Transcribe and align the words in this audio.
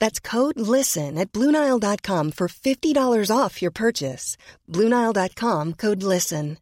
That's 0.00 0.20
code 0.20 0.60
LISTEN 0.60 1.18
at 1.18 1.32
Bluenile.com 1.32 2.32
for 2.32 2.48
$50 2.48 3.30
off 3.30 3.62
your 3.62 3.72
purchase. 3.72 4.36
Bluenile.com 4.70 5.74
code 5.74 6.02
LISTEN. 6.02 6.56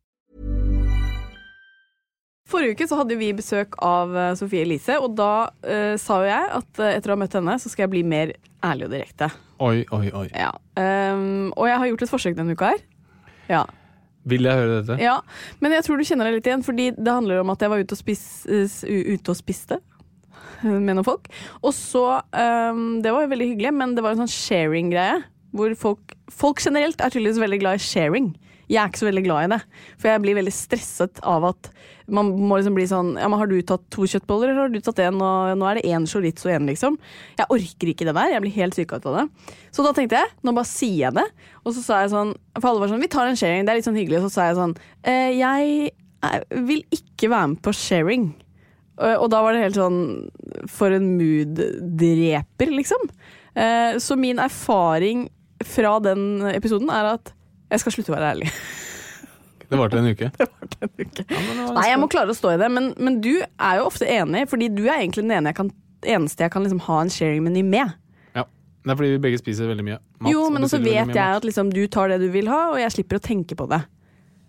Forrige 2.53 2.75
uke 2.75 2.89
så 2.91 2.99
hadde 2.99 3.17
vi 3.17 3.31
besøk 3.33 3.77
av 3.81 4.17
eh, 4.19 4.33
Sofie 4.37 4.65
Elise, 4.67 4.99
og 5.01 5.15
da 5.17 5.49
uh, 5.49 5.95
sa 6.01 6.19
jo 6.21 6.29
jeg 6.29 6.49
at 6.59 6.81
eh, 6.83 6.97
etter 6.99 7.13
å 7.13 7.15
ha 7.15 7.21
møtt 7.23 7.37
henne, 7.39 7.55
så 7.63 7.71
skal 7.71 7.87
jeg 7.87 7.93
bli 7.95 8.03
mer 8.05 8.35
ærlig 8.67 8.89
og 8.89 8.97
direkte. 8.97 9.29
Oi, 9.63 9.85
oi, 9.95 10.09
oi. 10.11 10.27
Ja. 10.35 10.51
Um, 10.77 11.53
og 11.55 11.71
jeg 11.71 11.79
har 11.79 11.89
gjort 11.93 12.05
et 12.05 12.13
forsøk 12.13 12.37
denne 12.37 12.57
uka 12.59 12.75
her. 12.75 12.83
Ja. 13.49 13.63
Vil 14.29 14.45
jeg 14.47 14.59
høre 14.59 14.81
dette? 14.81 14.99
ja. 15.03 15.17
Men 15.65 15.77
jeg 15.79 15.87
tror 15.87 15.99
du 15.99 16.07
kjenner 16.07 16.29
deg 16.29 16.41
litt 16.41 16.51
igjen, 16.51 16.67
fordi 16.67 16.91
det 16.99 17.15
handler 17.15 17.41
om 17.41 17.55
at 17.55 17.65
jeg 17.65 17.73
var 17.73 17.87
ute 17.87 17.97
og, 17.97 18.03
spis, 18.03 18.27
uh, 18.51 18.77
ute 19.15 19.33
og 19.33 19.39
spiste 19.39 19.81
med 20.87 20.95
noen 20.97 21.07
folk. 21.07 21.29
Og 21.63 21.73
så 21.77 22.05
um, 22.35 23.03
Det 23.05 23.13
var 23.15 23.29
veldig 23.31 23.51
hyggelig, 23.55 23.75
men 23.77 23.95
det 23.97 24.05
var 24.05 24.15
en 24.17 24.25
sånn 24.25 24.33
sharing-greie. 24.37 25.23
Hvor 25.53 25.75
folk, 25.77 26.15
folk 26.33 26.63
generelt 26.65 27.03
er 27.05 27.13
tydeligvis 27.13 27.43
veldig 27.43 27.61
glad 27.61 27.77
i 27.81 27.85
sharing. 27.85 28.31
Jeg 28.73 28.79
er 28.81 28.89
ikke 28.89 29.03
så 29.03 29.09
veldig 29.11 29.23
glad 29.27 29.45
i 29.45 29.49
det. 29.53 29.59
For 30.01 30.09
jeg 30.09 30.21
blir 30.25 30.37
veldig 30.39 30.53
stresset 30.57 31.19
av 31.29 31.45
at 31.51 31.69
man 32.13 32.31
må 32.49 32.57
liksom 32.57 32.77
bli 32.77 32.87
sånn 32.89 33.11
Ja, 33.21 33.27
men 33.29 33.37
har 33.41 33.51
du 33.51 33.59
tatt 33.69 33.85
to 33.93 34.07
kjøttboller, 34.09 34.49
eller 34.53 34.65
har 34.65 34.73
du 34.73 34.79
tatt 34.85 35.03
én, 35.05 35.19
og 35.21 35.53
nå 35.61 35.67
er 35.69 35.77
det 35.81 35.91
én 35.93 36.07
chorizo 36.09 36.49
igjen, 36.49 36.65
liksom. 36.71 36.97
Jeg 37.37 37.51
orker 37.53 37.91
ikke 37.93 38.07
det 38.09 38.15
der. 38.17 38.33
Jeg 38.33 38.45
blir 38.47 38.55
helt 38.57 38.79
syk 38.79 38.95
av 38.97 39.05
det. 39.05 39.27
Så 39.77 39.85
da 39.85 39.93
tenkte 39.97 40.23
jeg, 40.23 40.33
nå 40.47 40.55
bare 40.57 40.71
sier 40.71 41.03
jeg 41.09 41.19
det. 41.19 41.27
Og 41.67 41.77
så 41.77 41.85
sa 41.85 42.01
jeg 42.05 42.15
sånn 42.15 42.33
For 42.57 42.71
alle 42.71 42.85
var 42.87 42.95
sånn 42.95 43.05
Vi 43.05 43.13
tar 43.13 43.29
en 43.29 43.37
sharing, 43.39 43.67
det 43.69 43.75
er 43.75 43.83
litt 43.83 43.91
sånn 43.91 43.99
hyggelig. 44.01 44.23
Og 44.23 44.31
så 44.31 44.35
sa 44.39 44.49
jeg 44.49 44.57
sånn 44.63 44.77
eh, 45.05 45.35
Jeg 45.37 45.93
er- 46.25 46.47
vil 46.65 46.81
ikke 46.97 47.29
være 47.29 47.53
med 47.53 47.61
på 47.67 47.75
sharing. 47.77 48.31
Og 48.99 49.23
og 49.25 49.31
da 49.33 49.39
var 49.43 49.55
det 49.57 49.63
helt 49.65 49.79
sånn 49.79 50.01
For 50.69 50.93
en 50.93 51.07
mood-dreper, 51.19 52.71
liksom. 52.77 53.07
Eh, 53.55 53.97
Så 53.99 54.17
min 54.21 54.39
erfaring 54.39 55.29
fra 55.65 55.99
den 56.03 56.43
episoden 56.53 56.91
er 56.91 57.15
at 57.15 57.33
jeg 57.71 57.81
skal 57.81 57.93
slutte 57.95 58.13
å 58.13 58.17
være 58.19 58.33
ærlig. 58.35 58.51
Det 59.73 59.79
varte 59.81 59.97
en 59.97 60.09
uke. 60.11 60.27
Nei, 61.73 61.85
jeg 61.89 62.01
må 62.03 62.09
klare 62.13 62.35
å 62.35 62.37
stå 62.37 62.51
i 62.53 62.59
det, 62.61 62.67
men, 62.69 62.91
men 63.01 63.15
du 63.25 63.39
er 63.41 63.79
jo 63.79 63.87
ofte 63.89 64.05
enig, 64.05 64.43
fordi 64.51 64.67
du 64.69 64.83
er 64.85 64.99
egentlig 64.99 65.23
den 65.25 65.33
ene 65.39 65.49
jeg 65.49 65.57
kan, 65.63 65.71
eneste 66.05 66.45
jeg 66.45 66.53
kan 66.53 66.67
liksom 66.67 66.83
ha 66.91 66.99
en 67.01 67.13
sharing-meny 67.15 67.63
med. 67.65 67.95
Ja. 68.37 68.45
Det 68.85 68.93
er 68.93 68.99
fordi 69.01 69.15
vi 69.15 69.23
begge 69.25 69.41
spiser 69.41 69.71
veldig 69.71 69.87
mye 69.87 69.97
mat. 69.97 70.29
jo, 70.35 70.43
men 70.53 70.67
også 70.69 70.83
vet 70.83 70.99
jeg 71.15 71.17
mat. 71.17 71.39
at 71.41 71.47
liksom, 71.49 71.71
du 71.73 71.87
tar 71.89 72.13
det 72.13 72.19
du 72.21 72.29
vil 72.35 72.51
ha, 72.53 72.67
og 72.75 72.83
jeg 72.83 72.93
slipper 72.99 73.17
å 73.17 73.25
tenke 73.25 73.57
på 73.57 73.65
det. 73.73 73.81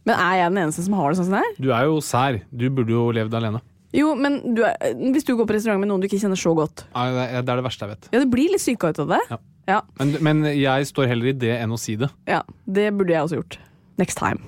Men 0.04 0.20
er 0.20 0.42
jeg 0.42 0.52
den 0.52 0.64
eneste 0.66 0.84
som 0.90 0.98
har 1.00 1.14
det 1.14 1.22
sånn 1.22 1.30
som 1.30 1.38
det 1.40 1.46
er? 1.48 1.56
Du 1.64 1.70
er 1.72 1.88
jo 1.88 2.02
sær. 2.04 2.42
Du 2.52 2.66
burde 2.76 2.92
jo 2.92 3.06
levd 3.16 3.38
alene. 3.40 3.64
Jo, 3.94 4.14
men 4.18 4.40
du 4.58 4.64
er, 4.66 4.78
hvis 5.14 5.26
du 5.28 5.36
går 5.38 5.46
på 5.46 5.54
restaurant 5.54 5.82
med 5.84 5.92
noen 5.92 6.02
du 6.02 6.08
ikke 6.10 6.18
kjenner 6.24 6.40
så 6.40 6.56
godt 6.58 6.82
Nei, 6.96 7.04
Det 7.14 7.26
er 7.30 7.44
det 7.46 7.54
er 7.54 7.60
det 7.62 7.66
verste 7.68 7.86
jeg 7.86 7.94
vet. 7.94 8.08
Ja, 8.16 8.22
du 8.24 8.32
blir 8.34 8.54
litt 8.56 8.64
syka 8.64 8.90
ut 8.90 9.04
av 9.06 9.12
det. 9.14 9.22
Ja. 9.30 9.38
Ja, 9.70 9.78
Men, 10.02 10.16
men 10.26 10.42
jeg 10.60 10.90
står 10.90 11.08
heller 11.08 11.30
i 11.32 11.36
det 11.40 11.54
enn 11.62 11.72
å 11.72 11.80
si 11.80 11.96
det. 12.02 12.10
ja, 12.28 12.42
det 12.68 12.90
burde 12.98 13.14
jeg 13.16 13.30
også 13.30 13.40
gjort. 13.40 13.60
Next 14.02 14.20
time. 14.20 14.42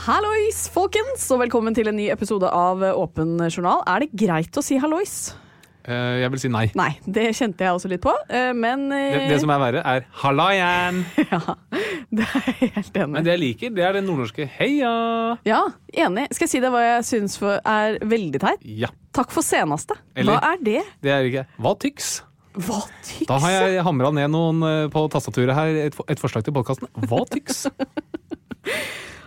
Hallois, 0.00 0.62
folkens, 0.72 1.26
og 1.34 1.42
velkommen 1.42 1.74
til 1.76 1.90
en 1.90 1.98
ny 1.98 2.06
episode 2.12 2.48
av 2.56 2.82
Åpen 2.94 3.36
journal. 3.50 3.82
Er 3.90 4.04
det 4.06 4.14
greit 4.16 4.56
å 4.56 4.62
si 4.64 4.78
hallois? 4.80 5.16
Eh, 5.88 6.20
Jeg 6.20 6.30
vil 6.34 6.40
si 6.42 6.48
nei. 6.52 6.66
Nei, 6.76 6.90
det 7.06 7.30
kjente 7.38 7.64
jeg 7.64 7.72
også 7.72 7.88
litt 7.88 8.02
på, 8.04 8.12
eh, 8.28 8.50
men 8.56 8.86
eh, 8.92 9.14
Det, 9.16 9.28
det 9.32 9.38
som 9.40 9.50
er 9.54 9.60
verre, 9.62 9.82
er 9.84 10.04
'halla 10.22 10.46
igjen'. 10.54 11.04
Ja, 11.32 11.40
det 12.10 12.26
er 12.26 12.48
jeg 12.60 12.70
helt 12.74 12.96
enig 13.00 13.12
Men 13.14 13.24
det 13.24 13.32
jeg 13.32 13.40
liker, 13.40 13.70
det 13.74 13.84
er 13.84 13.92
det 13.96 14.02
nordnorske 14.04 14.46
'heia'. 14.58 15.38
Ja, 15.46 15.62
enig. 15.94 16.26
Skal 16.34 16.44
jeg 16.46 16.50
si 16.50 16.60
deg 16.60 16.70
hva 16.74 16.82
jeg 16.84 17.04
syns 17.08 17.38
er 17.64 17.98
veldig 18.04 18.40
teit? 18.40 18.60
Ja. 18.64 18.88
Takk 19.12 19.30
for 19.30 19.42
seneste. 19.42 19.96
Eller- 20.16 20.36
Hva 20.38 20.52
er 20.52 20.64
det? 20.64 20.82
Det 21.02 21.10
er 21.10 21.22
ikke 21.30 21.46
Hva 21.58 21.74
tyks? 21.78 22.22
Hva 22.54 22.82
tyks? 23.02 23.26
Da 23.26 23.38
har 23.38 23.50
jeg 23.50 23.82
hamra 23.84 24.10
ned 24.12 24.28
noen 24.30 24.90
på 24.90 25.08
tastaturet 25.08 25.54
her, 25.54 25.66
et, 25.86 25.94
et 26.08 26.18
forslag 26.20 26.44
til 26.44 26.52
podkasten. 26.52 26.88
Hva 27.06 27.24
tyks? 27.30 27.66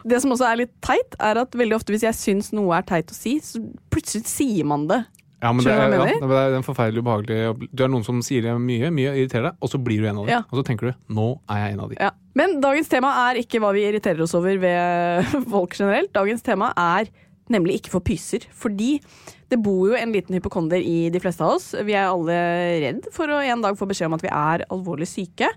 Det 0.03 0.19
som 0.22 0.34
også 0.36 0.46
er 0.52 0.58
litt 0.66 0.74
teit, 0.84 1.16
er 1.19 1.40
at 1.40 1.56
veldig 1.56 1.78
ofte 1.78 1.94
hvis 1.96 2.03
jeg 2.03 2.18
syns 2.19 2.50
noe 2.52 2.75
er 2.75 2.84
teit 2.84 3.12
å 3.13 3.16
si, 3.16 3.38
så 3.40 3.62
plutselig 3.94 4.28
sier 4.28 4.68
man 4.68 4.84
det. 4.90 5.00
Ja, 5.44 5.52
men 5.52 5.66
det 5.66 5.74
er, 5.76 5.92
ja, 5.92 6.06
det 6.24 6.40
er 6.40 6.56
en 6.56 6.64
forferdelig 6.64 7.04
ubehagelig 7.04 7.68
Du 7.76 7.84
er 7.84 7.92
noen 7.92 8.06
som 8.08 8.22
sier 8.24 8.46
det 8.46 8.54
mye, 8.64 8.92
mye 8.96 9.12
irriterer 9.18 9.50
deg, 9.50 9.58
og 9.59 9.72
så 9.74 9.80
blir 9.84 10.00
du 10.00 10.08
en 10.08 10.22
av 10.22 10.30
dem. 10.30 10.31
Ja. 10.38 10.42
Og 10.48 10.62
så 10.62 10.64
tenker 10.70 10.92
du 10.92 11.14
'nå 11.14 11.28
er 11.52 11.59
jeg 11.66 11.74
en 11.74 11.84
av 11.84 11.92
de'. 11.92 12.00
Ja. 12.00 12.12
Men 12.34 12.62
dagens 12.64 12.90
tema 12.90 13.12
er 13.28 13.42
ikke 13.44 13.59
hva 13.59 13.74
vi 13.76 13.84
irriterer 13.84 14.24
oss 14.24 14.34
over 14.40 14.58
ved 14.58 15.28
folk 15.54 15.76
generelt. 15.76 16.14
Dagens 16.16 16.42
tema 16.42 16.72
er 16.78 17.12
nemlig 17.52 17.81
ikke 17.81 17.94
for 17.94 18.06
pyser. 18.06 18.48
Fordi 18.56 19.02
det 19.52 19.59
bor 19.62 19.92
jo 19.92 19.98
en 19.98 20.14
liten 20.16 20.34
hypokonder 20.38 20.81
i 20.81 21.09
de 21.14 21.20
fleste 21.22 21.44
av 21.44 21.58
oss. 21.58 21.74
Vi 21.86 21.94
er 21.94 22.07
alle 22.10 22.38
redd 22.81 23.10
for 23.13 23.30
å 23.30 23.42
en 23.44 23.62
dag 23.62 23.78
få 23.78 23.86
beskjed 23.89 24.10
om 24.10 24.18
at 24.18 24.24
vi 24.25 24.31
er 24.31 24.66
alvorlig 24.74 25.10
syke. 25.10 25.50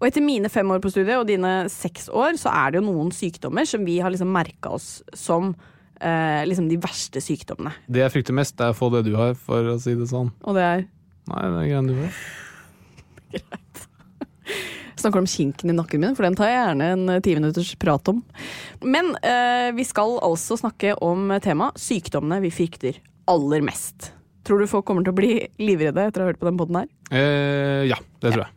Og 0.00 0.08
etter 0.08 0.24
mine 0.24 0.50
fem 0.52 0.70
år 0.70 0.80
på 0.84 0.92
studiet 0.92 1.18
og 1.18 1.28
dine 1.28 1.66
seks 1.72 2.08
år, 2.08 2.38
så 2.40 2.52
er 2.54 2.72
det 2.72 2.80
jo 2.80 2.88
noen 2.88 3.12
sykdommer 3.14 3.66
som 3.68 3.84
vi 3.86 3.98
har 4.04 4.14
liksom 4.14 4.32
merka 4.32 4.74
oss 4.78 5.02
som 5.16 5.54
eh, 6.04 6.42
liksom 6.48 6.68
de 6.70 6.78
verste 6.82 7.22
sykdommene. 7.24 7.74
Det 7.88 8.04
jeg 8.04 8.14
frykter 8.18 8.36
mest, 8.36 8.60
er 8.60 8.74
å 8.74 8.76
få 8.76 8.90
det 8.94 9.04
du 9.08 9.14
har, 9.18 9.34
for 9.38 9.74
å 9.74 9.78
si 9.82 9.96
det 9.98 10.08
sånn. 10.12 10.32
Og 10.44 10.58
det 10.58 10.68
er 10.68 10.86
Nei, 11.24 11.40
det 11.40 11.56
er 11.56 11.68
greiene 11.70 11.88
du 11.88 12.00
har. 12.02 12.16
Greit. 13.32 13.84
Snakker 15.00 15.22
om 15.22 15.28
kinken 15.28 15.72
i 15.72 15.76
nakken 15.76 16.02
min, 16.02 16.16
for 16.16 16.26
den 16.26 16.36
tar 16.36 16.50
jeg 16.50 16.58
gjerne 16.58 16.88
en 16.94 17.12
eh, 17.14 17.22
ti 17.24 17.32
minutters 17.38 17.70
prat 17.80 18.10
om. 18.12 18.18
Men 18.84 19.14
eh, 19.24 19.70
vi 19.76 19.86
skal 19.88 20.18
altså 20.24 20.58
snakke 20.60 20.92
om 21.04 21.32
temaet 21.44 21.80
sykdommene 21.80 22.42
vi 22.44 22.52
frykter 22.52 23.00
aller 23.32 23.64
mest. 23.64 24.10
Tror 24.44 24.60
du 24.60 24.68
folk 24.68 24.84
kommer 24.84 25.06
til 25.06 25.14
å 25.14 25.16
bli 25.16 25.32
livredde 25.64 26.04
etter 26.04 26.20
å 26.20 26.26
ha 26.26 26.34
hørt 26.34 26.42
på 26.42 26.50
den 26.50 26.60
poden 26.60 26.82
her? 26.82 26.92
Eh, 27.08 27.88
ja, 27.88 27.96
det 28.20 28.34
tror 28.34 28.44
jeg. 28.44 28.52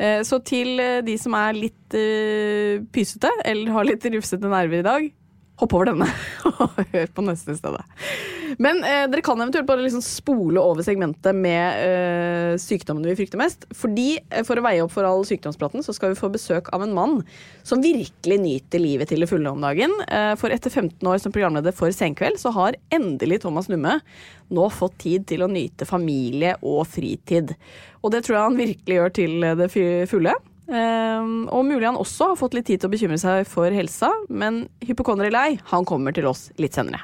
Eh, 0.00 0.20
så 0.24 0.40
til 0.42 0.80
eh, 0.80 0.98
de 1.04 1.14
som 1.20 1.34
er 1.36 1.58
litt 1.58 1.94
uh, 1.96 2.80
pysete, 2.94 3.30
eller 3.44 3.74
har 3.74 3.86
litt 3.86 4.06
rufsete 4.14 4.48
nerver 4.48 4.80
i 4.80 4.86
dag, 4.86 5.08
hopp 5.60 5.74
over 5.76 5.90
denne 5.90 6.08
og 6.50 6.78
hør 6.92 7.10
på 7.14 7.24
neste 7.26 7.56
stedet. 7.58 7.84
Men 8.58 8.82
eh, 8.86 9.04
dere 9.10 9.22
kan 9.24 9.38
eventuelt 9.38 9.68
bare 9.68 9.84
liksom 9.84 10.02
spole 10.02 10.60
over 10.62 10.84
segmentet 10.86 11.36
med 11.36 11.82
eh, 11.84 12.54
sykdommene 12.60 13.10
vi 13.10 13.16
frykter 13.20 13.40
mest. 13.40 13.66
Fordi 13.76 14.08
eh, 14.18 14.42
For 14.46 14.58
å 14.58 14.64
veie 14.64 14.82
opp 14.84 14.94
for 14.94 15.06
all 15.06 15.22
sykdomspraten 15.28 15.84
så 15.86 15.94
skal 15.96 16.14
vi 16.14 16.18
få 16.18 16.32
besøk 16.32 16.72
av 16.74 16.84
en 16.84 16.96
mann 16.96 17.20
som 17.66 17.82
virkelig 17.84 18.40
nyter 18.42 18.82
livet 18.82 19.12
til 19.12 19.22
det 19.22 19.30
fulle 19.30 19.52
om 19.52 19.62
dagen. 19.62 19.94
Eh, 20.08 20.32
for 20.40 20.52
etter 20.54 20.72
15 20.72 20.98
år 21.06 21.22
som 21.22 21.34
programleder 21.34 21.76
for 21.76 21.94
Senkveld 21.94 22.40
så 22.42 22.54
har 22.56 22.78
endelig 22.94 23.42
Thomas 23.44 23.70
Numme 23.70 24.00
nå 24.50 24.66
fått 24.74 24.98
tid 25.04 25.28
til 25.30 25.44
å 25.46 25.50
nyte 25.50 25.86
familie 25.86 26.56
og 26.66 26.82
fritid. 26.90 27.54
Og 28.02 28.14
det 28.14 28.24
tror 28.26 28.36
jeg 28.36 28.48
han 28.48 28.58
virkelig 28.58 28.96
gjør 28.96 29.18
til 29.20 29.50
det 29.60 29.68
fulle. 30.10 30.34
Ehm, 30.70 31.48
og 31.50 31.64
mulig 31.66 31.86
han 31.88 31.98
også 31.98 32.32
har 32.32 32.38
fått 32.38 32.54
litt 32.54 32.68
tid 32.70 32.82
til 32.82 32.90
å 32.90 32.94
bekymre 32.94 33.18
seg 33.18 33.46
for 33.50 33.74
helsa, 33.74 34.12
men 34.30 34.64
hypokonder 34.86 35.26
eller 35.26 35.50
ei, 35.50 35.62
han 35.72 35.86
kommer 35.88 36.14
til 36.14 36.30
oss 36.30 36.48
litt 36.62 36.78
senere. 36.78 37.02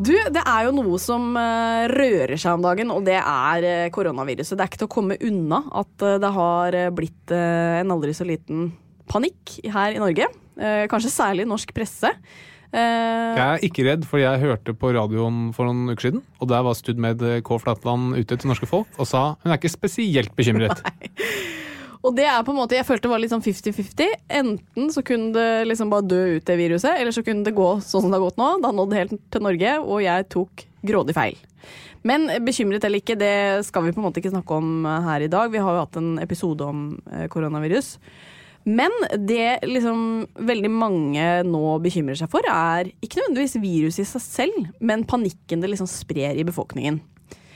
Du, 0.00 0.14
det 0.16 0.40
er 0.48 0.64
jo 0.64 0.72
noe 0.72 0.96
som 0.96 1.34
eh, 1.36 1.84
rører 1.92 2.38
seg 2.40 2.56
om 2.56 2.62
dagen, 2.64 2.88
og 2.94 3.04
det 3.04 3.18
er 3.20 3.66
eh, 3.68 3.88
koronaviruset. 3.92 4.56
Det 4.56 4.64
er 4.64 4.70
ikke 4.70 4.80
til 4.80 4.88
å 4.88 4.94
komme 4.94 5.18
unna 5.28 5.58
at 5.76 6.04
eh, 6.06 6.16
det 6.22 6.30
har 6.32 6.76
blitt 6.96 7.34
en 7.36 7.92
aldri 7.92 8.14
så 8.16 8.24
liten 8.24 8.70
panikk 9.10 9.58
her 9.74 9.92
i 9.92 10.00
Norge. 10.00 10.30
Kanskje 10.90 11.12
særlig 11.12 11.46
norsk 11.48 11.70
presse. 11.74 12.10
Eh, 12.70 13.36
Jeg 13.36 13.46
er 13.46 13.64
ikke 13.66 13.84
redd, 13.88 14.04
for 14.06 14.22
jeg 14.22 14.42
hørte 14.44 14.74
på 14.78 14.92
radioen 14.94 15.48
for 15.56 15.66
noen 15.66 15.90
uker 15.90 16.08
siden, 16.10 16.22
og 16.38 16.50
der 16.52 16.62
var 16.66 16.76
Studmed 16.78 17.24
K. 17.46 17.58
Flatland 17.58 18.14
ute 18.18 18.36
til 18.38 18.50
norske 18.52 18.68
folk 18.70 19.00
og 19.00 19.08
sa 19.10 19.24
hun 19.42 19.50
er 19.50 19.58
ikke 19.58 19.72
spesielt 19.72 20.34
bekymret. 20.38 20.82
Og 22.00 22.14
det 22.16 22.24
er 22.24 22.40
på 22.46 22.54
en 22.54 22.56
måte, 22.56 22.72
jeg 22.78 22.86
følte 22.88 23.04
det 23.04 23.12
var 23.12 23.20
litt 23.20 23.28
sånn 23.32 23.42
50-50. 23.44 24.14
Enten 24.32 24.86
så 24.88 25.02
kunne 25.04 25.34
det 25.34 25.66
liksom 25.68 25.90
bare 25.92 26.06
dø 26.08 26.20
ut 26.38 26.46
det 26.48 26.56
viruset, 26.56 26.94
eller 26.96 27.12
så 27.12 27.20
kunne 27.26 27.44
det 27.44 27.52
gå 27.52 27.66
sånn 27.84 28.06
som 28.06 28.08
det 28.08 28.16
har 28.16 28.24
gått 28.24 28.38
nå. 28.40 28.46
Det 28.56 28.70
har 28.70 28.76
nådd 28.78 28.94
helt 28.96 29.12
til 29.28 29.44
Norge, 29.44 29.74
og 29.84 30.00
jeg 30.00 30.28
tok 30.32 30.64
grådig 30.88 31.12
feil. 31.18 31.36
Men 32.08 32.24
bekymret 32.46 32.86
eller 32.88 33.02
ikke, 33.02 33.18
det 33.20 33.66
skal 33.68 33.84
vi 33.84 33.92
på 33.92 34.00
en 34.00 34.06
måte 34.06 34.22
ikke 34.22 34.32
snakke 34.32 34.56
om 34.56 34.88
her 35.10 35.26
i 35.26 35.28
dag. 35.28 35.52
Vi 35.52 35.60
har 35.60 35.76
jo 35.76 35.82
hatt 35.84 35.98
en 36.00 36.14
episode 36.24 36.64
om 36.64 36.86
eh, 37.12 37.26
koronavirus. 37.28 37.98
Men 38.68 38.92
det 39.26 39.62
liksom 39.64 40.26
veldig 40.36 40.70
mange 40.72 41.28
nå 41.48 41.78
bekymrer 41.84 42.18
seg 42.18 42.28
for, 42.32 42.44
er 42.44 42.90
ikke 43.00 43.22
nødvendigvis 43.22 43.56
viruset 43.62 44.04
i 44.04 44.10
seg 44.10 44.24
selv, 44.24 44.66
men 44.84 45.06
panikken 45.08 45.62
det 45.62 45.72
liksom 45.72 45.88
sprer 45.90 46.36
i 46.36 46.44
befolkningen. 46.46 47.00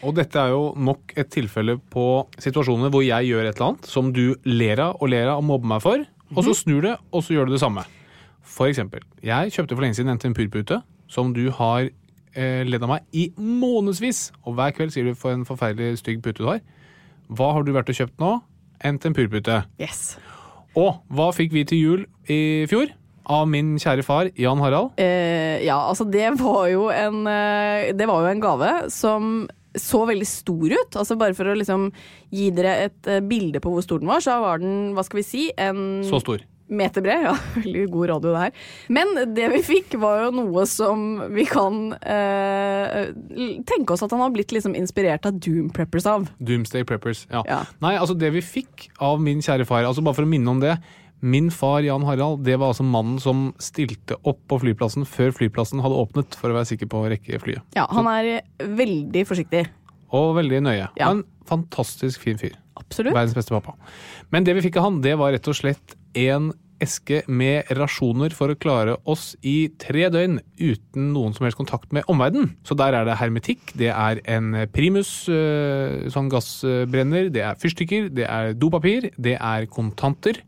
Og 0.05 0.17
dette 0.17 0.37
er 0.41 0.53
jo 0.53 0.73
nok 0.77 1.15
et 1.17 1.31
tilfelle 1.33 1.79
på 1.93 2.06
situasjoner 2.41 2.93
hvor 2.93 3.05
jeg 3.05 3.31
gjør 3.31 3.47
et 3.49 3.55
eller 3.55 3.71
annet 3.71 3.89
som 3.89 4.11
du 4.12 4.35
ler 4.49 4.83
av 4.85 4.99
og 5.01 5.12
ler 5.12 5.31
av 5.33 5.41
og 5.41 5.49
mobber 5.49 5.71
meg 5.75 5.85
for, 5.85 6.05
og 6.35 6.41
så 6.45 6.55
snur 6.56 6.83
det, 6.85 6.97
og 7.12 7.25
så 7.25 7.37
gjør 7.37 7.49
du 7.49 7.55
det 7.55 7.62
samme. 7.62 7.85
For 8.45 8.69
eksempel, 8.69 9.05
jeg 9.25 9.53
kjøpte 9.55 9.77
for 9.77 9.85
lenge 9.85 9.97
siden 9.97 10.12
en 10.12 10.21
tempurpute 10.21 10.81
som 11.09 11.33
du 11.37 11.47
har 11.57 11.87
eh, 11.87 12.65
ledd 12.67 12.85
av 12.85 12.97
meg 12.97 13.17
i 13.17 13.29
månedsvis, 13.39 14.27
og 14.45 14.59
hver 14.59 14.75
kveld 14.77 14.93
sier 14.95 15.09
du 15.09 15.17
for 15.19 15.37
en 15.37 15.47
forferdelig 15.49 16.03
stygg 16.03 16.21
pute 16.25 16.43
du 16.43 16.49
har. 16.50 16.61
Hva 17.33 17.55
har 17.57 17.65
du 17.65 17.73
vært 17.77 17.93
og 17.93 18.00
kjøpt 18.00 18.21
nå? 18.21 18.37
En 18.85 19.00
tempurpute. 19.00 19.62
Yes. 19.81 20.17
Og 20.81 21.00
hva 21.15 21.31
fikk 21.35 21.55
vi 21.55 21.65
til 21.69 21.81
jul 21.81 22.06
i 22.31 22.67
fjor? 22.71 22.91
Av 23.25 23.47
min 23.49 23.76
kjære 23.81 24.05
far, 24.05 24.29
Jan 24.37 24.61
Harald. 24.61 24.99
Eh, 25.00 25.62
ja, 25.65 25.79
altså 25.88 26.05
det 26.05 26.26
var 26.37 26.67
jo 26.69 26.91
en 26.93 27.23
eh, 27.31 27.93
Det 27.97 28.09
var 28.11 28.21
jo 28.21 28.32
en 28.35 28.43
gave 28.43 28.73
som 28.93 29.31
så 29.75 30.05
veldig 30.06 30.26
stor 30.29 30.71
ut. 30.71 30.99
Altså 31.00 31.17
Bare 31.19 31.35
for 31.35 31.50
å 31.50 31.55
liksom 31.59 31.88
gi 32.35 32.50
dere 32.55 32.75
et 32.88 33.09
eh, 33.11 33.23
bilde 33.25 33.62
på 33.65 33.73
hvor 33.73 33.82
stor 33.87 34.03
den 34.03 34.11
var, 34.11 34.23
så 34.23 34.37
var 34.43 34.61
den, 34.62 34.93
hva 34.94 35.03
skal 35.06 35.23
vi 35.23 35.26
si, 35.26 35.47
en 35.59 36.05
Så 36.06 36.21
stor. 36.23 36.44
Meter 36.69 37.05
bred. 37.05 37.26
Ja, 37.26 37.34
veldig 37.61 37.84
god 37.93 38.08
radio 38.14 38.32
det 38.34 38.43
her. 38.46 38.56
Men 38.96 39.14
det 39.37 39.50
vi 39.52 39.62
fikk, 39.66 39.96
var 40.00 40.26
jo 40.26 40.32
noe 40.40 40.64
som 40.70 41.05
vi 41.34 41.46
kan 41.49 41.93
eh, 42.00 43.12
tenke 43.69 43.94
oss 43.94 44.05
at 44.06 44.14
han 44.14 44.25
har 44.25 44.34
blitt 44.34 44.55
liksom 44.55 44.76
inspirert 44.78 45.28
av 45.28 45.38
Doom 45.38 45.70
Preppers 45.75 46.08
av. 46.11 46.28
Doomsday 46.38 46.87
Preppers. 46.88 47.26
Ja. 47.32 47.44
Ja. 47.49 47.62
Nei, 47.84 47.96
altså 48.00 48.16
det 48.19 48.32
vi 48.34 48.44
fikk 48.44 48.88
av 49.05 49.22
min 49.22 49.43
kjære 49.44 49.69
far, 49.69 49.84
altså 49.88 50.05
bare 50.05 50.19
for 50.20 50.26
å 50.28 50.31
minne 50.31 50.55
om 50.55 50.62
det. 50.62 50.78
Min 51.25 51.46
far 51.55 51.81
Jan 51.81 52.05
Harald 52.05 52.43
det 52.44 52.58
var 52.61 52.75
altså 52.75 52.84
mannen 52.84 53.16
som 53.22 53.46
stilte 53.62 54.19
opp 54.28 54.43
på 54.50 54.58
flyplassen 54.61 55.06
før 55.08 55.32
flyplassen 55.32 55.81
hadde 55.81 55.96
åpnet 55.96 56.37
for 56.37 56.52
å 56.52 56.58
være 56.58 56.69
sikker 56.75 56.90
på 56.93 57.00
å 57.00 57.08
rekke 57.12 57.40
flyet. 57.40 57.64
Ja, 57.78 57.87
han 57.88 58.08
er 58.11 58.43
veldig 58.61 59.22
forsiktig. 59.28 59.64
Og 60.14 60.34
veldig 60.37 60.61
nøye. 60.66 60.90
Ja. 61.00 61.08
En 61.08 61.25
fantastisk 61.49 62.22
fin 62.26 62.37
fyr. 62.40 62.58
Absolutt. 62.76 63.14
Verdens 63.16 63.37
beste 63.37 63.55
pappa. 63.55 63.72
Men 64.34 64.44
det 64.44 64.56
vi 64.58 64.66
fikk 64.66 64.76
av 64.81 64.88
han, 64.88 65.00
det 65.05 65.14
var 65.20 65.32
rett 65.32 65.49
og 65.49 65.56
slett 65.56 65.96
en 66.14 66.52
eske 66.82 67.22
med 67.31 67.70
rasjoner 67.78 68.34
for 68.34 68.50
å 68.50 68.58
klare 68.58 68.96
oss 69.08 69.32
i 69.46 69.70
tre 69.81 70.08
døgn 70.12 70.40
uten 70.58 71.12
noen 71.14 71.37
som 71.37 71.46
helst 71.46 71.58
kontakt 71.58 71.94
med 71.94 72.05
omverdenen. 72.11 72.56
Så 72.66 72.76
der 72.76 72.96
er 72.99 73.06
det 73.06 73.19
hermetikk, 73.20 73.72
det 73.78 73.93
er 73.94 74.20
en 74.28 74.66
primus, 74.75 75.12
øh, 75.32 76.11
sånn 76.12 76.32
gassbrenner, 76.32 77.31
det 77.32 77.44
er 77.46 77.61
fyrstikker, 77.61 78.11
det 78.12 78.26
er 78.28 78.56
dopapir, 78.58 79.12
det 79.16 79.38
er 79.38 79.70
kontanter, 79.70 80.43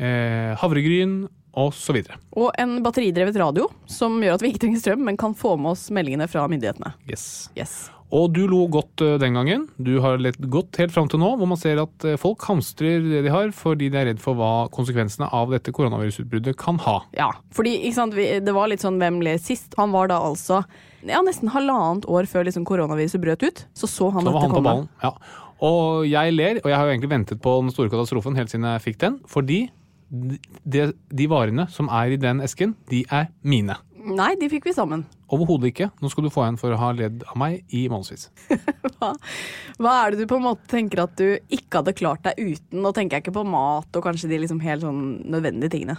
havregryn 0.00 0.56
havregryn 0.62 1.14
og 1.60 1.72
så 1.74 1.94
videre. 1.96 2.18
Og 2.38 2.52
en 2.60 2.78
batteridrevet 2.84 3.36
radio 3.40 3.68
som 3.90 4.20
gjør 4.22 4.38
at 4.38 4.44
vi 4.44 4.52
ikke 4.52 4.64
trenger 4.64 4.82
strøm, 4.82 5.06
men 5.08 5.18
kan 5.20 5.34
få 5.36 5.56
med 5.60 5.74
oss 5.74 5.88
meldingene 5.94 6.28
fra 6.30 6.46
myndighetene. 6.50 6.94
Yes. 7.10 7.50
Yes. 7.58 7.90
Og 8.10 8.32
du 8.34 8.42
lo 8.50 8.64
godt 8.70 9.02
øh, 9.06 9.16
den 9.22 9.36
gangen. 9.38 9.66
Du 9.78 9.92
har 10.02 10.18
lett 10.18 10.38
godt 10.50 10.80
helt 10.80 10.94
fram 10.94 11.08
til 11.10 11.20
nå, 11.22 11.30
hvor 11.38 11.48
man 11.50 11.60
ser 11.60 11.78
at 11.82 12.06
øh, 12.08 12.18
folk 12.18 12.42
hamstrer 12.48 13.04
det 13.04 13.22
de 13.26 13.32
har, 13.32 13.52
fordi 13.54 13.90
de 13.92 14.00
er 14.00 14.08
redd 14.10 14.22
for 14.22 14.38
hva 14.38 14.66
konsekvensene 14.74 15.28
av 15.36 15.52
dette 15.54 15.74
koronavirusutbruddet 15.76 16.58
kan 16.58 16.80
ha. 16.82 16.96
Ja, 17.16 17.30
fordi 17.54 17.76
sant, 17.94 18.18
det 18.18 18.56
var 18.56 18.70
litt 18.72 18.82
sånn 18.82 18.98
hvem 19.02 19.20
ler 19.22 19.38
sist. 19.42 19.76
Han 19.78 19.94
var 19.94 20.10
da 20.10 20.18
altså 20.26 20.64
ja, 21.06 21.22
nesten 21.24 21.52
halvannet 21.54 22.08
år 22.10 22.26
før 22.30 22.48
liksom 22.48 22.66
koronaviruset 22.68 23.22
brøt 23.22 23.46
ut. 23.46 23.64
Så 23.78 23.88
så 23.90 24.10
han 24.10 24.26
Så 24.26 24.34
dette 24.34 24.52
komme. 24.52 24.76
Ja. 25.04 25.14
Og 25.60 26.08
jeg 26.08 26.32
ler, 26.34 26.62
og 26.64 26.70
jeg 26.72 26.78
har 26.78 26.88
jo 26.88 26.94
egentlig 26.94 27.12
ventet 27.12 27.42
på 27.44 27.52
den 27.60 27.70
store 27.72 27.92
katastrofen 27.92 28.38
helt 28.38 28.52
siden 28.52 28.66
jeg 28.66 28.84
fikk 28.88 29.00
den, 29.02 29.20
fordi 29.28 29.66
de, 30.10 30.88
de 30.90 31.26
varene 31.30 31.66
som 31.70 31.90
er 31.92 32.16
i 32.16 32.18
den 32.20 32.40
esken, 32.42 32.74
de 32.90 33.04
er 33.12 33.28
mine. 33.46 33.76
Nei, 34.00 34.30
de 34.40 34.48
fikk 34.50 34.68
vi 34.68 34.72
sammen. 34.74 35.02
Overhodet 35.32 35.70
ikke. 35.70 35.90
Nå 36.00 36.10
skal 36.12 36.26
du 36.26 36.30
få 36.32 36.44
en 36.46 36.58
for 36.60 36.72
å 36.74 36.78
ha 36.80 36.90
ledd 36.96 37.24
av 37.28 37.36
meg 37.40 37.60
i 37.76 37.84
månedsvis. 37.92 38.30
Hva, 39.00 39.12
hva 39.80 39.92
er 40.02 40.12
det 40.12 40.22
du 40.22 40.28
på 40.28 40.36
en 40.36 40.44
måte 40.44 40.66
tenker 40.68 41.00
at 41.04 41.14
du 41.16 41.38
ikke 41.52 41.80
hadde 41.80 41.94
klart 41.96 42.24
deg 42.26 42.40
uten? 42.40 42.82
Nå 42.84 42.92
tenker 42.96 43.16
jeg 43.16 43.24
ikke 43.24 43.36
på 43.38 43.44
mat 43.48 43.96
og 43.96 44.04
kanskje 44.04 44.28
de 44.28 44.40
liksom 44.42 44.60
helt 44.64 44.84
sånn 44.84 45.04
nødvendige 45.32 45.72
tingene. 45.72 45.96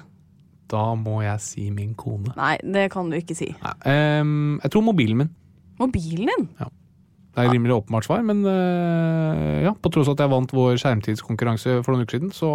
Da 0.72 0.84
må 0.96 1.20
jeg 1.24 1.42
si 1.44 1.66
min 1.74 1.96
kone. 1.98 2.34
Nei, 2.38 2.56
det 2.62 2.88
kan 2.94 3.10
du 3.12 3.18
ikke 3.18 3.36
si. 3.38 3.50
Nei, 3.64 3.74
um, 4.22 4.60
jeg 4.62 4.74
tror 4.74 4.86
mobilen 4.86 5.24
min. 5.24 5.34
Mobilen 5.82 6.30
din? 6.30 6.48
Ja. 6.62 6.70
Det 7.32 7.46
er 7.46 7.54
rimelig 7.54 7.78
åpenbart 7.80 8.06
svar, 8.06 8.22
men 8.28 8.44
uh, 8.44 9.64
ja, 9.64 9.72
på 9.74 9.92
tross 9.94 10.10
av 10.12 10.18
at 10.18 10.26
jeg 10.26 10.34
vant 10.34 10.54
vår 10.56 10.78
skjermtidskonkurranse 10.84 11.80
for 11.80 11.96
noen 11.96 12.06
uker 12.06 12.20
siden, 12.20 12.34
så 12.36 12.52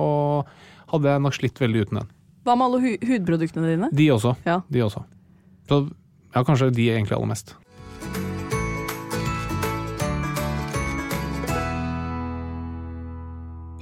hadde 0.92 1.10
jeg 1.10 1.24
nok 1.24 1.36
slitt 1.36 1.60
veldig 1.62 1.86
uten 1.86 2.02
den. 2.02 2.10
Hva 2.46 2.54
med 2.54 2.68
alle 2.68 2.80
hu 2.84 2.90
hudproduktene 3.08 3.72
dine? 3.72 3.90
De 3.96 4.10
også. 4.14 4.36
Ja. 4.46 4.60
De 4.70 4.84
også. 4.84 5.02
Så 5.66 5.82
ja, 6.34 6.42
kanskje 6.44 6.70
de 6.74 6.90
egentlig 6.92 7.16
aller 7.16 7.32
mest. 7.34 7.56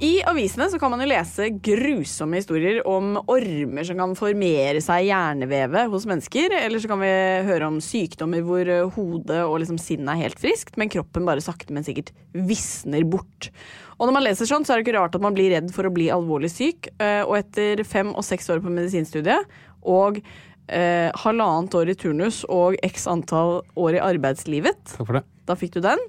I 0.05 0.19
avisene 0.27 0.67
så 0.69 0.77
kan 0.77 0.91
man 0.91 0.99
jo 1.01 1.07
lese 1.07 1.47
grusomme 1.63 2.37
historier 2.37 2.81
om 2.85 3.15
ormer 3.31 3.85
som 3.87 3.97
kan 3.97 4.11
formere 4.19 4.81
seg 4.83 5.05
i 5.05 5.07
hjernevevet 5.07 5.89
hos 5.89 6.05
mennesker. 6.09 6.51
Eller 6.59 6.83
så 6.83 6.89
kan 6.91 6.99
vi 7.01 7.11
høre 7.47 7.69
om 7.71 7.79
sykdommer 7.81 8.43
hvor 8.45 8.69
eh, 8.69 8.89
hodet 8.97 9.39
og 9.47 9.55
liksom 9.63 9.79
sinnet 9.81 10.11
er 10.13 10.27
helt 10.27 10.41
friskt, 10.41 10.75
men 10.77 10.91
kroppen 10.91 11.25
bare 11.25 11.43
sakte, 11.43 11.73
men 11.73 11.87
sikkert 11.87 12.11
visner 12.35 13.07
bort. 13.07 13.49
Og 13.95 14.09
når 14.09 14.17
man 14.17 14.27
leser 14.27 14.49
sånn, 14.49 14.67
så 14.67 14.75
er 14.75 14.81
det 14.81 14.85
ikke 14.89 14.97
rart 14.99 15.15
at 15.15 15.23
man 15.23 15.37
blir 15.37 15.53
redd 15.55 15.71
for 15.73 15.87
å 15.87 15.93
bli 15.95 16.11
alvorlig 16.13 16.51
syk. 16.51 16.91
Eh, 16.99 17.23
Og 17.23 17.39
etter 17.39 17.85
fem 17.87 18.11
og 18.11 18.27
seks 18.27 18.51
år 18.51 18.61
på 18.61 18.73
medisinstudiet 18.75 19.47
og 19.85 20.19
eh, 20.67 21.11
halvannet 21.23 21.75
år 21.77 21.91
i 21.93 21.95
turnus 21.99 22.43
og 22.49 22.75
x 22.83 23.07
antall 23.11 23.61
år 23.75 23.97
i 23.99 24.03
arbeidslivet, 24.03 24.81
Takk 24.95 25.05
for 25.07 25.19
det. 25.19 25.23
da 25.45 25.55
fikk 25.59 25.77
du 25.77 25.81
den. 25.85 26.01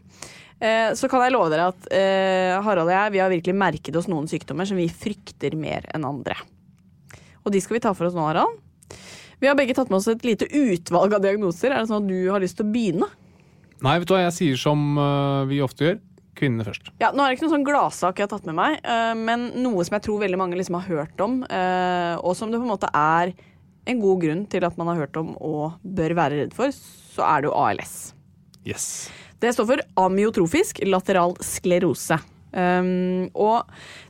Eh, 0.60 0.92
Så 0.96 1.08
kan 1.12 1.20
jeg 1.24 1.34
love 1.34 1.50
dere 1.52 1.68
at 1.72 1.88
eh, 1.92 2.56
Harald 2.64 2.88
og 2.88 2.94
jeg 2.94 3.12
vi 3.12 3.20
har 3.20 3.32
virkelig 3.32 3.54
merket 3.54 3.96
oss 4.00 4.08
noen 4.08 4.28
sykdommer 4.30 4.64
som 4.68 4.78
vi 4.80 4.88
frykter 4.88 5.56
mer 5.56 5.84
enn 5.94 6.06
andre. 6.08 6.36
Og 7.44 7.52
de 7.52 7.60
skal 7.60 7.76
vi 7.76 7.84
ta 7.84 7.92
for 7.94 8.08
oss 8.08 8.16
nå, 8.16 8.24
Harald. 8.26 8.56
Vi 9.38 9.46
har 9.50 9.54
begge 9.58 9.74
tatt 9.76 9.90
med 9.92 9.98
oss 10.00 10.08
et 10.08 10.24
lite 10.24 10.48
utvalg 10.48 11.12
av 11.12 11.20
diagnoser. 11.22 11.70
Er 11.70 11.82
det 11.84 11.90
sånn 11.90 12.06
at 12.06 12.08
du 12.08 12.30
har 12.32 12.40
lyst 12.40 12.56
til 12.56 12.64
å 12.66 12.72
begynne? 12.72 13.08
Nei, 13.84 13.98
vet 14.00 14.08
du 14.08 14.14
hva 14.14 14.22
jeg 14.24 14.32
sier 14.32 14.56
som 14.56 14.96
uh, 14.96 15.44
vi 15.44 15.58
ofte 15.60 15.84
gjør? 15.84 15.98
Kvinnene 16.36 16.64
først. 16.64 16.88
Ja, 17.00 17.10
Nå 17.12 17.20
er 17.24 17.30
det 17.30 17.36
ikke 17.36 17.46
noen 17.46 17.54
sånn 17.58 17.66
gladsak 17.68 18.18
jeg 18.18 18.26
har 18.26 18.32
tatt 18.32 18.48
med 18.48 18.56
meg, 18.56 18.78
uh, 18.84 19.12
men 19.16 19.50
noe 19.60 19.84
som 19.84 19.96
jeg 19.98 20.04
tror 20.08 20.22
veldig 20.24 20.40
mange 20.40 20.56
liksom 20.56 20.78
har 20.80 20.88
hørt 20.88 21.20
om, 21.24 21.38
uh, 21.44 22.16
og 22.24 22.32
som 22.36 22.48
det 22.52 22.58
på 22.60 22.64
en 22.66 22.72
måte 22.72 22.90
er 22.96 23.34
en 23.86 24.02
god 24.02 24.22
grunn 24.24 24.44
til 24.50 24.66
at 24.66 24.78
man 24.78 24.90
har 24.90 25.04
hørt 25.04 25.18
om 25.20 25.34
og 25.36 25.78
bør 25.82 26.16
være 26.18 26.42
redd 26.42 26.56
for, 26.56 26.74
så 26.74 27.26
er 27.26 27.44
det 27.44 27.50
jo 27.50 27.58
ALS. 27.58 27.96
Yes. 28.66 28.86
Det 29.42 29.52
står 29.54 29.68
for 29.68 29.84
amyotrofisk 30.06 30.80
lateral 30.88 31.36
sklerose. 31.44 32.18
Um, 32.56 33.26
og 33.36 33.66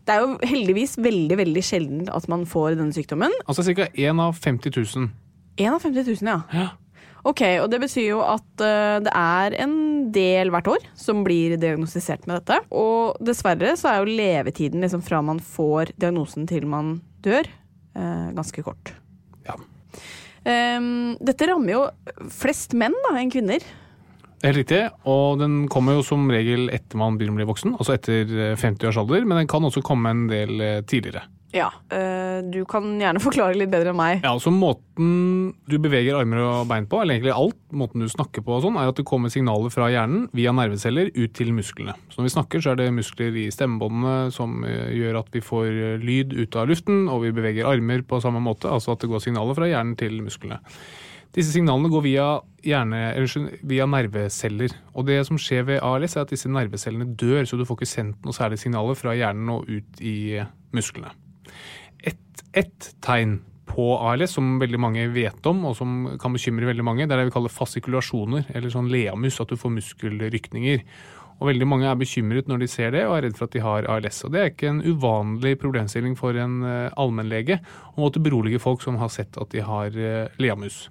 det 0.06 0.14
er 0.14 0.22
jo 0.22 0.36
heldigvis 0.46 0.94
veldig 1.02 1.38
veldig 1.40 1.62
sjelden 1.66 2.02
at 2.14 2.28
man 2.30 2.44
får 2.46 2.76
denne 2.78 2.94
sykdommen. 2.94 3.32
Altså 3.48 3.64
ca. 3.66 3.88
1 3.90 4.22
av 4.22 4.36
50 4.38 4.76
000. 4.76 5.08
1 5.56 5.72
av 5.72 5.80
50 5.82 6.12
000, 6.12 6.28
ja. 6.30 6.40
Ja. 6.54 6.68
Ok, 7.26 7.42
og 7.58 7.66
det 7.72 7.80
betyr 7.82 8.04
jo 8.12 8.20
at 8.22 8.46
uh, 8.62 9.02
det 9.02 9.10
er 9.10 9.56
en 9.64 9.74
del 10.14 10.52
hvert 10.54 10.68
år 10.70 10.84
som 10.94 11.24
blir 11.26 11.56
diagnostisert 11.58 12.28
med 12.28 12.38
dette. 12.38 12.60
Og 12.70 13.18
dessverre 13.24 13.74
så 13.78 13.90
er 13.90 13.98
jo 13.98 14.14
levetiden 14.20 14.84
liksom 14.84 15.02
fra 15.02 15.24
man 15.26 15.42
får 15.42 15.96
diagnosen 15.98 16.46
til 16.46 16.68
man 16.70 17.00
dør, 17.26 17.50
uh, 17.98 18.30
ganske 18.36 18.62
kort. 18.62 18.94
Um, 20.46 21.16
dette 21.18 21.48
rammer 21.50 21.72
jo 21.72 21.82
flest 22.30 22.76
menn 22.78 22.94
da, 23.08 23.16
enn 23.18 23.32
kvinner. 23.34 23.64
Er 24.44 24.52
helt 24.52 24.60
riktig, 24.60 24.82
og 25.08 25.40
den 25.40 25.64
kommer 25.72 25.96
jo 25.96 26.04
som 26.06 26.28
regel 26.30 26.68
etter 26.74 27.00
man 27.00 27.16
begynner 27.16 27.38
å 27.38 27.40
bli 27.40 27.48
voksen, 27.48 27.72
altså 27.80 27.96
etter 27.96 28.34
eh, 28.52 28.58
50 28.60 28.90
års 28.90 28.98
alder, 29.00 29.24
men 29.24 29.40
den 29.40 29.48
kan 29.50 29.64
også 29.64 29.80
komme 29.86 30.12
en 30.12 30.26
del 30.28 30.60
eh, 30.60 30.82
tidligere. 30.86 31.24
Ja. 31.54 31.68
Eh, 31.92 32.42
du 32.44 32.64
kan 32.68 32.88
gjerne 33.00 33.22
forklare 33.26 33.56
litt 33.58 33.70
bedre 33.72 33.92
enn 33.92 33.98
meg. 33.98 34.24
Ja, 34.24 34.34
altså 34.34 34.52
Måten 34.54 35.54
du 35.68 35.76
beveger 35.82 36.18
armer 36.18 36.42
og 36.42 36.70
bein 36.70 36.88
på, 36.88 37.00
eller 37.02 37.16
egentlig 37.16 37.34
alt, 37.34 37.58
måten 37.76 38.02
du 38.02 38.08
snakker 38.10 38.44
på, 38.44 38.56
og 38.56 38.64
sånn, 38.64 38.78
er 38.80 38.90
at 38.90 38.98
det 38.98 39.06
kommer 39.08 39.32
signaler 39.32 39.72
fra 39.72 39.90
hjernen 39.92 40.26
via 40.36 40.54
nerveceller 40.56 41.10
ut 41.14 41.34
til 41.36 41.52
musklene. 41.56 41.96
Så 42.10 42.20
når 42.20 42.28
vi 42.28 42.34
snakker, 42.36 42.64
så 42.64 42.72
er 42.72 42.80
det 42.80 42.92
muskler 42.96 43.36
i 43.36 43.48
stemmebåndene 43.54 44.32
som 44.34 44.62
eh, 44.66 44.94
gjør 44.96 45.20
at 45.22 45.34
vi 45.36 45.44
får 45.44 45.66
eh, 45.72 45.98
lyd 46.02 46.36
ut 46.36 46.56
av 46.58 46.70
luften, 46.72 47.04
og 47.12 47.26
vi 47.26 47.34
beveger 47.36 47.68
armer 47.68 48.06
på 48.06 48.22
samme 48.24 48.42
måte, 48.44 48.70
altså 48.72 48.94
at 48.94 49.04
det 49.04 49.12
går 49.12 49.26
signaler 49.26 49.58
fra 49.58 49.68
hjernen 49.70 49.98
til 50.00 50.18
musklene. 50.24 50.62
Disse 51.36 51.52
signalene 51.52 51.90
går 51.92 52.00
via, 52.06 52.26
hjerne, 52.64 53.00
eller, 53.12 53.50
via 53.68 53.84
nerveceller. 53.92 54.72
Og 54.96 55.04
det 55.10 55.18
som 55.28 55.36
skjer 55.36 55.66
ved 55.68 55.82
ALS, 55.84 56.16
er 56.16 56.24
at 56.24 56.32
disse 56.32 56.48
nervecellene 56.48 57.10
dør, 57.12 57.42
så 57.44 57.60
du 57.60 57.66
får 57.68 57.82
ikke 57.82 57.90
sendt 57.90 58.24
noe 58.24 58.36
særlig 58.36 58.62
signaler 58.62 58.96
fra 58.96 59.12
hjernen 59.12 59.52
og 59.52 59.68
ut 59.68 60.00
i 60.00 60.16
musklene. 60.72 61.12
Et, 62.06 62.46
et 62.56 62.88
tegn 63.04 63.40
på 63.66 63.90
ALS 63.98 64.36
som 64.38 64.56
veldig 64.62 64.80
mange 64.80 65.04
vet 65.12 65.46
om, 65.50 65.64
og 65.68 65.76
som 65.78 65.98
kan 66.22 66.34
bekymre 66.34 66.68
veldig 66.70 66.86
mange, 66.86 67.04
det 67.04 67.14
er 67.14 67.24
det 67.24 67.30
vi 67.30 67.36
kaller 67.36 67.52
fascikulasjoner, 67.52 68.48
eller 68.56 68.72
sånn 68.72 68.90
leamus, 68.92 69.40
at 69.42 69.52
du 69.52 69.58
får 69.60 69.74
muskelrykninger. 69.74 70.84
Og 71.36 71.50
veldig 71.50 71.66
mange 71.68 71.88
er 71.90 71.98
bekymret 72.00 72.48
når 72.48 72.62
de 72.62 72.68
ser 72.72 72.94
det, 72.94 73.04
og 73.04 73.18
er 73.18 73.26
redd 73.26 73.36
for 73.36 73.48
at 73.48 73.56
de 73.56 73.64
har 73.64 73.88
ALS. 73.92 74.22
Og 74.24 74.32
det 74.32 74.40
er 74.40 74.52
ikke 74.52 74.70
en 74.70 74.80
uvanlig 74.86 75.58
problemstilling 75.60 76.16
for 76.16 76.38
en 76.40 76.62
eh, 76.64 76.94
allmennlege 76.96 77.58
å 77.92 78.00
måtte 78.00 78.22
berolige 78.24 78.62
folk 78.62 78.84
som 78.84 78.96
har 79.02 79.12
sett 79.12 79.36
at 79.36 79.52
de 79.52 79.64
har 79.66 79.92
eh, 80.00 80.32
leamus. 80.40 80.86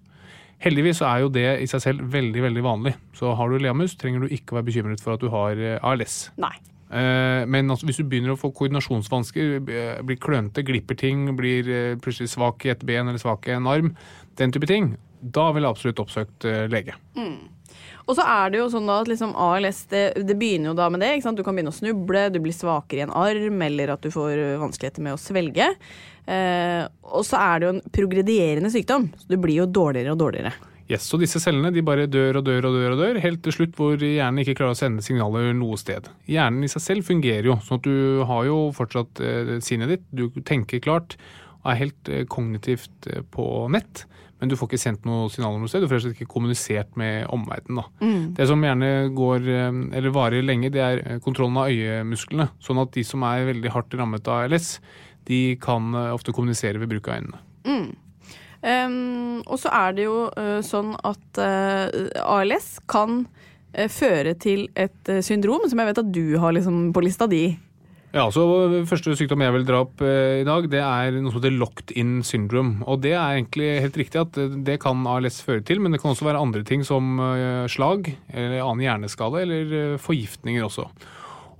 Heldigvis 0.61 1.01
er 1.03 1.23
jo 1.23 1.33
det 1.33 1.47
i 1.63 1.67
seg 1.69 1.81
selv 1.83 2.05
veldig 2.13 2.45
veldig 2.45 2.63
vanlig. 2.65 2.93
Så 3.17 3.33
har 3.35 3.49
du 3.49 3.57
leamus, 3.57 3.97
trenger 3.97 4.23
du 4.23 4.37
ikke 4.37 4.59
være 4.59 4.69
bekymret 4.69 5.01
for 5.03 5.17
at 5.17 5.25
du 5.25 5.31
har 5.33 5.57
eh, 5.57 5.81
ALS. 5.81 6.27
Nei. 6.37 6.53
Eh, 6.95 7.45
Men 7.47 7.71
altså, 7.71 7.87
hvis 7.89 7.99
du 7.99 8.07
begynner 8.07 8.35
å 8.35 8.39
få 8.39 8.53
koordinasjonsvansker, 8.55 9.57
eh, 9.59 10.03
blir 10.05 10.21
klønete, 10.21 10.63
glipper 10.65 10.97
ting, 10.99 11.27
blir 11.35 11.67
eh, 11.67 11.97
plutselig 11.99 12.31
svak 12.31 12.65
i 12.65 12.71
et 12.71 12.85
ben 12.87 13.07
eller 13.07 13.21
svak 13.21 13.49
i 13.49 13.57
en 13.57 13.67
arm, 13.67 13.91
den 14.39 14.55
type 14.55 14.69
ting, 14.69 14.95
da 15.19 15.49
ville 15.51 15.67
jeg 15.67 15.75
absolutt 15.75 16.01
oppsøkt 16.03 16.45
lege. 16.69 16.93
lege. 17.15 17.51
Og 18.05 18.13
så 18.13 18.21
er 18.21 18.51
det 18.53 18.59
jo 18.59 18.67
sånn 18.69 18.85
da 18.85 18.99
at 19.01 19.09
liksom 19.09 19.31
ALS 19.41 19.79
det, 19.89 20.03
det 20.27 20.35
begynner 20.37 20.69
jo 20.69 20.75
da 20.77 20.89
med 20.93 21.01
det. 21.01 21.15
ikke 21.15 21.25
sant? 21.25 21.39
Du 21.39 21.43
kan 21.43 21.55
begynne 21.57 21.73
å 21.73 21.75
snuble, 21.75 22.27
du 22.29 22.37
blir 22.43 22.53
svakere 22.53 23.01
i 23.01 23.05
en 23.07 23.15
arm, 23.15 23.63
eller 23.65 23.95
at 23.95 24.05
du 24.05 24.11
får 24.13 24.59
vanskeligheter 24.61 25.01
med 25.01 25.15
å 25.15 25.21
svelge. 25.21 25.71
Eh, 26.29 26.83
og 27.09 27.25
så 27.25 27.41
er 27.41 27.57
det 27.57 27.67
jo 27.67 27.73
en 27.73 27.83
progredierende 27.97 28.71
sykdom, 28.73 29.09
så 29.17 29.29
du 29.29 29.37
blir 29.41 29.63
jo 29.63 29.67
dårligere 29.69 30.13
og 30.13 30.21
dårligere. 30.21 30.53
Yes, 30.85 31.07
Så 31.09 31.17
disse 31.17 31.41
cellene 31.41 31.71
de 31.73 31.81
bare 31.85 32.05
dør 32.05 32.39
og 32.39 32.45
dør 32.45 32.67
og 32.69 32.75
dør, 32.77 32.91
og 32.93 32.99
dør, 33.01 33.21
helt 33.23 33.41
til 33.45 33.55
slutt 33.55 33.77
hvor 33.77 33.97
hjernen 33.97 34.43
ikke 34.43 34.53
klarer 34.59 34.75
å 34.75 34.77
sende 34.77 35.05
signaler 35.05 35.49
noe 35.57 35.79
sted. 35.81 36.11
Hjernen 36.29 36.65
i 36.65 36.69
seg 36.69 36.83
selv 36.83 37.07
fungerer 37.07 37.49
jo, 37.49 37.55
sånn 37.65 37.81
at 37.81 37.87
du 37.87 38.25
har 38.29 38.43
jo 38.45 38.59
fortsatt 38.75 39.21
eh, 39.25 39.55
sinnet 39.65 39.95
ditt, 39.95 40.05
du 40.13 40.27
tenker 40.45 40.83
klart 40.85 41.17
og 41.63 41.71
er 41.73 41.79
helt 41.79 42.11
eh, 42.13 42.27
kognitivt 42.29 43.09
eh, 43.09 43.25
på 43.33 43.65
nett. 43.73 44.05
Men 44.37 44.51
du 44.51 44.57
får 44.59 44.69
ikke 44.69 44.81
sendt 44.83 45.09
noe 45.09 45.25
signaler 45.33 45.57
noe 45.57 45.71
sted. 45.71 45.81
Du 45.81 45.89
får 45.89 45.95
rett 45.95 46.03
og 46.03 46.11
slett 46.11 46.21
ikke 46.21 46.33
kommunisert 46.35 46.97
med 46.99 47.23
omverdenen. 47.33 47.89
Mm. 48.03 48.23
Det 48.37 48.45
som 48.51 48.61
gjerne 48.67 48.89
går, 49.15 49.47
eller 49.95 50.13
varer 50.13 50.43
lenge, 50.43 50.69
det 50.75 50.83
er 50.83 51.21
kontrollen 51.23 51.61
av 51.63 51.71
øyemusklene. 51.71 52.49
Sånn 52.61 52.81
at 52.83 52.91
de 52.93 53.05
som 53.07 53.23
er 53.25 53.47
veldig 53.47 53.71
hardt 53.73 53.95
rammet 53.95 54.27
av 54.27 54.43
ALS, 54.43 54.75
de 55.25 55.39
kan 55.63 55.95
ofte 56.11 56.35
kommunisere 56.35 56.83
ved 56.83 56.91
bruk 56.91 57.07
av 57.07 57.23
øynene. 57.23 57.39
Um, 58.65 59.43
og 59.45 59.59
så 59.61 59.69
er 59.77 59.93
det 59.93 60.07
jo 60.07 60.25
uh, 60.33 60.57
sånn 60.65 60.95
at 61.05 61.37
uh, 61.37 61.85
ALS 62.25 62.79
kan 62.89 63.21
uh, 63.27 63.87
føre 63.93 64.33
til 64.41 64.65
et 64.73 65.13
syndrom 65.21 65.67
som 65.69 65.81
jeg 65.81 65.91
vet 65.91 66.01
at 66.01 66.09
du 66.15 66.25
har 66.41 66.55
liksom 66.57 66.89
på 66.95 67.05
lista 67.05 67.29
di. 67.29 67.51
Ja, 68.15 68.29
så 68.31 68.45
Første 68.87 69.11
sykdom 69.19 69.43
jeg 69.43 69.53
vil 69.57 69.65
dra 69.67 69.81
opp 69.83 69.99
eh, 70.05 70.39
i 70.39 70.45
dag, 70.47 70.69
det 70.71 70.79
er 70.79 71.17
noe 71.17 71.33
som 71.33 71.41
heter 71.41 71.57
locked 71.59 71.91
in 71.99 72.21
syndrome. 72.23 72.79
Og 72.87 73.01
Det 73.03 73.11
er 73.11 73.35
egentlig 73.41 73.67
helt 73.83 73.99
riktig 73.99 74.21
at 74.21 74.39
eh, 74.39 74.55
det 74.67 74.77
kan 74.83 75.03
ALS 75.11 75.41
føre 75.43 75.65
til, 75.67 75.81
men 75.83 75.91
det 75.91 75.99
kan 75.99 76.13
også 76.13 76.29
være 76.29 76.39
andre 76.39 76.63
ting 76.67 76.85
som 76.87 77.19
eh, 77.19 77.65
slag, 77.71 78.07
eller 78.31 78.61
annen 78.63 78.85
hjerneskade, 78.85 79.41
eller 79.43 79.75
eh, 79.81 79.97
forgiftninger 79.99 80.63
også. 80.63 80.87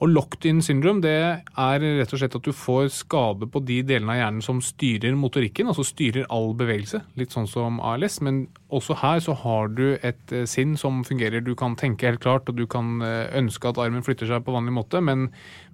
Og 0.05 0.11
locked-in 0.13 0.59
syndrom 0.61 0.99
det 1.01 1.15
er 1.17 1.81
rett 1.81 2.11
og 2.13 2.19
slett 2.21 2.35
at 2.37 2.45
du 2.45 2.51
får 2.53 2.91
skade 2.93 3.47
på 3.49 3.61
de 3.65 3.79
delene 3.89 4.13
av 4.13 4.19
hjernen 4.19 4.43
som 4.45 4.59
styrer 4.61 5.15
motorikken, 5.17 5.71
altså 5.71 5.81
styrer 5.87 6.27
all 6.29 6.51
bevegelse, 6.57 6.99
litt 7.17 7.33
sånn 7.33 7.47
som 7.49 7.79
ALS. 7.81 8.19
Men 8.21 8.43
også 8.69 8.99
her 9.01 9.23
så 9.25 9.33
har 9.41 9.71
du 9.73 9.95
et 9.95 10.35
eh, 10.35 10.45
sinn 10.49 10.75
som 10.77 11.01
fungerer. 11.07 11.41
Du 11.41 11.55
kan 11.57 11.73
tenke 11.79 12.11
helt 12.11 12.21
klart, 12.21 12.51
og 12.51 12.59
du 12.59 12.67
kan 12.69 12.99
eh, 13.01 13.33
ønske 13.39 13.71
at 13.71 13.81
armen 13.81 14.05
flytter 14.05 14.29
seg 14.29 14.45
på 14.45 14.53
vanlig 14.53 14.75
måte, 14.77 15.01
men, 15.01 15.31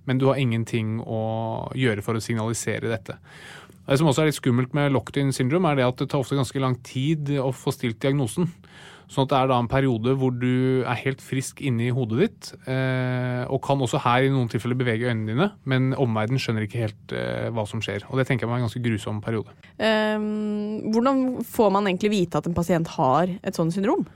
men 0.07 0.21
du 0.21 0.29
har 0.29 0.39
ingenting 0.39 1.01
å 1.03 1.19
gjøre 1.75 2.05
for 2.05 2.15
å 2.15 2.23
signalisere 2.23 2.87
dette. 2.93 3.19
Det 3.83 3.99
som 3.99 4.07
også 4.07 4.23
er 4.23 4.31
litt 4.31 4.39
skummelt 4.39 4.77
med 4.77 4.93
locked-in 4.95 5.35
syndrom, 5.35 5.67
er 5.67 5.81
det 5.81 5.89
at 5.89 5.99
det 5.99 6.07
tar 6.13 6.23
ofte 6.23 6.39
ganske 6.39 6.63
lang 6.63 6.79
tid 6.87 7.33
å 7.41 7.51
få 7.51 7.75
stilt 7.75 7.99
diagnosen. 7.99 8.47
Sånn 9.11 9.27
at 9.27 9.33
det 9.33 9.39
er 9.41 9.49
da 9.51 9.57
en 9.59 9.67
periode 9.71 10.13
hvor 10.19 10.31
du 10.31 10.85
er 10.87 10.99
helt 11.01 11.19
frisk 11.23 11.59
inni 11.67 11.89
hodet 11.91 12.19
ditt, 12.21 12.51
eh, 12.63 13.43
og 13.51 13.59
kan 13.65 13.81
også 13.83 13.99
her 14.05 14.27
i 14.27 14.31
noen 14.31 14.47
tilfeller 14.51 14.79
bevege 14.79 15.09
øynene 15.09 15.33
dine, 15.33 15.49
men 15.67 15.91
omverdenen 15.99 16.39
skjønner 16.39 16.63
ikke 16.63 16.85
helt 16.85 17.15
eh, 17.17 17.49
hva 17.51 17.65
som 17.67 17.83
skjer. 17.83 18.05
Og 18.07 18.21
det 18.21 18.29
tenker 18.29 18.47
jeg 18.47 18.53
var 18.53 18.61
en 18.61 18.67
ganske 18.69 18.83
grusom 18.85 19.19
periode. 19.23 19.51
Um, 19.75 20.93
hvordan 20.95 21.21
får 21.43 21.75
man 21.75 21.91
egentlig 21.91 22.13
vite 22.15 22.39
at 22.39 22.47
en 22.47 22.55
pasient 22.55 22.95
har 22.95 23.35
et 23.43 23.59
sånt 23.59 23.75
syndrom? 23.75 24.07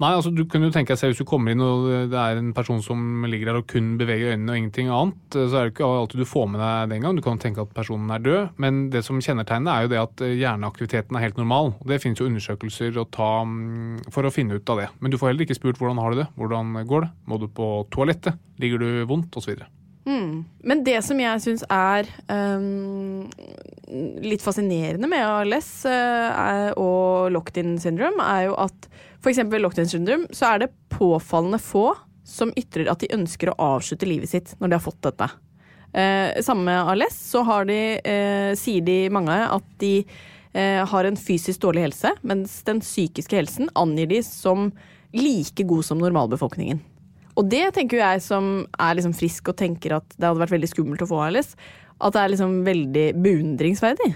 Nei, 0.00 0.14
altså 0.16 0.30
du 0.32 0.46
kunne 0.48 0.70
jo 0.70 0.72
tenke 0.72 0.94
deg 0.94 1.00
selv 1.00 1.12
Hvis 1.12 1.20
du 1.20 1.28
kommer 1.28 1.52
inn 1.52 1.60
og 1.60 1.88
det 2.08 2.16
er 2.16 2.38
en 2.40 2.54
person 2.56 2.80
som 2.80 3.26
ligger 3.28 3.50
der 3.50 3.58
og 3.60 3.66
kun 3.68 3.92
beveger 4.00 4.32
øynene 4.32 4.54
og 4.54 4.60
ingenting 4.60 4.88
annet, 4.88 5.18
så 5.36 5.48
er 5.50 5.66
det 5.66 5.74
ikke 5.74 5.88
alltid 5.88 6.22
du 6.22 6.28
får 6.28 6.46
med 6.52 6.62
deg 6.62 6.94
den 6.94 7.04
gang. 7.04 7.18
Du 7.18 7.24
kan 7.24 7.40
tenke 7.42 7.64
at 7.64 7.74
personen 7.76 8.08
er 8.14 8.22
død, 8.24 8.54
men 8.62 8.78
det 8.94 9.02
som 9.04 9.20
kjennetegner 9.20 9.74
er 9.74 9.84
jo 9.84 9.90
det 9.92 10.00
at 10.00 10.24
eh, 10.24 10.36
hjerneaktiviteten 10.40 11.18
er 11.18 11.26
helt 11.26 11.40
normal. 11.40 11.74
Det 11.84 12.00
finnes 12.00 12.22
jo 12.22 12.30
undersøkelser 12.30 12.96
å 13.00 13.06
ta 13.12 13.28
mm, 13.44 14.08
for 14.14 14.24
å 14.24 14.32
finne 14.32 14.56
ut 14.56 14.72
av 14.72 14.80
det. 14.80 14.88
Men 15.04 15.12
du 15.12 15.18
får 15.20 15.32
heller 15.32 15.44
ikke 15.44 15.58
spurt 15.58 15.82
hvordan 15.82 16.00
har 16.00 16.14
du 16.14 16.22
det, 16.22 16.30
hvordan 16.40 16.80
går 16.88 17.06
det, 17.06 17.12
må 17.28 17.40
du 17.42 17.46
på 17.60 17.68
toalettet, 17.92 18.40
ligger 18.62 18.80
du 18.80 18.88
vondt, 19.10 19.36
osv. 19.36 19.52
Men 20.64 20.82
det 20.86 20.96
som 21.06 21.20
jeg 21.20 21.42
syns 21.44 21.62
er 21.70 22.08
um, 22.32 23.28
litt 24.24 24.42
fascinerende 24.44 25.08
med 25.10 25.26
ALS 25.26 25.70
eh, 25.88 26.30
er, 26.30 26.72
og 26.80 27.30
locked-in 27.34 27.76
syndrome, 27.82 28.24
er 28.24 28.48
jo 28.48 28.56
at 28.64 28.88
f.eks. 29.20 29.42
ved 29.52 29.60
locked-in 29.60 29.90
syndrome 29.90 30.30
så 30.36 30.54
er 30.54 30.64
det 30.64 30.72
påfallende 30.92 31.60
få 31.62 31.90
som 32.26 32.52
ytrer 32.58 32.90
at 32.90 33.02
de 33.02 33.12
ønsker 33.14 33.50
å 33.50 33.58
avslutte 33.76 34.08
livet 34.08 34.30
sitt 34.32 34.54
når 34.60 34.70
de 34.70 34.78
har 34.78 34.84
fått 34.84 35.00
dette. 35.04 35.28
Eh, 35.92 36.40
samme 36.46 36.68
med 36.68 36.92
ALS 36.92 37.16
så 37.32 37.42
de, 37.66 37.98
eh, 37.98 38.52
sier 38.54 38.84
de 38.86 39.08
mange 39.10 39.34
at 39.34 39.64
de 39.78 40.04
eh, 40.54 40.84
har 40.86 41.04
en 41.04 41.16
fysisk 41.16 41.60
dårlig 41.60 41.88
helse, 41.88 42.12
mens 42.22 42.62
den 42.66 42.80
psykiske 42.80 43.34
helsen 43.34 43.70
angir 43.74 44.08
de 44.10 44.22
som 44.22 44.72
like 45.12 45.62
god 45.66 45.84
som 45.84 45.98
normalbefolkningen. 45.98 46.80
Og 47.38 47.48
det 47.50 47.74
tenker 47.74 47.98
jeg 47.98 48.22
som 48.22 48.66
er 48.78 48.96
liksom 48.98 49.14
frisk 49.16 49.50
og 49.50 49.56
tenker 49.56 49.96
at 49.96 50.06
det 50.16 50.26
hadde 50.26 50.42
vært 50.42 50.54
veldig 50.54 50.70
skummelt 50.70 51.04
å 51.04 51.10
få 51.10 51.22
ALS, 51.28 51.54
at 52.00 52.14
det 52.14 52.22
er 52.22 52.32
liksom 52.34 52.58
veldig 52.66 53.06
beundringsverdig. 53.22 54.10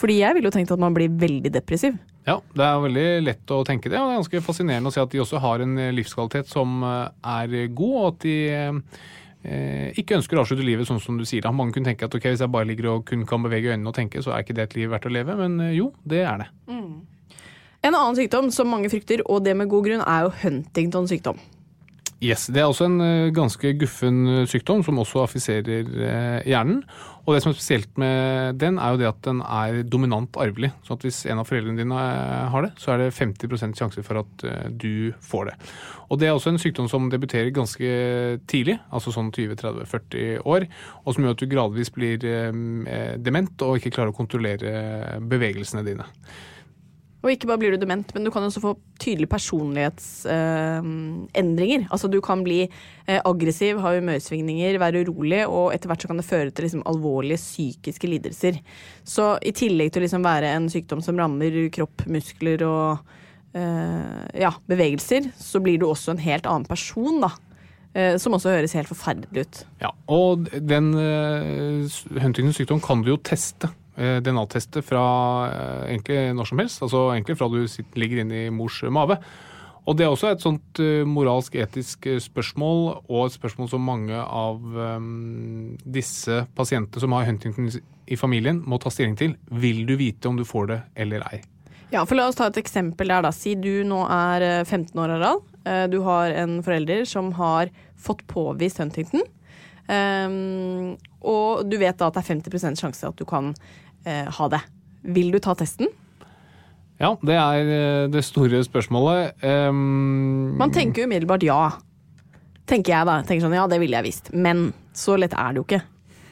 Fordi 0.00 0.20
jeg 0.20 0.36
ville 0.36 0.48
jo 0.48 0.54
tenkt 0.54 0.72
at 0.72 0.80
man 0.80 0.94
blir 0.96 1.12
veldig 1.12 1.52
depressiv. 1.52 1.96
Ja, 2.28 2.36
det 2.52 2.64
er 2.66 2.82
veldig 2.82 3.06
lett 3.24 3.52
å 3.54 3.62
tenke 3.64 3.88
det, 3.88 3.96
og 3.96 4.10
det 4.10 4.12
er 4.12 4.20
ganske 4.20 4.42
fascinerende 4.44 4.90
å 4.90 4.94
se 4.94 5.00
at 5.00 5.12
de 5.12 5.22
også 5.22 5.40
har 5.40 5.62
en 5.64 5.78
eh, 5.80 5.92
livskvalitet 5.96 6.50
som 6.50 6.82
eh, 6.84 7.06
er 7.32 7.70
god, 7.72 7.94
og 7.96 8.08
at 8.10 8.26
de 8.26 8.34
eh, 8.60 9.86
ikke 10.02 10.18
ønsker 10.18 10.36
å 10.36 10.44
avslutte 10.44 10.66
livet 10.66 10.88
sånn 10.88 11.00
som 11.00 11.16
du 11.16 11.24
sier. 11.24 11.42
da. 11.46 11.52
Mange 11.54 11.72
kunne 11.76 11.88
tenke 11.88 12.04
at 12.04 12.16
ok, 12.16 12.28
hvis 12.28 12.44
jeg 12.44 12.52
bare 12.52 12.68
ligger 12.68 12.90
og 12.92 13.06
kun 13.08 13.24
kan 13.28 13.40
bevege 13.46 13.72
øynene 13.72 13.88
og 13.88 13.96
tenke, 13.96 14.20
så 14.20 14.34
er 14.34 14.44
ikke 14.44 14.58
det 14.58 14.68
et 14.68 14.76
liv 14.76 14.92
verdt 14.92 15.08
å 15.08 15.14
leve, 15.16 15.38
men 15.40 15.56
eh, 15.64 15.78
jo, 15.78 15.94
det 16.04 16.20
er 16.26 16.44
det. 16.44 16.50
En 17.80 17.96
annen 17.96 18.18
sykdom 18.18 18.52
som 18.52 18.68
mange 18.68 18.92
frykter, 18.92 19.24
og 19.24 19.40
det 19.46 19.56
med 19.56 19.72
god 19.72 19.88
grunn, 19.88 20.04
er 20.04 20.28
jo 20.28 20.36
Huntingtons 20.42 21.14
sykdom. 21.14 21.40
Yes, 22.20 22.50
Det 22.52 22.60
er 22.60 22.68
også 22.68 22.84
en 22.84 23.32
ganske 23.32 23.70
guffen 23.80 24.44
sykdom 24.44 24.82
som 24.84 24.98
også 25.00 25.22
affiserer 25.24 25.88
hjernen. 26.44 26.82
Og 27.30 27.36
det 27.36 27.44
som 27.44 27.52
er 27.52 27.54
spesielt 27.54 27.98
med 28.02 28.56
den, 28.58 28.78
er 28.82 28.90
jo 28.90 28.98
det 28.98 29.06
at 29.06 29.18
den 29.22 29.38
er 29.46 29.84
dominant 29.86 30.34
arvelig. 30.34 30.72
Så 30.82 30.96
at 30.96 31.04
hvis 31.06 31.20
en 31.30 31.38
av 31.38 31.46
foreldrene 31.46 31.78
dine 31.78 31.94
eh, 31.94 32.48
har 32.50 32.64
det, 32.66 32.72
så 32.82 32.90
er 32.90 33.04
det 33.04 33.12
50 33.14 33.76
sjanse 33.78 34.02
for 34.02 34.18
at 34.24 34.42
eh, 34.50 34.66
du 34.74 35.12
får 35.22 35.52
det. 35.52 35.54
Og 36.10 36.18
det 36.18 36.26
er 36.26 36.34
også 36.34 36.50
en 36.50 36.58
sykdom 36.58 36.88
som 36.90 37.06
debuterer 37.12 37.52
ganske 37.54 37.86
tidlig, 38.50 38.80
altså 38.90 39.14
sånn 39.14 39.30
20-30-40 39.30 40.42
år, 40.42 40.66
og 41.04 41.14
som 41.14 41.22
gjør 41.22 41.36
at 41.36 41.44
du 41.44 41.50
gradvis 41.54 41.94
blir 41.94 42.26
eh, 42.26 43.14
dement 43.22 43.62
og 43.62 43.78
ikke 43.78 43.94
klarer 43.94 44.10
å 44.10 44.18
kontrollere 44.18 45.20
bevegelsene 45.22 45.86
dine. 45.86 46.10
Og 47.20 47.34
ikke 47.34 47.50
bare 47.50 47.60
blir 47.60 47.74
du 47.74 47.82
dement, 47.82 48.08
men 48.16 48.24
du 48.24 48.30
kan 48.32 48.46
også 48.46 48.62
få 48.62 48.70
tydelige 49.00 49.28
personlighetsendringer. 49.28 51.80
altså 51.90 52.08
du 52.08 52.20
kan 52.24 52.44
bli 52.44 52.60
eh, 52.64 53.20
aggressiv, 53.24 53.78
ha 53.84 53.94
humørsvingninger, 53.98 54.78
være 54.80 55.00
urolig, 55.04 55.46
og 55.46 55.74
etter 55.74 55.88
hvert 55.90 56.02
så 56.02 56.08
kan 56.08 56.18
det 56.20 56.30
føre 56.30 56.50
til 56.50 56.62
liksom, 56.64 56.86
alvorlige 56.88 57.42
psykiske 57.42 58.06
lidelser. 58.08 58.54
Så 59.04 59.38
i 59.44 59.52
tillegg 59.52 59.92
til 59.92 60.00
å 60.00 60.04
liksom, 60.06 60.24
være 60.24 60.48
en 60.56 60.70
sykdom 60.72 61.00
som 61.04 61.18
rammer 61.20 61.68
kropp, 61.74 62.06
muskler 62.08 62.62
og 62.64 62.98
eh, 63.52 64.24
ja, 64.40 64.52
bevegelser, 64.72 65.22
så 65.36 65.60
blir 65.60 65.78
du 65.80 65.86
også 65.90 66.10
en 66.14 66.24
helt 66.24 66.46
annen 66.48 66.68
person, 66.70 67.20
da. 67.20 67.30
Eh, 67.90 68.14
som 68.22 68.36
også 68.36 68.52
høres 68.54 68.76
helt 68.78 68.88
forferdelig 68.88 69.44
ut. 69.44 69.56
Ja, 69.82 69.90
og 70.06 70.46
den 70.62 70.94
uh, 70.94 71.90
Huntingtons 72.22 72.56
sykdom 72.60 72.78
kan 72.84 73.02
du 73.02 73.10
jo 73.10 73.16
teste. 73.18 73.66
Eh, 73.96 74.18
DNA-teste 74.24 74.82
fra 74.86 75.04
eh, 75.50 75.94
egentlig 75.94 76.34
når 76.36 76.50
som 76.50 76.58
helst. 76.62 76.82
Altså 76.82 77.06
egentlig 77.14 77.38
fra 77.40 77.48
du 77.52 77.62
sitter, 77.68 77.98
ligger 78.00 78.22
inne 78.24 78.46
i 78.46 78.50
mors 78.54 78.82
mage. 78.90 79.18
Og 79.88 79.96
det 79.96 80.04
er 80.04 80.12
også 80.12 80.28
et 80.34 80.42
sånt 80.44 80.80
eh, 80.82 81.04
moralsk, 81.08 81.54
etisk 81.58 82.06
eh, 82.06 82.18
spørsmål, 82.22 82.82
og 83.08 83.22
et 83.26 83.36
spørsmål 83.38 83.70
som 83.72 83.86
mange 83.86 84.14
av 84.20 84.60
um, 84.60 85.76
disse 85.84 86.42
pasientene 86.54 87.00
som 87.02 87.16
har 87.16 87.24
Huntington 87.30 87.70
i 88.10 88.18
familien, 88.18 88.60
må 88.66 88.78
ta 88.82 88.90
stilling 88.92 89.16
til. 89.18 89.34
Vil 89.50 89.86
du 89.88 89.96
vite 89.98 90.28
om 90.28 90.36
du 90.38 90.44
får 90.46 90.68
det 90.70 90.78
eller 91.00 91.24
ei? 91.32 91.40
Ja, 91.90 92.04
for 92.06 92.14
La 92.14 92.28
oss 92.30 92.36
ta 92.38 92.46
et 92.46 92.58
eksempel 92.60 93.08
der. 93.10 93.24
da. 93.24 93.32
Si 93.34 93.56
du 93.58 93.82
nå 93.88 94.04
er 94.06 94.44
eh, 94.46 94.64
15 94.68 94.94
år, 95.00 95.16
Harald. 95.16 95.46
Eh, 95.64 95.86
Du 95.90 96.00
har 96.06 96.30
en 96.38 96.60
forelder 96.62 97.02
som 97.08 97.32
har 97.40 97.72
fått 97.98 98.22
påvist 98.30 98.78
Huntington. 98.78 99.24
Um, 99.90 100.94
og 101.26 101.64
du 101.66 101.74
vet 101.80 101.98
da 101.98 102.10
at 102.10 102.18
det 102.18 102.22
er 102.22 102.28
50% 102.36 102.78
sjanse 102.78 103.08
at 103.08 103.18
du 103.18 103.26
kan 103.28 103.50
uh, 104.06 104.28
ha 104.36 104.48
det. 104.52 104.62
Vil 105.16 105.32
du 105.34 105.40
ta 105.42 105.56
testen? 105.58 105.90
Ja, 107.00 107.14
det 107.24 107.36
er 107.40 107.70
eh, 107.72 108.08
det 108.12 108.20
store 108.26 108.58
spørsmålet. 108.60 109.40
Um, 109.40 110.52
Man 110.60 110.72
tenker 110.74 111.08
umiddelbart 111.08 111.46
ja. 111.46 111.62
Tenker 112.68 112.92
jeg 112.92 113.08
da. 113.08 113.14
Tenker 113.24 113.46
sånn, 113.46 113.56
ja, 113.56 113.64
det 113.72 113.78
ville 113.80 113.96
jeg 113.96 114.04
visst. 114.04 114.28
Men 114.36 114.66
så 114.92 115.16
lett 115.16 115.32
er 115.32 115.54
det 115.54 115.62
jo 115.62 115.64
ikke. 115.64 115.80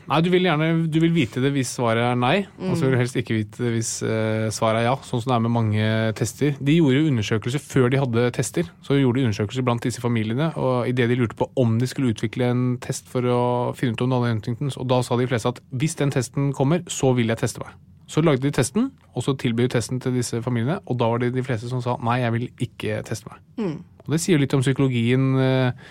Nei, 0.08 0.18
du 0.24 0.30
vil 0.32 0.46
gjerne 0.48 0.68
du 0.88 0.98
vil 1.02 1.12
vite 1.12 1.42
det 1.44 1.50
hvis 1.52 1.74
svaret 1.76 2.00
er 2.00 2.18
nei. 2.18 2.36
Mm. 2.56 2.70
Og 2.70 2.78
så 2.78 2.86
vil 2.86 2.94
du 2.96 3.00
helst 3.02 3.18
ikke 3.20 3.36
vite 3.36 3.64
det 3.64 3.72
hvis 3.74 3.90
uh, 4.06 4.48
svaret 4.54 4.82
er 4.82 4.88
ja, 4.88 4.94
sånn 5.04 5.20
som 5.20 5.32
det 5.32 5.36
er 5.36 5.44
med 5.44 5.54
mange 5.54 5.88
tester. 6.18 6.54
De 6.64 6.78
gjorde 6.78 7.04
undersøkelser 7.10 7.62
før 7.62 7.92
de 7.92 8.00
hadde 8.00 8.24
tester. 8.38 8.70
Så 8.86 8.96
gjorde 8.96 9.20
de 9.20 9.28
undersøkelser 9.28 9.66
blant 9.66 9.84
disse 9.84 10.02
familiene, 10.04 10.50
og 10.56 10.88
idet 10.88 11.10
de 11.12 11.18
lurte 11.20 11.36
på 11.38 11.50
om 11.60 11.76
de 11.80 11.88
skulle 11.90 12.14
utvikle 12.14 12.48
en 12.48 12.64
test 12.84 13.10
for 13.12 13.26
å 13.28 13.42
finne 13.76 13.96
ut 13.96 14.06
om 14.06 14.14
de 14.14 14.22
hadde 14.22 14.32
Huntingtons, 14.38 14.80
og 14.80 14.88
da 14.90 15.02
sa 15.04 15.18
de 15.20 15.28
fleste 15.28 15.52
at 15.52 15.60
hvis 15.76 15.98
den 16.00 16.14
testen 16.14 16.50
kommer, 16.56 16.82
så 16.88 17.12
vil 17.18 17.28
jeg 17.32 17.42
teste 17.42 17.62
meg. 17.64 17.76
Så 18.08 18.22
lagde 18.24 18.46
de 18.46 18.54
testen, 18.56 18.88
og 19.12 19.24
så 19.24 19.34
tilbød 19.36 19.74
testen 19.74 20.00
til 20.00 20.14
disse 20.16 20.40
familiene, 20.44 20.78
og 20.88 20.96
da 21.00 21.10
var 21.12 21.20
det 21.20 21.34
de 21.34 21.44
fleste 21.44 21.68
som 21.68 21.82
sa 21.84 21.98
nei, 22.00 22.22
jeg 22.22 22.34
vil 22.38 22.46
ikke 22.64 23.02
teste 23.04 23.28
meg. 23.28 23.42
Mm. 23.60 23.74
Og 24.06 24.14
det 24.14 24.22
sier 24.24 24.40
litt 24.40 24.54
om 24.56 24.64
psykologien 24.64 25.26
eh, 25.44 25.88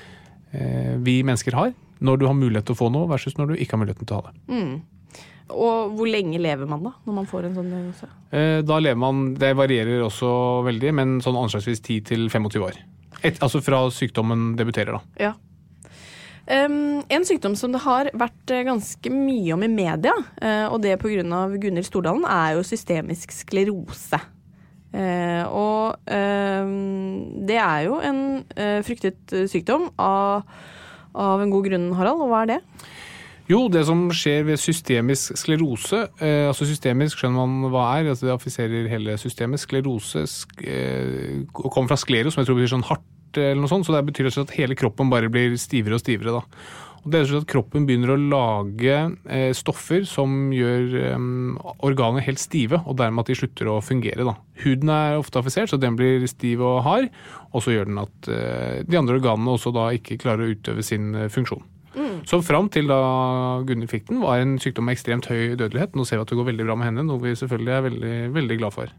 eh, 0.58 0.96
vi 1.06 1.20
mennesker 1.22 1.54
har, 1.54 1.76
når 2.00 2.22
du 2.22 2.28
har 2.30 2.38
mulighet 2.38 2.68
til 2.68 2.78
å 2.78 2.82
få 2.82 2.92
noe 2.94 3.10
versus 3.10 3.38
når 3.40 3.54
du 3.54 3.58
ikke 3.58 3.78
har 3.78 3.84
muligheten 3.84 4.08
til 4.08 4.18
å 4.18 4.22
ha 4.22 4.32
det. 4.32 4.62
Og 5.48 5.96
hvor 5.96 6.10
lenge 6.12 6.40
lever 6.44 6.68
man 6.68 6.84
da, 6.84 6.92
når 7.08 7.16
man 7.22 7.28
får 7.30 7.48
en 7.48 7.56
sånn 7.56 7.72
diagnose? 7.72 8.10
Eh, 8.36 8.62
Da 8.68 8.80
lever 8.84 9.00
man, 9.00 9.34
Det 9.40 9.54
varierer 9.56 10.04
også 10.04 10.30
veldig, 10.68 10.94
men 10.94 11.18
sånn 11.24 11.40
anslagsvis 11.40 11.80
10 11.80 12.02
til 12.10 12.30
25 12.30 12.64
år. 12.68 12.80
Et, 13.24 13.38
altså 13.42 13.62
fra 13.64 13.86
sykdommen 13.94 14.56
debuterer, 14.60 14.98
da. 14.98 15.02
Ja. 15.30 15.34
Um, 16.48 17.04
en 17.12 17.26
sykdom 17.28 17.58
som 17.60 17.74
det 17.74 17.82
har 17.84 18.08
vært 18.16 18.52
eh, 18.56 18.64
ganske 18.64 19.12
mye 19.12 19.52
om 19.52 19.66
i 19.66 19.72
media, 19.72 20.14
uh, 20.16 20.68
og 20.72 20.80
det 20.86 20.96
pga. 21.02 21.24
Gunhild 21.60 21.88
Stordalen, 21.88 22.24
er 22.24 22.56
jo 22.56 22.64
systemisk 22.64 23.36
sklerose. 23.36 24.20
Uh, 24.96 25.44
og 25.52 25.98
uh, 26.08 26.70
det 27.48 27.60
er 27.60 27.82
jo 27.90 28.00
en 28.00 28.22
fryktet 28.88 29.36
sykdom 29.52 29.90
av, 30.00 30.48
av 31.18 31.44
en 31.44 31.52
god 31.54 31.68
grunn, 31.70 31.90
Harald. 31.98 32.24
Og 32.24 32.32
hva 32.32 32.46
er 32.46 32.54
det? 32.56 32.62
Jo, 33.48 33.62
det 33.72 33.86
som 33.88 34.10
skjer 34.12 34.44
ved 34.50 34.60
systemisk 34.60 35.38
sklerose 35.40 36.02
eh, 36.20 36.50
altså 36.50 36.66
Systemisk 36.68 37.22
skjønner 37.22 37.46
man 37.46 37.72
hva 37.72 37.86
er, 37.96 38.10
altså 38.12 38.28
det 38.28 38.34
affiserer 38.34 38.90
hele 38.92 39.16
systemet. 39.22 39.62
Sklerose 39.64 40.26
sk 40.28 40.66
eh, 40.68 41.46
kommer 41.56 41.94
fra 41.94 42.00
skleros, 42.02 42.36
som 42.36 42.44
jeg 42.44 42.50
tror 42.50 42.60
betyr 42.60 42.74
sånn 42.74 42.90
hardt, 42.90 43.40
eller 43.40 43.62
noe 43.62 43.72
sånt, 43.72 43.88
så 43.88 43.96
det 43.96 44.04
betyr 44.10 44.28
at 44.34 44.52
hele 44.58 44.76
kroppen 44.76 45.12
bare 45.14 45.32
blir 45.32 45.56
stivere 45.62 45.96
og 45.96 46.04
stivere. 46.04 46.36
da. 46.36 46.44
Og 47.04 47.12
det 47.14 47.20
er 47.20 47.30
sånn 47.30 47.44
at 47.44 47.50
Kroppen 47.52 47.86
begynner 47.88 48.14
å 48.14 48.20
lage 48.20 48.98
eh, 49.30 49.52
stoffer 49.56 50.04
som 50.10 50.50
gjør 50.56 50.98
eh, 51.02 51.30
organer 51.88 52.26
helt 52.26 52.42
stive, 52.42 52.82
og 52.86 53.00
dermed 53.00 53.24
at 53.24 53.32
de 53.32 53.38
slutter 53.40 53.72
å 53.72 53.80
fungere. 53.86 54.26
da. 54.28 54.36
Huden 54.64 54.92
er 54.94 55.18
ofte 55.20 55.42
affisert, 55.42 55.72
så 55.72 55.80
den 55.82 55.98
blir 56.00 56.26
stiv 56.32 56.64
og 56.66 56.82
hard, 56.88 57.10
og 57.54 57.64
så 57.64 57.76
gjør 57.76 57.90
den 57.92 58.04
at 58.04 58.32
eh, 58.34 58.84
de 58.88 59.00
andre 59.00 59.20
organene 59.20 59.56
også 59.56 59.74
da 59.76 59.90
ikke 59.96 60.20
klarer 60.22 60.48
å 60.48 60.56
utøve 60.58 60.86
sin 60.86 61.14
eh, 61.16 61.32
funksjon. 61.34 61.64
Så 62.28 62.42
fram 62.46 62.72
til 62.74 62.90
da 62.90 63.00
Gunhild 63.68 63.92
fikk 63.92 64.08
den, 64.10 64.24
var 64.24 64.42
en 64.42 64.58
sykdom 64.62 64.90
med 64.90 64.98
ekstremt 64.98 65.30
høy 65.32 65.56
dødelighet. 65.60 65.96
Nå 65.98 66.08
ser 66.08 66.22
vi 66.22 66.28
at 66.28 66.34
det 66.34 66.40
går 66.40 66.52
veldig 66.52 66.68
bra 66.70 66.80
med 66.80 66.92
henne, 66.92 67.08
noe 67.08 67.22
vi 67.24 67.36
selvfølgelig 67.38 67.76
er 67.76 67.88
veldig, 67.90 68.18
veldig 68.40 68.60
glad 68.64 68.76
for. 68.76 68.98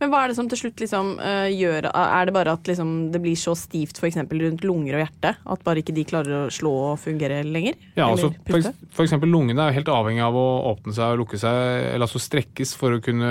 Men 0.00 0.10
hva 0.12 0.22
er 0.22 0.30
det 0.30 0.36
som 0.38 0.48
til 0.50 0.60
slutt 0.62 0.80
liksom 0.82 1.12
uh, 1.20 1.48
gjør 1.50 1.90
Er 1.90 2.28
det 2.28 2.34
bare 2.34 2.54
at 2.56 2.68
liksom, 2.68 2.92
det 3.14 3.20
blir 3.22 3.38
så 3.38 3.54
stivt 3.58 4.00
f.eks. 4.00 4.18
rundt 4.20 4.64
lunger 4.66 4.96
og 4.96 5.04
hjerte? 5.04 5.34
At 5.54 5.64
bare 5.66 5.82
ikke 5.82 5.94
de 5.96 6.06
klarer 6.08 6.36
å 6.36 6.42
slå 6.52 6.72
og 6.92 7.00
fungere 7.02 7.40
lenger? 7.46 7.78
Ja, 7.98 8.08
altså, 8.10 8.30
f.eks. 8.48 9.16
lungene 9.24 9.66
er 9.66 9.76
helt 9.76 9.90
avhengig 9.92 10.24
av 10.24 10.36
å 10.38 10.46
åpne 10.72 10.94
seg 10.96 11.14
og 11.14 11.22
lukke 11.24 11.40
seg, 11.40 11.56
eller 11.94 12.06
altså 12.06 12.22
strekkes 12.22 12.74
for 12.78 12.96
å 12.96 13.02
kunne 13.04 13.30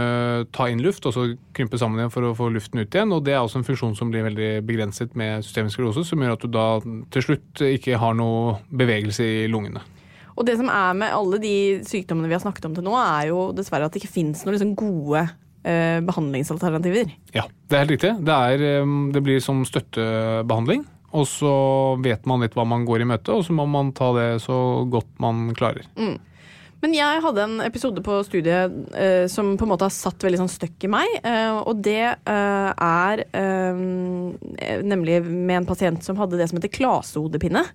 ta 0.55 0.69
inn 0.71 0.83
luft, 0.83 1.05
og 1.09 1.15
så 1.15 1.25
krympe 1.55 1.79
sammen 1.81 2.01
igjen 2.01 2.13
for 2.13 2.27
å 2.27 2.35
få 2.37 2.49
luften 2.53 2.81
ut 2.81 2.95
igjen. 2.95 3.13
Og 3.15 3.23
det 3.25 3.35
er 3.35 3.41
også 3.41 3.61
en 3.61 3.67
funksjon 3.67 3.97
som 3.97 4.13
blir 4.13 4.25
veldig 4.27 4.51
begrenset 4.67 5.15
med 5.19 5.45
systemisk 5.45 5.77
sklerose, 5.77 6.05
som 6.07 6.21
gjør 6.23 6.37
at 6.37 6.45
du 6.45 6.53
da 6.53 6.67
til 7.15 7.25
slutt 7.25 7.65
ikke 7.69 7.99
har 8.01 8.17
noe 8.17 8.59
bevegelse 8.79 9.25
i 9.25 9.47
lungene. 9.51 9.83
Og 10.39 10.45
det 10.47 10.55
som 10.59 10.69
er 10.71 10.95
med 10.95 11.11
alle 11.11 11.39
de 11.43 11.53
sykdommene 11.87 12.29
vi 12.31 12.37
har 12.37 12.43
snakket 12.43 12.69
om 12.69 12.77
til 12.77 12.85
nå, 12.85 12.95
er 12.95 13.29
jo 13.33 13.49
dessverre 13.55 13.89
at 13.89 13.95
det 13.95 14.03
ikke 14.03 14.13
finnes 14.13 14.45
noen 14.45 14.55
liksom 14.55 14.71
gode 14.79 15.25
eh, 15.67 15.99
behandlingsalternativer. 16.07 17.11
Ja, 17.35 17.43
det 17.67 17.75
er 17.75 17.83
helt 17.83 17.95
riktig. 17.97 18.13
Det, 18.23 18.37
er, 18.53 18.63
eh, 18.79 18.95
det 19.15 19.23
blir 19.25 19.43
som 19.43 19.65
støttebehandling. 19.67 20.87
Og 21.09 21.25
så 21.25 21.51
vet 22.05 22.27
man 22.29 22.43
litt 22.45 22.55
hva 22.55 22.67
man 22.69 22.85
går 22.85 23.01
i 23.01 23.09
møte, 23.09 23.33
og 23.33 23.41
så 23.45 23.55
må 23.57 23.65
man 23.65 23.91
ta 23.97 24.11
det 24.13 24.27
så 24.43 24.55
godt 24.93 25.09
man 25.21 25.49
klarer. 25.57 25.87
Men 26.79 26.93
jeg 26.95 27.23
hadde 27.23 27.43
en 27.43 27.57
episode 27.65 28.01
på 28.05 28.19
studiet 28.23 28.75
eh, 28.95 29.25
som 29.31 29.51
på 29.59 29.65
en 29.65 29.71
måte 29.73 29.87
har 29.87 29.91
satt 29.91 30.23
veldig 30.23 30.39
sånn 30.43 30.51
støkk 30.53 30.85
i 30.87 30.91
meg. 30.93 31.15
eh, 31.27 31.57
og 31.57 31.81
det 31.83 32.05
eh, 32.07 32.69
er 32.85 33.23
eh, 33.35 33.81
nemlig 34.87 35.17
med 35.25 35.57
en 35.57 35.67
pasient 35.67 36.05
som 36.05 36.19
hadde 36.21 36.39
det 36.39 36.47
som 36.47 36.59
heter 36.61 36.71
klasehodepine. 36.77 37.65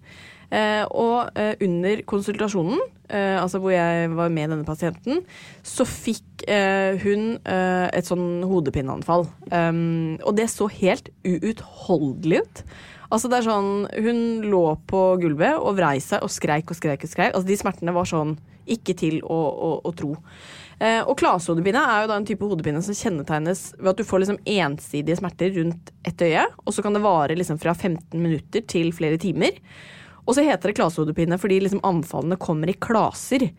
Eh, 0.50 0.84
og 0.90 1.30
eh, 1.38 1.54
under 1.64 2.02
konsultasjonen, 2.08 2.80
eh, 3.08 3.36
altså 3.40 3.60
hvor 3.62 3.74
jeg 3.74 4.10
var 4.14 4.32
med 4.32 4.52
denne 4.52 4.66
pasienten, 4.66 5.22
så 5.62 5.86
fikk 5.88 6.22
hun 6.44 7.38
et 7.46 8.04
sånn 8.04 8.42
hodepineanfall. 8.44 9.22
Um, 9.48 10.18
og 10.26 10.34
det 10.36 10.50
så 10.52 10.66
helt 10.68 11.06
uutholdelig 11.24 12.42
ut. 12.42 12.60
Altså 13.08 13.30
det 13.30 13.38
er 13.38 13.46
sånn, 13.46 13.70
Hun 14.04 14.18
lå 14.50 14.64
på 14.90 15.00
gulvet 15.22 15.56
og 15.56 15.78
vrei 15.78 15.96
seg 16.04 16.26
og 16.26 16.32
skreik 16.34 16.68
og 16.68 16.76
skreik. 16.76 17.06
og 17.06 17.08
skreik. 17.08 17.32
Altså 17.32 17.48
De 17.48 17.56
smertene 17.56 17.94
var 17.96 18.10
sånn 18.10 18.34
ikke 18.68 18.96
til 18.98 19.18
å, 19.24 19.38
å, 19.38 19.70
å 19.84 19.92
tro. 19.96 20.14
Eh, 20.82 21.00
og 21.04 21.16
klasehodepine 21.20 21.80
er 21.80 22.04
jo 22.04 22.10
da 22.10 22.18
en 22.18 22.26
type 22.28 22.46
hodepine 22.48 22.80
som 22.84 22.96
kjennetegnes 22.96 23.66
ved 23.78 23.92
at 23.92 24.00
du 24.00 24.06
får 24.08 24.24
liksom 24.24 24.40
ensidige 24.56 25.18
smerter 25.20 25.52
rundt 25.58 25.92
ett 26.06 26.24
øye, 26.24 26.46
og 26.64 26.74
så 26.74 26.84
kan 26.84 26.96
det 26.96 27.04
vare 27.04 27.36
liksom 27.38 27.60
fra 27.62 27.76
15 27.76 28.16
minutter 28.18 28.64
til 28.68 28.90
flere 28.96 29.20
timer. 29.20 29.60
Og 30.24 30.36
så 30.36 30.44
heter 30.46 30.70
det 30.70 30.76
klasehodepine 30.78 31.38
fordi 31.40 31.60
liksom 31.62 31.82
anfallene 31.84 32.40
kommer 32.40 32.70
i 32.70 32.76
klaser. 32.80 33.50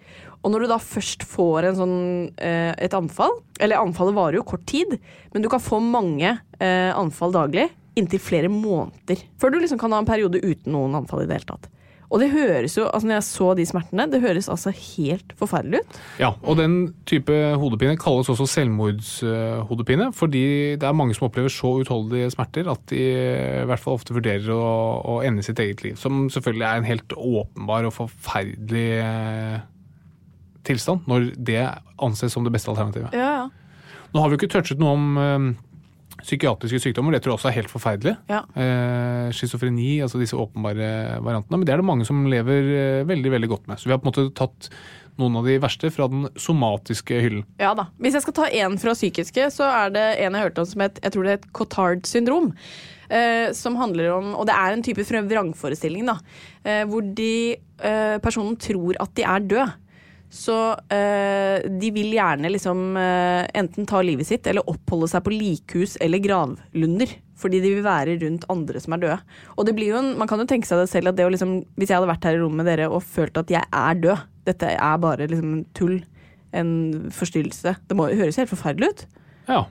Og 0.42 0.52
når 0.54 0.66
du 0.66 0.70
da 0.70 0.80
først 0.82 1.26
får 1.26 1.72
sånn, 1.78 1.98
eh, 2.38 2.74
et 2.78 2.94
anfall, 2.98 3.34
eller 3.60 3.82
anfallet 3.82 4.18
varer 4.18 4.40
jo 4.40 4.48
kort 4.50 4.66
tid, 4.70 4.98
men 5.34 5.46
du 5.46 5.50
kan 5.50 5.64
få 5.64 5.82
mange 5.82 6.36
eh, 6.60 6.92
anfall 6.94 7.34
daglig 7.34 7.70
inntil 7.96 8.22
flere 8.22 8.52
måneder. 8.52 9.24
Før 9.40 9.54
du 9.54 9.62
liksom 9.62 9.80
kan 9.82 9.94
ha 9.96 10.02
en 10.02 10.10
periode 10.10 10.42
uten 10.44 10.74
noen 10.76 10.98
anfall 11.00 11.24
i 11.24 11.30
det 11.30 11.40
hele 11.40 11.54
tatt. 11.54 11.70
Og 12.16 12.22
det 12.24 12.30
høres 12.32 12.78
jo, 12.78 12.86
altså 12.88 13.10
når 13.10 13.18
jeg 13.18 13.28
så 13.28 13.48
de 13.60 13.66
smertene, 13.68 14.06
det 14.08 14.22
høres 14.24 14.48
altså 14.48 14.72
helt 14.72 15.34
forferdelig 15.36 15.82
ut. 15.84 15.98
Ja, 16.22 16.30
og 16.48 16.56
den 16.62 16.78
type 17.10 17.36
hodepine 17.60 17.98
kalles 18.00 18.30
også 18.32 18.48
selvmordshodepine, 18.54 20.08
fordi 20.16 20.46
det 20.80 20.88
er 20.88 20.96
mange 20.96 21.18
som 21.18 21.28
opplever 21.28 21.52
så 21.52 21.74
utholdelige 21.82 22.32
smerter 22.32 22.72
at 22.72 22.86
de 22.94 23.02
i 23.04 23.68
hvert 23.68 23.84
fall 23.84 24.00
ofte 24.00 24.16
vurderer 24.16 24.48
å, 24.56 24.64
å 25.04 25.18
ende 25.28 25.44
sitt 25.44 25.60
eget 25.60 25.84
liv. 25.84 26.00
Som 26.00 26.30
selvfølgelig 26.32 26.68
er 26.70 26.80
en 26.80 26.88
helt 26.88 27.18
åpenbar 27.20 27.90
og 27.90 27.98
forferdelig 27.98 28.88
eh, 29.04 29.60
tilstand, 30.66 31.04
når 31.12 31.34
det 31.36 31.62
anses 32.00 32.32
som 32.32 32.48
det 32.48 32.56
beste 32.56 32.72
alternativet. 32.72 33.12
Ja, 33.12 33.44
ja. 33.44 33.46
Nå 34.16 34.24
har 34.24 34.32
vi 34.32 34.38
jo 34.38 34.46
ikke 34.46 34.54
touchet 34.56 34.80
noe 34.80 34.96
om 34.96 35.20
eh, 35.20 35.52
psykiatriske 36.26 36.82
sykdommer, 36.82 37.16
det 37.16 37.22
tror 37.24 37.36
jeg 37.36 37.40
også 37.40 37.52
er 37.52 37.58
helt 37.60 37.72
forferdelig. 37.72 38.16
Ja. 38.32 38.42
Eh, 38.58 39.32
Schizofreni, 39.36 40.00
altså 40.06 40.22
disse 40.22 40.38
åpenbare 40.40 41.22
variantene. 41.24 41.60
Men 41.60 41.66
det 41.68 41.76
er 41.76 41.82
det 41.82 41.88
mange 41.88 42.08
som 42.08 42.26
lever 42.32 42.70
eh, 42.76 43.08
veldig 43.08 43.34
veldig 43.38 43.52
godt 43.52 43.70
med. 43.72 43.80
Så 43.80 43.90
vi 43.90 43.96
har 43.96 44.02
på 44.02 44.10
en 44.10 44.14
måte 44.14 44.30
tatt 44.38 44.70
noen 45.22 45.38
av 45.40 45.48
de 45.48 45.56
verste 45.64 45.92
fra 45.94 46.10
den 46.12 46.28
somatiske 46.40 47.22
hyllen. 47.24 47.46
Ja 47.62 47.72
da. 47.78 47.88
Hvis 48.04 48.18
jeg 48.18 48.26
skal 48.26 48.36
ta 48.42 48.50
en 48.64 48.76
fra 48.82 48.96
psykiske, 48.98 49.48
så 49.54 49.70
er 49.70 49.96
det 49.96 50.10
en 50.26 50.36
jeg 50.36 50.50
hørte 50.50 50.66
om 50.66 50.70
som 50.74 50.84
het 50.84 51.00
jeg 51.04 51.16
tror 51.16 51.28
det 51.28 51.38
het 51.38 51.48
Cotard 51.56 52.10
syndrom. 52.10 52.52
Eh, 53.06 53.52
som 53.54 53.76
handler 53.78 54.10
om 54.16 54.32
Og 54.34 54.48
det 54.50 54.56
er 54.58 54.74
en 54.74 54.82
type 54.82 55.04
vrangforestilling, 55.06 56.08
da. 56.10 56.18
Eh, 56.66 56.84
hvor 56.90 57.02
de 57.02 57.54
eh, 57.54 58.18
personen 58.18 58.58
tror 58.58 58.98
at 59.00 59.14
de 59.16 59.24
er 59.24 59.40
død. 59.40 59.74
Så 60.34 60.56
eh, 60.92 61.64
de 61.80 61.92
vil 61.96 62.16
gjerne 62.16 62.50
liksom 62.52 62.98
eh, 63.00 63.46
enten 63.56 63.88
ta 63.88 64.02
livet 64.04 64.28
sitt 64.28 64.48
eller 64.50 64.68
oppholde 64.70 65.10
seg 65.12 65.24
på 65.26 65.34
likhus 65.34 65.96
eller 66.04 66.24
gravlunder. 66.24 67.14
Fordi 67.40 67.60
de 67.64 67.74
vil 67.76 67.86
være 67.86 68.18
rundt 68.22 68.48
andre 68.52 68.82
som 68.82 68.96
er 68.96 69.04
døde. 69.04 69.18
Og 69.56 69.68
det 69.68 69.76
blir 69.78 69.92
jo 69.92 70.00
en, 70.00 70.14
man 70.20 70.30
kan 70.30 70.42
jo 70.42 70.48
tenke 70.50 70.68
seg 70.70 70.82
det 70.82 70.90
selv 70.92 71.12
at 71.12 71.18
det 71.20 71.28
liksom 71.36 71.58
Hvis 71.76 71.92
jeg 71.92 71.98
hadde 71.98 72.10
vært 72.10 72.28
her 72.28 72.38
i 72.38 72.42
rommet 72.42 72.62
med 72.62 72.70
dere 72.72 72.90
og 72.90 73.04
følt 73.04 73.38
at 73.40 73.52
jeg 73.52 73.64
er 73.66 74.02
død, 74.02 74.28
dette 74.48 74.70
er 74.76 75.02
bare 75.02 75.28
liksom 75.32 75.58
tull, 75.78 75.98
en 76.56 76.70
forstyrrelse 77.12 77.74
Det 77.90 77.98
må 77.98 78.08
jo 78.12 78.22
høres 78.22 78.38
helt 78.40 78.52
forferdelig 78.52 78.92
ut. 78.94 79.06
Ja. 79.50 79.66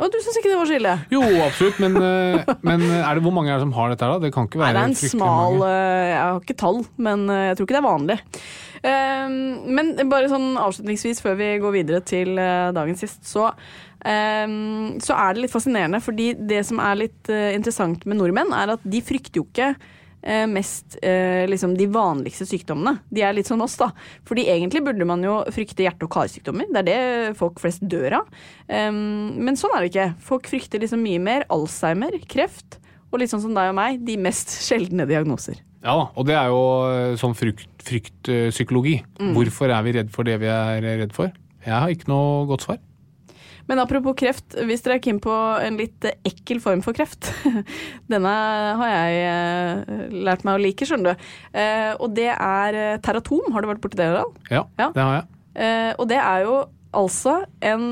Og 0.00 0.08
du 0.12 0.16
syns 0.24 0.38
ikke 0.40 0.48
det 0.52 0.56
var 0.58 0.68
så 0.70 0.76
ille? 0.78 0.94
Jo, 1.12 1.20
absolutt, 1.44 1.78
men, 1.82 1.96
eh, 2.00 2.54
men 2.68 2.84
er 2.88 3.18
det, 3.18 3.22
hvor 3.26 3.34
mange 3.36 3.52
er 3.52 3.58
det 3.60 3.66
som 3.66 3.74
har 3.76 3.92
dette 3.92 4.06
her, 4.06 4.14
da? 4.16 4.24
Det 4.26 4.32
kan 4.34 4.48
ikke 4.48 4.62
være 4.62 4.72
Nei, 4.72 4.80
det 4.80 4.86
er 4.86 4.94
en 4.94 5.12
smal 5.12 5.58
mange. 5.58 5.68
eh, 5.68 6.08
Jeg 6.14 6.22
har 6.24 6.40
ikke 6.40 6.58
tall, 6.64 6.80
men 7.08 7.26
eh, 7.28 7.42
jeg 7.50 7.58
tror 7.58 7.68
ikke 7.68 7.76
det 7.76 7.82
er 7.82 7.88
vanlig. 7.90 8.18
Eh, 8.80 9.36
Men 9.76 9.92
bare 10.08 10.32
sånn 10.32 10.48
avslutningsvis, 10.56 11.20
før 11.24 11.36
vi 11.40 11.50
går 11.62 11.76
videre 11.76 12.00
til 12.08 12.32
dagen 12.40 12.74
dagens 12.80 13.04
gjest, 13.04 13.22
så 13.28 13.50
eh, 13.50 14.46
så 15.04 15.16
er 15.20 15.36
det 15.36 15.44
litt 15.46 15.54
fascinerende, 15.54 16.00
fordi 16.04 16.32
det 16.48 16.64
som 16.68 16.80
er 16.80 17.00
litt 17.04 17.28
eh, 17.32 17.52
interessant 17.58 18.06
med 18.08 18.20
nordmenn, 18.22 18.54
er 18.56 18.76
at 18.78 18.84
de 18.88 19.02
frykter 19.04 19.42
jo 19.42 19.46
ikke 19.50 19.74
eh, 19.74 19.88
mest 20.50 20.98
eh, 21.02 21.46
liksom 21.48 21.72
de 21.78 21.86
vanligste 21.90 22.44
sykdommene. 22.48 22.98
De 23.08 23.22
er 23.24 23.32
litt 23.36 23.48
som 23.48 23.60
oss, 23.64 23.78
da. 23.80 23.90
Fordi 24.28 24.44
egentlig 24.52 24.82
burde 24.84 25.06
man 25.08 25.22
jo 25.24 25.38
frykte 25.54 25.86
hjerte- 25.86 26.04
og 26.08 26.12
karsykdommer. 26.12 26.68
Det 26.74 26.82
er 26.82 26.88
det 26.90 27.38
folk 27.40 27.60
flest 27.62 27.84
dør 27.88 28.18
av. 28.20 28.28
Eh, 28.68 28.90
men 28.92 29.56
sånn 29.60 29.72
er 29.76 29.86
det 29.86 29.92
ikke. 29.94 30.08
Folk 30.28 30.50
frykter 30.50 30.82
liksom 30.84 31.02
mye 31.06 31.22
mer 31.22 31.46
Alzheimer, 31.52 32.18
kreft, 32.28 32.78
og 33.10 33.18
litt 33.22 33.32
sånn 33.32 33.42
som 33.42 33.56
deg 33.56 33.72
og 33.72 33.78
meg, 33.80 34.04
de 34.06 34.16
mest 34.20 34.52
sjeldne 34.68 35.08
diagnoser. 35.10 35.62
Ja 35.80 35.94
da, 35.96 36.10
og 36.12 36.26
det 36.28 36.34
er 36.36 36.50
jo 36.52 36.60
sånn 37.16 37.32
sånn 37.32 37.38
frykt- 37.38 37.84
fryktpsykologi. 37.88 38.98
Mm. 39.20 39.32
Hvorfor 39.38 39.72
er 39.72 39.86
vi 39.86 39.94
redd 39.96 40.10
for 40.12 40.28
det 40.28 40.36
vi 40.42 40.50
er 40.52 40.84
redd 40.84 41.14
for? 41.16 41.32
Jeg 41.64 41.72
har 41.76 41.92
ikke 41.92 42.08
noe 42.12 42.44
godt 42.48 42.66
svar. 42.66 42.78
Men 43.70 43.78
apropos 43.78 44.16
kreft, 44.18 44.56
hvis 44.66 44.82
dere 44.82 44.96
er 44.98 45.02
keen 45.04 45.20
på 45.22 45.30
en 45.62 45.76
litt 45.78 46.02
ekkel 46.26 46.58
form 46.62 46.80
for 46.82 46.96
kreft 46.96 47.28
Denne 48.10 48.32
har 48.80 48.90
jeg 48.90 49.20
eh, 49.28 49.92
lært 50.26 50.42
meg 50.46 50.58
å 50.58 50.62
like, 50.64 50.88
skjønner 50.88 51.14
du. 51.14 51.28
Eh, 51.54 51.92
og 52.02 52.16
det 52.16 52.32
er 52.34 52.78
eh, 52.80 52.98
teratom. 53.04 53.46
Har 53.54 53.62
du 53.62 53.70
vært 53.70 53.82
borti 53.84 54.00
det, 54.00 54.10
Harald? 54.10 54.36
Ja, 54.50 54.64
Ja. 54.80 54.90
det 54.96 55.06
har 55.06 55.16
jeg. 55.20 55.30
Og 56.00 56.06
det 56.10 56.18
er 56.18 56.44
jo 56.46 56.58
altså 56.94 57.36
en 57.66 57.88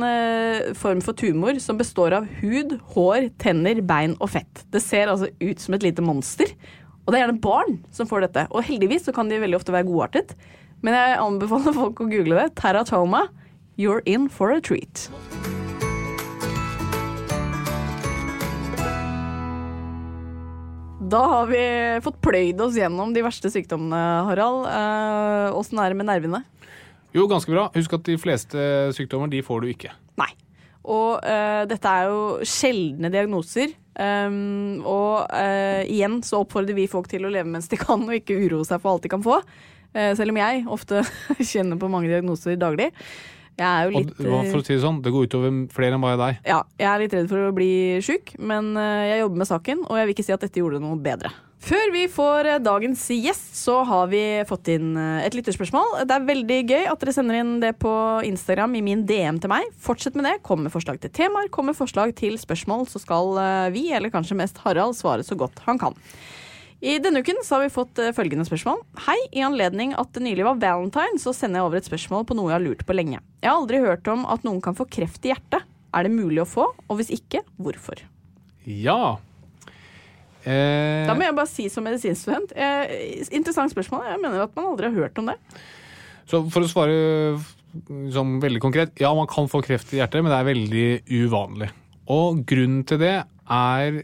form 0.78 1.00
for 1.04 1.14
tumor 1.18 1.58
som 1.62 1.78
består 1.78 2.14
av 2.16 2.28
hud, 2.40 2.76
hår, 2.94 3.28
tenner, 3.42 3.82
bein 3.86 4.14
og 4.18 4.30
fett. 4.34 4.62
Det 4.74 4.82
ser 4.82 5.10
altså 5.12 5.28
ut 5.42 5.62
som 5.62 5.76
et 5.76 5.86
lite 5.86 6.02
monster. 6.02 6.54
Og 7.04 7.12
det 7.12 7.18
er 7.18 7.26
gjerne 7.26 7.42
barn 7.44 7.76
som 7.94 8.08
får 8.10 8.26
dette. 8.26 8.46
Og 8.50 8.66
heldigvis 8.66 9.06
så 9.06 9.14
kan 9.14 9.30
de 9.30 9.38
veldig 9.42 9.58
ofte 9.60 9.74
være 9.74 9.90
godartet. 9.90 10.34
Men 10.82 10.98
jeg 10.98 11.20
anbefaler 11.22 11.76
folk 11.76 12.02
å 12.02 12.08
google 12.10 12.42
det. 12.42 12.50
Teratoma. 12.58 13.26
You're 13.78 14.02
in 14.06 14.28
for 14.28 14.50
a 14.50 14.60
treat. 14.60 15.08
Da 21.08 21.20
har 21.24 21.46
vi 21.48 21.60
fått 22.04 22.18
pløyd 22.20 22.58
oss 22.60 22.76
gjennom 22.76 23.14
de 23.14 23.22
verste 23.24 23.48
sykdommene, 23.52 24.00
Harald. 24.28 24.66
Eh, 24.68 25.56
Åssen 25.56 25.80
er 25.80 25.92
det 25.92 25.96
med 25.96 26.08
nervene? 26.10 26.42
Jo, 27.16 27.24
ganske 27.30 27.52
bra. 27.52 27.68
Husk 27.72 27.94
at 27.96 28.04
de 28.04 28.18
fleste 28.20 28.64
sykdommer 28.96 29.30
de 29.32 29.40
får 29.44 29.64
du 29.64 29.70
ikke. 29.72 29.94
Nei. 30.20 30.28
Og 30.88 31.24
uh, 31.24 31.64
dette 31.68 31.94
er 31.94 32.10
jo 32.10 32.20
sjeldne 32.48 33.10
diagnoser. 33.12 33.72
Um, 33.98 34.84
og 34.86 35.32
uh, 35.32 35.80
igjen 35.88 36.20
så 36.26 36.42
oppfordrer 36.42 36.76
vi 36.76 36.86
folk 36.90 37.08
til 37.10 37.24
å 37.24 37.32
leve 37.32 37.48
mens 37.50 37.70
de 37.72 37.80
kan, 37.80 38.04
og 38.04 38.14
ikke 38.14 38.36
uroe 38.44 38.68
seg 38.68 38.82
for 38.82 38.92
alt 38.92 39.08
de 39.08 39.12
kan 39.12 39.24
få. 39.24 39.40
Uh, 39.96 40.12
selv 40.18 40.34
om 40.34 40.42
jeg 40.42 40.66
ofte 40.76 41.02
kjenner 41.54 41.80
på 41.80 41.90
mange 41.92 42.12
diagnoser 42.12 42.60
daglig. 42.60 42.92
Jeg 43.58 43.66
er 43.66 43.88
jo 43.88 43.98
litt 43.98 44.14
Og 44.22 44.52
for 44.52 44.60
å 44.60 44.64
si 44.64 44.76
det 44.76 44.82
sånn, 44.84 45.02
det 45.02 45.10
går 45.14 45.26
utover 45.26 45.58
flere 45.74 45.98
enn 45.98 46.04
bare 46.04 46.20
deg. 46.20 46.40
ja, 46.46 46.62
jeg 46.78 46.88
er 46.92 47.02
litt 47.02 47.18
redd 47.18 47.28
for 47.32 47.48
å 47.48 47.54
bli 47.56 47.72
sjuk, 48.04 48.36
men 48.38 48.70
eh, 48.78 49.08
jeg 49.14 49.20
jobber 49.24 49.42
med 49.42 49.50
saken, 49.50 49.84
og 49.88 49.98
jeg 49.98 50.08
vil 50.08 50.16
ikke 50.16 50.26
si 50.28 50.34
at 50.36 50.46
dette 50.46 50.62
gjorde 50.62 50.78
det 50.78 50.86
noe 50.86 51.00
bedre. 51.02 51.34
Før 51.58 51.90
vi 51.90 52.04
får 52.06 52.46
eh, 52.46 52.60
dagens 52.62 53.02
gjest, 53.10 53.50
så 53.58 53.80
har 53.88 54.06
vi 54.12 54.22
fått 54.48 54.70
inn 54.70 54.92
eh, 54.94 55.26
et 55.26 55.34
lytterspørsmål. 55.34 56.04
Det 56.06 56.14
er 56.14 56.28
veldig 56.28 56.58
gøy 56.70 56.86
at 56.86 57.02
dere 57.02 57.14
sender 57.16 57.40
inn 57.40 57.56
det 57.64 57.74
på 57.82 57.92
Instagram 58.28 58.78
i 58.78 58.84
min 58.86 59.02
DM 59.08 59.40
til 59.42 59.50
meg. 59.50 59.66
Fortsett 59.82 60.14
med 60.18 60.28
det. 60.28 60.36
Kom 60.46 60.62
med 60.64 60.74
forslag 60.74 61.02
til 61.02 61.12
temaer, 61.14 61.50
kom 61.50 61.66
med 61.70 61.78
forslag 61.78 62.14
til 62.18 62.38
spørsmål, 62.38 62.86
så 62.90 63.02
skal 63.02 63.34
eh, 63.42 63.70
vi, 63.74 63.88
eller 63.96 64.14
kanskje 64.14 64.38
mest 64.38 64.62
Harald, 64.62 64.94
svare 64.98 65.26
så 65.26 65.38
godt 65.38 65.58
han 65.66 65.82
kan. 65.82 65.98
I 66.78 66.98
denne 67.02 67.24
uken 67.24 67.40
så 67.42 67.56
har 67.56 67.64
vi 67.64 67.72
fått 67.74 67.98
eh, 67.98 68.12
følgende 68.14 68.44
spørsmål. 68.46 68.84
Hei, 69.08 69.16
i 69.34 69.42
anledning 69.42 69.96
at 69.98 70.12
det 70.14 70.22
nylig 70.22 70.44
var 70.46 70.60
valentine, 70.62 71.18
så 71.18 71.32
sender 71.34 71.58
jeg 71.58 71.66
over 71.66 71.80
et 71.80 71.88
spørsmål 71.88 72.26
på 72.28 72.36
noe 72.38 72.52
jeg 72.52 72.54
har 72.60 72.62
lurt 72.62 72.84
på 72.86 72.94
lenge. 72.94 73.18
Jeg 73.42 73.50
har 73.50 73.58
aldri 73.58 73.80
hørt 73.82 74.06
om 74.12 74.22
at 74.30 74.44
noen 74.46 74.60
kan 74.62 74.76
få 74.78 74.86
kreft 74.86 75.26
i 75.26 75.32
hjertet. 75.32 75.66
Er 75.96 76.06
det 76.06 76.12
mulig 76.14 76.44
å 76.44 76.46
få, 76.46 76.68
og 76.86 77.00
hvis 77.00 77.10
ikke, 77.16 77.40
hvorfor? 77.58 78.04
Ja. 78.68 79.16
Eh, 80.44 81.08
Da 81.08 81.16
må 81.18 81.26
jeg 81.26 81.34
bare 81.34 81.50
si 81.50 81.66
som 81.72 81.86
medisinstudent, 81.88 82.52
eh, 82.54 83.24
interessant 83.34 83.74
spørsmål. 83.74 84.06
Jeg 84.12 84.20
mener 84.22 84.44
at 84.44 84.54
man 84.54 84.68
aldri 84.70 84.86
har 84.92 85.00
hørt 85.02 85.18
om 85.18 85.32
det. 85.32 85.38
Så 86.30 86.44
for 86.52 86.62
å 86.62 86.68
svare 86.70 87.40
som 88.14 88.36
veldig 88.40 88.60
konkret, 88.62 88.94
ja, 89.00 89.10
man 89.16 89.26
kan 89.26 89.50
få 89.50 89.64
kreft 89.64 89.90
i 89.96 89.98
hjertet, 89.98 90.22
men 90.22 90.30
det 90.30 90.38
er 90.38 90.52
veldig 90.52 90.86
uvanlig. 91.26 91.70
Og 92.14 92.44
grunnen 92.48 92.86
til 92.86 93.02
det 93.02 93.16
er 93.50 93.98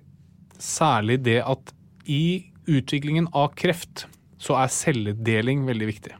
særlig 0.58 1.20
det 1.22 1.38
at 1.44 1.70
i 2.10 2.50
utviklingen 2.70 3.31
av 3.33 3.53
kreft 3.59 4.07
så 4.40 4.59
er 4.61 4.72
celledeling 4.72 5.64
veldig 5.68 5.88
viktig. 5.88 6.14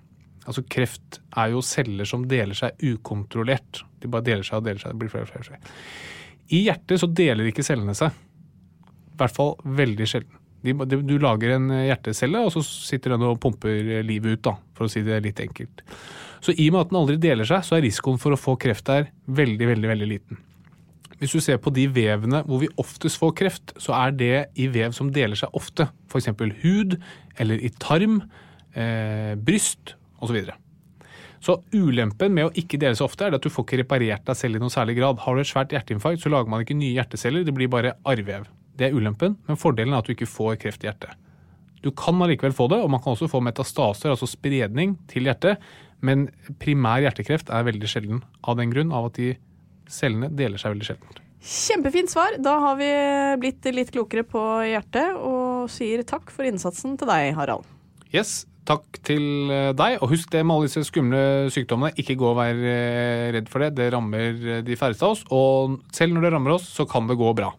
Altså 0.45 0.65
Kreft 0.69 1.21
er 1.41 1.53
jo 1.55 1.63
celler 1.65 2.09
som 2.09 2.27
deler 2.29 2.57
seg 2.57 2.81
ukontrollert. 2.85 3.83
De 4.01 4.11
bare 4.13 4.27
deler 4.27 4.45
seg 4.45 4.61
og 4.61 4.67
deler 4.67 4.83
seg. 4.83 4.93
Det 4.93 5.01
blir 5.01 5.13
flere 5.13 5.27
og 5.27 5.33
flere. 5.33 5.47
flere. 5.49 5.75
I 6.53 6.65
hjertet 6.67 7.01
så 7.01 7.09
deler 7.09 7.49
ikke 7.49 7.65
cellene 7.65 7.97
seg. 7.97 8.13
I 9.15 9.19
hvert 9.21 9.37
fall 9.37 9.55
veldig 9.79 10.09
sjelden. 10.11 10.41
De, 10.65 10.73
de, 10.89 10.99
du 11.05 11.17
lager 11.21 11.57
en 11.57 11.69
hjertecelle, 11.69 12.41
og 12.41 12.53
så 12.55 12.63
sitter 12.65 13.15
den 13.15 13.25
og 13.27 13.37
pumper 13.41 14.01
livet 14.05 14.39
ut, 14.39 14.45
da, 14.47 14.55
for 14.77 14.87
å 14.87 14.93
si 14.93 15.03
det 15.05 15.21
litt 15.25 15.41
enkelt. 15.45 15.83
Så 16.45 16.55
i 16.57 16.71
og 16.71 16.77
med 16.77 16.81
at 16.81 16.93
den 16.93 17.01
aldri 17.01 17.17
deler 17.21 17.49
seg, 17.49 17.65
så 17.65 17.77
er 17.77 17.85
risikoen 17.85 18.21
for 18.21 18.37
å 18.37 18.41
få 18.41 18.57
kreft 18.61 18.89
der 18.89 19.11
veldig, 19.29 19.69
veldig, 19.75 19.91
veldig 19.93 20.09
liten. 20.09 20.41
Hvis 21.20 21.35
du 21.35 21.40
ser 21.42 21.61
på 21.62 21.72
de 21.74 21.87
vevene 21.94 22.42
hvor 22.48 22.61
vi 22.62 22.70
oftest 22.81 23.20
får 23.20 23.35
kreft, 23.38 23.74
så 23.81 23.94
er 23.98 24.16
det 24.18 24.35
i 24.61 24.68
vev 24.72 24.94
som 24.96 25.12
deler 25.14 25.38
seg 25.38 25.55
ofte. 25.57 25.88
F.eks. 26.11 26.33
hud, 26.62 26.98
eller 27.40 27.62
i 27.62 27.70
tarm, 27.83 28.20
eh, 28.74 29.35
bryst 29.38 29.94
osv. 30.24 30.40
Så, 30.44 30.59
så 31.44 31.59
ulempen 31.74 32.35
med 32.35 32.48
å 32.48 32.55
ikke 32.59 32.81
dele 32.83 32.98
seg 32.98 33.07
ofte, 33.07 33.29
er 33.29 33.38
at 33.38 33.44
du 33.44 33.53
får 33.53 33.68
ikke 33.68 33.83
reparert 33.85 34.27
deg 34.27 34.38
selv 34.38 34.59
i 34.59 34.62
noen 34.62 34.74
særlig 34.74 34.98
grad. 34.98 35.22
Har 35.22 35.37
du 35.37 35.44
et 35.44 35.50
svært 35.50 35.74
hjerteinfarkt, 35.74 36.24
så 36.24 36.33
lager 36.33 36.50
man 36.50 36.66
ikke 36.66 36.79
nye 36.79 36.96
hjerteceller, 36.96 37.46
det 37.46 37.57
blir 37.57 37.70
bare 37.72 37.96
arrvev. 38.09 38.48
Det 38.74 38.88
er 38.88 38.96
ulempen, 38.96 39.38
men 39.46 39.61
fordelen 39.61 39.94
er 39.94 40.03
at 40.03 40.09
du 40.09 40.16
ikke 40.16 40.31
får 40.31 40.59
kreft 40.64 40.83
i 40.83 40.90
hjertet. 40.90 41.14
Du 41.85 41.90
kan 41.92 42.20
allikevel 42.24 42.55
få 42.57 42.66
det, 42.72 42.81
og 42.81 42.90
man 42.90 43.03
kan 43.05 43.12
også 43.12 43.29
få 43.29 43.42
metastaser, 43.44 44.14
altså 44.14 44.27
spredning 44.27 44.96
til 45.11 45.29
hjertet, 45.29 45.61
men 46.05 46.27
primær 46.61 47.03
hjertekreft 47.05 47.53
er 47.53 47.66
veldig 47.66 47.90
sjelden 47.90 48.22
av 48.42 48.57
den 48.59 48.72
grunn 48.72 48.92
av 48.92 49.11
at 49.11 49.20
de 49.20 49.35
cellene 49.90 50.31
deler 50.33 50.61
seg 50.61 50.75
veldig 50.75 50.88
sjelden. 50.88 51.20
Kjempefint 51.44 52.09
svar. 52.09 52.38
Da 52.40 52.57
har 52.62 52.79
vi 52.81 52.88
blitt 53.42 53.66
litt 53.77 53.92
klokere 53.92 54.25
på 54.25 54.40
hjertet, 54.64 55.12
og 55.20 55.68
sier 55.73 56.05
takk 56.09 56.33
for 56.33 56.49
innsatsen 56.49 56.97
til 57.01 57.11
deg, 57.11 57.35
Harald. 57.37 57.68
Yes, 58.14 58.47
takk 58.68 59.01
til 59.05 59.53
eh, 59.53 59.73
deg. 59.77 59.99
Og 60.01 60.14
husk 60.14 60.33
det 60.33 60.44
med 60.44 60.57
alle 60.57 60.70
disse 60.70 60.87
skumle 60.88 61.53
sykdommene. 61.53 61.92
Ikke 62.01 62.16
gå 62.16 62.31
og 62.31 62.38
vær 62.40 62.57
eh, 62.57 63.29
redd 63.37 63.53
for 63.53 63.66
det. 63.66 63.75
Det 63.77 63.92
rammer 63.92 64.40
eh, 64.40 64.64
de 64.64 64.79
færreste 64.81 65.05
av 65.05 65.18
oss. 65.18 65.27
Og 65.35 65.81
selv 65.92 66.16
når 66.16 66.29
det 66.29 66.35
rammer 66.38 66.57
oss, 66.57 66.70
så 66.73 66.88
kan 66.88 67.11
det 67.11 67.20
gå 67.20 67.35
bra. 67.37 67.53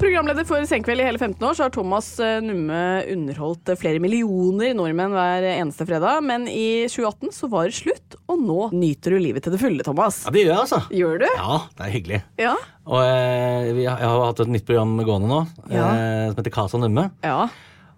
Programleder 0.00 0.46
for 0.48 0.64
Senkveld 0.68 1.02
i 1.02 1.06
hele 1.06 1.20
15 1.20 1.44
år, 1.46 1.54
så 1.58 1.66
har 1.66 1.72
Thomas 1.74 2.06
eh, 2.24 2.38
Numme 2.44 2.80
underholdt 3.12 3.68
eh, 3.72 3.78
flere 3.78 4.00
millioner 4.02 4.72
nordmenn 4.76 5.12
hver 5.14 5.46
eneste 5.52 5.86
fredag. 5.88 6.22
Men 6.26 6.46
i 6.50 6.86
2018 6.90 7.32
så 7.36 7.50
var 7.52 7.68
det 7.68 7.76
slutt, 7.78 8.16
og 8.30 8.40
nå 8.42 8.58
nyter 8.74 9.14
du 9.16 9.20
livet 9.22 9.44
til 9.46 9.54
det 9.54 9.60
fulle, 9.62 9.84
Thomas. 9.86 10.22
Ja, 10.26 10.32
det 10.34 10.44
gjør 10.46 10.52
jeg, 10.54 10.60
altså. 10.64 10.80
Gjør 11.02 11.22
du? 11.22 11.26
Ja, 11.30 11.58
det 11.78 11.86
er 11.88 11.94
hyggelig. 11.96 12.20
Ja. 12.40 12.54
Og 12.90 13.02
eh, 13.04 13.72
jeg 13.84 13.96
har 14.00 14.24
hatt 14.26 14.44
et 14.46 14.54
nytt 14.56 14.66
program 14.68 14.96
gående 15.04 15.30
nå, 15.30 15.40
Ja. 15.70 15.88
eh, 15.92 16.28
som 16.32 16.40
heter 16.42 16.56
Casa 16.60 16.80
Numme. 16.80 17.10
ja. 17.26 17.42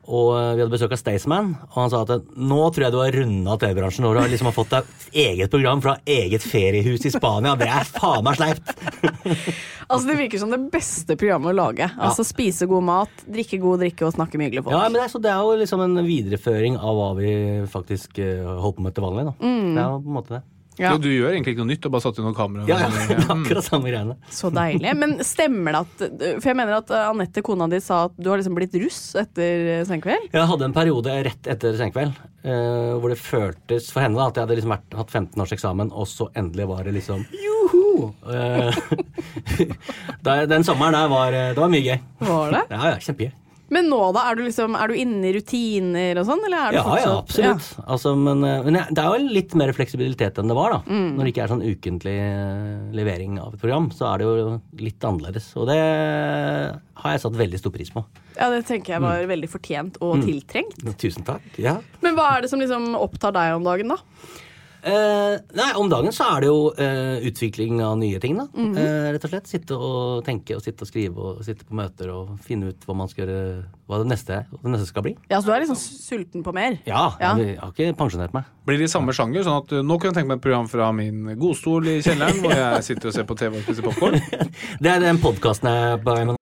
Og 0.02 0.32
eh, 0.34 0.54
vi 0.56 0.62
hadde 0.64 0.72
besøk 0.72 0.94
av 0.96 0.98
Staysman, 0.98 1.52
og 1.68 1.76
han 1.78 1.90
sa 1.92 2.00
at 2.02 2.10
eh, 2.16 2.24
nå 2.42 2.58
tror 2.74 2.86
jeg 2.88 2.94
du 2.94 2.98
har 2.98 3.14
runda 3.14 3.54
TV-bransjen 3.62 4.02
når 4.02 4.16
du 4.16 4.20
har 4.24 4.32
liksom 4.32 4.48
har 4.50 4.56
fått 4.56 4.72
deg 4.74 4.88
eget 5.22 5.52
program 5.52 5.82
fra 5.84 5.94
eget 6.08 6.42
feriehus 6.42 7.06
i 7.06 7.12
Spania. 7.14 7.54
Det 7.60 7.68
er 7.70 7.86
faen 7.86 8.26
meg 8.26 8.40
sleipt! 8.40 8.74
Altså 9.92 10.08
Det 10.08 10.14
virker 10.16 10.40
som 10.40 10.48
det 10.48 10.60
beste 10.72 11.16
programmet 11.20 11.50
å 11.50 11.56
lage. 11.58 11.84
Altså 12.00 12.24
Spise 12.24 12.64
god 12.70 12.84
mat, 12.86 13.24
drikke 13.28 13.58
god 13.60 13.82
drikke 13.82 14.06
og 14.06 14.14
snakke 14.14 14.38
med 14.40 14.48
hyggelige 14.48 14.64
folk. 14.64 14.72
Ja, 14.72 14.86
men 14.86 14.96
det 14.96 15.02
er, 15.02 15.10
så 15.12 15.20
det 15.20 15.28
er 15.28 15.42
jo 15.44 15.58
liksom 15.60 15.82
en 15.84 15.98
videreføring 16.06 16.78
av 16.80 16.96
hva 16.96 17.08
vi 17.18 17.34
faktisk 17.68 18.22
eh, 18.22 18.40
holder 18.46 18.78
på 18.78 18.86
med 18.86 18.96
til 18.96 19.04
vanlig. 19.04 19.26
Da. 19.28 19.34
Det 19.42 19.82
er 19.82 19.92
jo 19.92 20.00
på 20.06 20.08
en 20.14 20.16
måte 20.16 20.36
det. 20.38 20.42
Ja. 20.80 20.94
Jo, 20.94 21.00
du 21.02 21.08
gjør 21.10 21.34
egentlig 21.34 21.54
ikke 21.54 21.64
noe 21.64 21.70
nytt, 21.72 21.82
du 21.84 21.92
bare 21.92 22.04
satt 22.04 22.18
inn 22.18 22.26
noen 22.26 22.36
kameraer. 22.36 22.70
Ja, 22.70 22.78
ja, 22.80 22.90
det 23.10 23.18
er 23.18 23.32
akkurat 23.34 23.68
samme 23.68 23.92
greiene. 23.92 24.16
Så 24.32 24.52
deilig. 24.54 24.94
Men 24.98 25.16
stemmer 25.26 25.76
det 25.76 25.82
at 25.82 26.04
For 26.40 26.50
jeg 26.52 26.58
mener 26.58 26.78
at 26.78 26.92
eh, 26.92 27.08
Anette, 27.12 27.44
kona 27.44 27.68
di, 27.70 27.80
sa 27.84 28.06
at 28.08 28.16
du 28.16 28.30
har 28.32 28.40
liksom 28.40 28.56
blitt 28.56 28.76
russ 28.80 29.00
etter 29.20 29.72
eh, 29.78 29.86
Senkveld? 29.88 30.30
Jeg 30.32 30.50
hadde 30.52 30.68
en 30.68 30.76
periode 30.76 31.16
rett 31.28 31.50
etter 31.52 31.76
senkveld 31.78 32.16
uh, 32.46 32.98
hvor 33.00 33.12
det 33.12 33.18
føltes 33.20 33.90
for 33.92 34.04
henne 34.04 34.18
da, 34.18 34.28
at 34.28 34.38
jeg 34.38 34.46
hadde 34.46 34.58
liksom 34.58 34.74
vært, 34.74 34.96
hatt 34.98 35.12
15 35.12 35.44
års 35.44 35.54
eksamen, 35.56 35.92
og 35.92 36.08
så 36.10 36.28
endelig 36.38 36.68
var 36.70 36.86
det 36.86 36.96
liksom 36.98 37.24
joho! 37.42 38.10
Uh, 38.26 38.72
den 40.52 40.66
sommeren 40.66 40.96
der 40.96 41.12
var 41.12 41.36
eh, 41.36 41.52
Det 41.52 41.60
var 41.60 41.72
mye 41.72 41.84
gøy. 41.86 42.02
Var 42.22 42.56
det? 42.56 42.64
Ja, 42.72 42.82
ja, 42.92 42.98
kjempegøy. 43.02 43.32
Men 43.72 43.86
nå, 43.88 43.98
da? 44.12 44.26
Er 44.30 44.36
du 44.36 44.42
liksom 44.44 44.74
Er 44.76 44.90
du 44.92 44.94
inne 45.00 45.30
i 45.30 45.32
rutiner 45.32 46.18
og 46.20 46.26
sånn, 46.28 46.42
Ja, 46.52 46.66
ja, 46.76 47.12
absolutt. 47.16 47.70
Altså, 47.88 48.12
men 48.20 48.42
eh, 48.44 48.62
men 48.66 48.76
det 48.92 49.00
er 49.00 49.08
jo 49.16 49.30
litt 49.32 49.54
mer 49.56 49.72
fleksibilitet 49.72 50.36
enn 50.42 50.50
det 50.52 50.56
var, 50.58 50.74
da. 50.76 50.80
Mm. 50.92 51.14
Når 51.16 51.24
det 51.24 51.32
ikke 51.32 51.44
er 51.46 51.52
sånn 51.54 51.64
ukentlig 51.64 52.16
eh, 52.20 52.92
levering 52.98 53.38
av 53.40 53.54
et 53.56 53.62
program, 53.64 53.88
så 53.96 54.10
er 54.12 54.18
det 54.22 54.28
jo 54.28 54.60
litt 54.84 55.08
annerledes. 55.08 55.48
Og 55.56 55.66
det 55.72 55.78
har 57.02 57.14
jeg 57.16 57.22
satt 57.24 57.38
veldig 57.40 57.58
stor 57.62 57.72
pris 57.74 57.90
på. 57.94 58.04
Ja, 58.36 58.48
det 58.52 58.62
tenker 58.68 58.94
jeg 58.94 59.00
Mm. 59.02 59.08
var 59.08 59.26
veldig 59.32 59.50
fortjent 59.50 59.96
og 60.00 60.22
tiltrengt. 60.24 60.76
Tusen 61.00 61.24
takk. 61.26 61.42
Ja. 61.58 61.78
Men 62.04 62.14
hva 62.16 62.36
er 62.36 62.42
det 62.42 62.50
som 62.52 62.60
liksom 62.60 62.92
opptar 62.96 63.32
deg 63.32 63.56
om 63.56 63.64
dagen, 63.64 63.88
da? 63.88 63.96
Eh, 64.82 65.34
nei, 65.54 65.68
om 65.78 65.86
dagen 65.90 66.10
så 66.14 66.26
er 66.34 66.42
det 66.42 66.48
jo 66.50 66.62
eh, 66.74 67.22
utvikling 67.28 67.78
av 67.86 67.94
nye 68.00 68.18
ting, 68.22 68.34
da. 68.40 68.48
Mhm. 68.50 68.72
eh, 68.82 69.10
rett 69.14 69.26
og 69.28 69.30
slett. 69.30 69.46
Sitte 69.50 69.78
og 69.78 70.24
tenke 70.26 70.56
og 70.56 70.64
sitte 70.64 70.82
og 70.82 70.90
skrive 70.90 71.22
og 71.28 71.44
sitte 71.46 71.66
på 71.68 71.76
møter 71.78 72.10
og 72.10 72.32
finne 72.42 72.72
ut 72.72 72.86
hva 72.88 72.96
man 72.98 73.10
skal 73.10 73.24
gjøre, 73.24 73.62
hva 73.86 74.00
det 74.02 74.10
neste, 74.10 74.40
hva 74.50 74.62
det 74.66 74.74
neste 74.74 74.90
skal 74.90 75.06
bli. 75.06 75.14
Ja, 75.30 75.38
Så 75.40 75.46
du 75.46 75.52
er 75.54 75.62
liksom 75.62 75.78
sulten 75.78 76.42
på 76.42 76.54
mer? 76.54 76.80
Ja, 76.86 77.12
Ja. 77.20 77.36
Jeg, 77.38 77.58
har 77.60 77.70
ikke 77.70 77.94
pensjonert 77.96 78.34
meg. 78.34 78.44
Blir 78.66 78.78
det 78.78 78.90
i 78.90 78.92
samme 78.92 79.14
sjanger? 79.14 79.42
sånn 79.46 79.62
at 79.62 79.72
uh, 79.72 79.82
Nå 79.82 79.98
kunne 79.98 80.12
jeg 80.12 80.22
tenke 80.22 80.28
meg 80.34 80.38
et 80.38 80.42
program 80.42 80.68
fra 80.70 80.90
min 80.92 81.34
godstol 81.38 81.86
i 81.86 82.00
kjelleren, 82.02 82.42
hvor 82.42 82.54
jeg 82.64 82.84
sitter 82.90 83.10
og 83.10 83.14
ser 83.14 83.24
på 83.24 83.38
TV 83.38 83.58
og 83.58 83.62
spiser 83.66 83.82
popkorn. 83.86 84.18
Det 84.82 84.90
er 84.90 85.00
den 85.00 85.18
podkasten 85.22 85.70
jeg 85.70 85.92
er 85.94 86.02
på 86.02 86.14
vei 86.14 86.24
med 86.26 86.41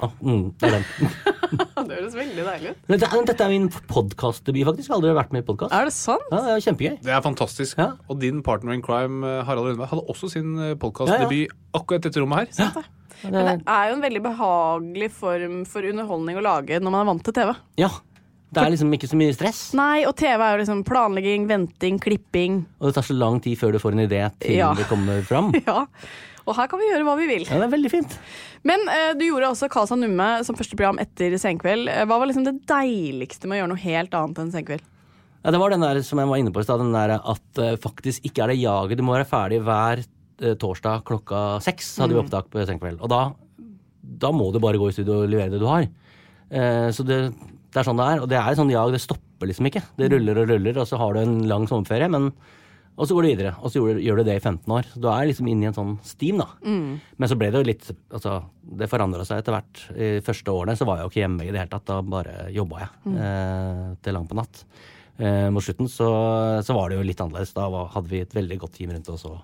Ja, 0.00 0.08
mm, 0.24 0.44
det 0.60 0.68
er 0.70 0.76
den. 0.78 0.84
Det 1.50 1.96
høres 1.96 2.14
veldig 2.14 2.44
deilig 2.46 2.70
ut. 2.70 2.82
Dette, 2.92 3.08
dette 3.26 3.42
er 3.42 3.50
min 3.50 3.64
podkastdebut, 3.90 4.62
faktisk. 4.68 4.86
Jeg 4.86 4.92
har 4.92 5.00
aldri 5.00 5.14
vært 5.16 5.32
med 5.34 5.42
i 5.42 5.46
podkast. 5.48 5.72
Er 5.74 5.88
det 5.88 5.94
sant? 5.96 6.26
Ja, 6.30 6.42
det 6.46 6.52
er 6.54 6.62
kjempegøy. 6.68 6.98
Det 7.02 7.14
er 7.16 7.24
fantastisk. 7.24 7.80
Ja. 7.80 7.88
Og 8.06 8.20
din 8.22 8.38
partner 8.46 8.76
in 8.76 8.84
crime, 8.86 9.24
eh, 9.26 9.40
Harald 9.48 9.66
Rønneberg, 9.66 9.90
hadde 9.90 10.04
også 10.14 10.30
sin 10.30 10.52
podkastdebut 10.78 11.50
akkurat 11.74 12.06
dette 12.06 12.22
rommet 12.22 12.54
her. 12.60 12.84
Men 13.24 13.34
det 13.34 13.56
er 13.68 13.90
jo 13.90 13.96
en 13.98 14.04
veldig 14.06 14.22
behagelig 14.28 15.10
form 15.18 15.58
for 15.68 15.84
underholdning 15.90 16.38
å 16.40 16.44
lage 16.46 16.78
når 16.80 16.94
man 16.94 17.02
er 17.02 17.10
vant 17.10 17.26
til 17.26 17.36
TV. 17.36 17.50
Ja. 17.82 17.90
Det 18.50 18.62
er 18.64 18.72
liksom 18.72 18.90
ikke 18.96 19.06
så 19.06 19.18
mye 19.18 19.34
stress. 19.34 19.58
Nei, 19.78 20.00
og 20.08 20.16
TV 20.18 20.40
er 20.42 20.56
jo 20.56 20.62
liksom 20.64 20.80
planlegging, 20.86 21.44
venting, 21.50 22.00
klipping. 22.02 22.56
Og 22.80 22.88
det 22.88 22.96
tar 22.96 23.06
så 23.06 23.14
lang 23.14 23.38
tid 23.44 23.58
før 23.60 23.76
du 23.76 23.78
får 23.82 23.94
en 23.94 24.02
idé 24.08 24.24
til 24.42 24.56
Ja. 24.58 24.72
det 24.74 24.88
kommer 24.90 25.22
fram. 25.26 25.52
Ja. 25.66 25.84
Og 26.50 26.56
her 26.58 26.68
kan 26.70 26.80
vi 26.82 26.88
gjøre 26.90 27.06
hva 27.06 27.14
vi 27.20 27.28
vil. 27.30 27.44
Ja, 27.46 27.60
det 27.62 27.68
er 27.68 27.74
veldig 27.76 27.90
fint. 27.92 28.16
Men 28.66 28.82
eh, 28.90 29.12
du 29.16 29.22
gjorde 29.28 29.52
også 29.54 29.68
Casa 29.72 29.96
Numme 29.96 30.28
som 30.46 30.58
første 30.58 30.76
program 30.76 30.98
etter 31.02 31.36
Senkveld. 31.40 31.88
Eh, 31.92 32.02
Hva 32.10 32.18
var 32.20 32.26
liksom 32.30 32.46
det 32.48 32.56
deiligste 32.68 33.46
med 33.48 33.56
å 33.56 33.60
gjøre 33.62 33.72
noe 33.72 33.84
helt 33.84 34.16
annet 34.18 34.40
enn 34.42 34.50
Senkveld? 34.54 34.82
Ja, 35.40 35.52
det 35.54 35.60
var 35.62 35.72
den 35.72 35.80
der 35.86 36.02
som 36.04 36.20
jeg 36.20 36.28
var 36.28 36.40
inne 36.42 36.52
på 36.52 36.60
i 36.60 36.66
stad, 36.66 36.82
den 36.82 36.92
der 36.92 37.14
at 37.18 37.60
eh, 37.62 37.76
faktisk 37.80 38.26
ikke 38.28 38.44
er 38.44 38.52
det 38.52 38.58
jaget. 38.60 38.98
Du 39.00 39.06
må 39.06 39.14
være 39.16 39.28
ferdig 39.30 39.62
hver 39.64 40.02
eh, 40.04 40.56
torsdag 40.60 41.06
klokka 41.08 41.44
seks, 41.64 41.94
hadde 42.02 42.18
vi 42.18 42.20
opptak 42.20 42.50
på 42.52 42.66
Senkveld. 42.68 43.00
Og 43.00 43.08
da, 43.14 43.22
da 44.26 44.34
må 44.36 44.50
du 44.52 44.60
bare 44.60 44.80
gå 44.82 44.90
i 44.90 44.96
studio 44.98 45.22
og 45.22 45.30
levere 45.32 45.54
det 45.54 45.62
du 45.62 45.68
har. 45.70 45.86
Eh, 46.50 46.88
så 46.92 47.06
det, 47.08 47.22
det 47.70 47.80
er 47.80 47.86
sånn 47.88 48.02
det 48.02 48.10
er. 48.12 48.24
Og 48.26 48.28
det 48.34 48.40
er 48.42 48.50
et 48.52 48.60
sånn 48.60 48.74
jag, 48.74 48.92
det 48.92 49.00
stopper 49.06 49.48
liksom 49.48 49.70
ikke. 49.70 49.86
Det 49.96 50.10
ruller 50.12 50.42
og 50.42 50.50
ruller, 50.52 50.82
og 50.82 50.90
så 50.90 51.00
har 51.00 51.16
du 51.16 51.22
en 51.22 51.38
lang 51.48 51.64
sommerferie, 51.70 52.10
men 52.12 52.32
og 53.00 53.08
så 53.08 53.16
går 53.16 53.24
du 53.24 53.28
videre, 53.30 53.50
og 53.64 53.72
så 53.72 53.80
gjør 53.80 53.96
du, 53.96 54.02
gjør 54.04 54.20
du 54.20 54.26
det 54.28 54.34
i 54.36 54.42
15 54.42 54.74
år. 54.76 54.88
Så 54.92 55.00
du 55.00 55.06
er 55.08 55.28
liksom 55.30 55.48
inne 55.48 55.64
i 55.64 55.68
en 55.70 55.76
sånn 55.76 55.94
steam, 56.04 56.42
da. 56.42 56.50
Men 57.16 57.30
så 57.30 57.38
ble 57.40 57.48
det 57.50 57.62
jo 57.62 57.68
litt 57.70 57.86
Altså, 58.12 58.34
det 58.80 58.90
forandra 58.92 59.24
seg 59.24 59.40
etter 59.40 59.56
hvert. 59.56 59.82
I 59.94 60.08
de 60.18 60.24
første 60.26 60.52
årene 60.52 60.76
så 60.76 60.84
var 60.88 60.98
jeg 60.98 61.06
jo 61.06 61.12
ikke 61.14 61.22
hjemme 61.22 61.46
i 61.46 61.52
det 61.54 61.62
hele 61.62 61.72
tatt. 61.72 61.86
Da 61.88 62.00
bare 62.04 62.50
jobba 62.52 62.82
jeg 62.82 63.14
eh, 63.24 63.86
til 64.04 64.18
langt 64.18 64.28
på 64.32 64.36
natt. 64.36 64.64
Eh, 65.16 65.48
mot 65.54 65.64
slutten 65.64 65.88
så, 65.88 66.10
så 66.66 66.76
var 66.76 66.90
det 66.90 67.00
jo 67.00 67.06
litt 67.08 67.22
annerledes. 67.24 67.54
Da 67.56 67.70
var, 67.72 67.88
hadde 67.94 68.12
vi 68.12 68.20
et 68.24 68.36
veldig 68.36 68.60
godt 68.60 68.76
team 68.76 68.92
rundt 68.92 69.08
oss, 69.12 69.24
og 69.30 69.40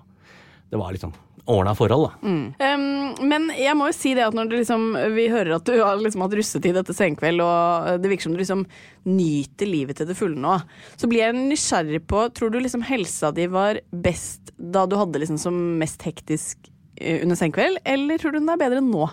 det 0.69 0.79
var 0.79 0.91
liksom 0.95 1.13
ordna 1.47 1.71
forhold, 1.75 2.09
da. 2.09 2.29
Um, 2.75 3.27
men 3.29 3.47
jeg 3.55 3.75
må 3.79 3.87
jo 3.87 3.95
si 3.95 4.11
det 4.17 4.25
at 4.25 4.35
når 4.35 4.51
liksom, 4.51 4.89
vi 5.15 5.29
hører 5.31 5.55
at 5.55 5.67
du 5.67 5.77
har 5.79 5.99
liksom 6.01 6.25
hatt 6.25 6.35
russetid 6.35 6.79
etter 6.81 6.95
senkveld, 6.95 7.43
og 7.43 8.01
det 8.03 8.11
virker 8.11 8.27
som 8.27 8.35
du 8.35 8.41
liksom 8.41 8.65
nyter 9.07 9.69
livet 9.71 9.99
til 9.99 10.09
det 10.09 10.17
fulle 10.19 10.39
nå, 10.43 10.57
så 10.99 11.07
blir 11.07 11.23
jeg 11.23 11.37
nysgjerrig 11.37 12.01
på 12.09 12.25
Tror 12.35 12.51
du 12.51 12.59
liksom 12.59 12.83
helsa 12.83 13.31
di 13.31 13.47
var 13.51 13.79
best 13.91 14.51
da 14.57 14.83
du 14.89 14.97
hadde 14.99 15.21
liksom 15.23 15.39
som 15.39 15.55
mest 15.79 16.03
hektisk 16.03 16.67
eh, 16.99 17.21
under 17.23 17.39
senkveld, 17.39 17.79
eller 17.87 18.19
tror 18.19 18.35
du 18.35 18.41
den 18.41 18.51
er 18.51 18.59
bedre 18.59 18.83
nå? 18.83 19.07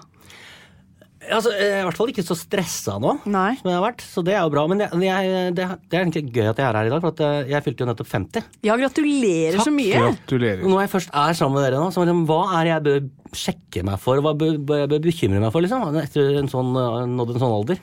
Altså, 1.32 1.52
jeg 1.56 1.70
er 1.70 1.82
i 1.82 1.86
hvert 1.86 1.98
fall 1.98 2.10
ikke 2.12 2.24
så 2.26 2.36
stressa 2.38 2.96
nå 3.02 3.14
Nei. 3.30 3.54
som 3.60 3.70
jeg 3.70 3.78
har 3.78 3.84
vært, 3.84 4.04
så 4.04 4.24
det 4.26 4.34
er 4.34 4.42
jo 4.42 4.52
bra. 4.52 4.64
Men 4.70 4.84
jeg, 4.84 5.00
jeg, 5.06 5.54
det, 5.56 5.68
det 5.88 5.98
er 5.98 6.04
egentlig 6.04 6.24
gøy 6.34 6.50
at 6.50 6.60
jeg 6.60 6.66
er 6.66 6.78
her 6.80 6.90
i 6.90 6.92
dag, 6.92 7.04
for 7.04 7.14
at 7.14 7.24
eh, 7.24 7.52
jeg 7.54 7.66
fylte 7.68 7.84
jo 7.84 7.88
nettopp 7.90 8.10
50. 8.12 8.50
Ja, 8.66 8.76
gratulerer 8.80 9.64
så 9.64 9.74
mye. 9.74 10.04
Gratulerer. 10.04 10.66
når 10.66 10.84
jeg 10.84 10.92
først 10.94 11.14
er 11.24 11.38
sammen 11.38 11.58
med 11.58 11.66
dere 11.68 11.80
nå, 11.80 11.88
så 11.94 12.04
liksom, 12.04 12.22
hva 12.30 12.42
er 12.58 12.60
det 12.68 12.74
jeg 12.74 12.86
bør 12.88 13.34
sjekke 13.44 13.86
meg 13.88 13.98
for? 14.02 14.22
Hva 14.24 14.36
bør, 14.38 14.60
bør 14.60 14.84
jeg 14.84 14.92
bør 14.94 15.02
bekymre 15.08 15.42
meg 15.42 15.54
for, 15.54 15.64
liksom? 15.64 15.98
Etter 16.04 16.38
en 16.42 16.52
sånn, 16.52 16.72
eh, 16.78 17.02
nådd 17.16 17.34
en 17.34 17.44
sånn 17.46 17.58
alder? 17.58 17.82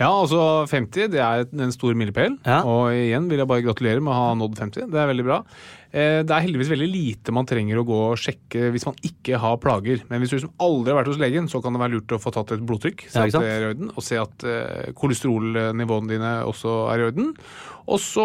Ja, 0.00 0.08
altså 0.08 0.40
50 0.70 1.10
det 1.12 1.20
er 1.20 1.44
en 1.44 1.74
stor 1.74 1.96
milepæl. 1.98 2.38
Ja. 2.46 2.62
Og 2.64 2.94
igjen 2.94 3.26
vil 3.30 3.42
jeg 3.42 3.50
bare 3.50 3.64
gratulere 3.64 4.00
med 4.00 4.12
å 4.14 4.16
ha 4.16 4.30
nådd 4.38 4.56
50. 4.60 4.88
Det 4.92 5.02
er 5.02 5.10
veldig 5.10 5.26
bra. 5.26 5.42
Eh, 5.96 6.20
Det 6.26 6.34
er 6.34 6.44
heldigvis 6.44 6.68
veldig 6.68 6.88
lite 6.92 7.32
man 7.32 7.46
trenger 7.48 7.78
å 7.80 7.84
gå 7.88 7.98
og 8.10 8.18
sjekke 8.20 8.68
hvis 8.74 8.84
man 8.84 8.98
ikke 9.06 9.38
har 9.40 9.56
plager. 9.62 10.02
Men 10.10 10.20
hvis 10.20 10.34
du 10.34 10.36
liksom 10.36 10.52
aldri 10.60 10.92
har 10.92 10.98
vært 11.00 11.08
hos 11.14 11.20
legen, 11.22 11.48
så 11.48 11.62
kan 11.64 11.72
det 11.72 11.80
være 11.80 11.94
lurt 11.96 12.12
å 12.12 12.20
få 12.20 12.32
tatt 12.36 12.52
et 12.52 12.64
blodtrykk. 12.68 13.06
Se 13.08 13.22
Ja, 13.22 13.24
at 13.30 13.32
det 13.40 13.52
er 13.54 13.64
i 13.64 13.70
orden, 13.72 13.88
og 13.96 14.04
se 14.04 14.18
at 14.20 14.44
eh, 14.44 14.92
kolesterolnivåene 14.98 16.10
dine 16.12 16.34
også 16.44 16.74
er 16.92 17.00
i 17.00 17.08
orden. 17.08 17.32
Og 17.86 18.00
så 18.02 18.24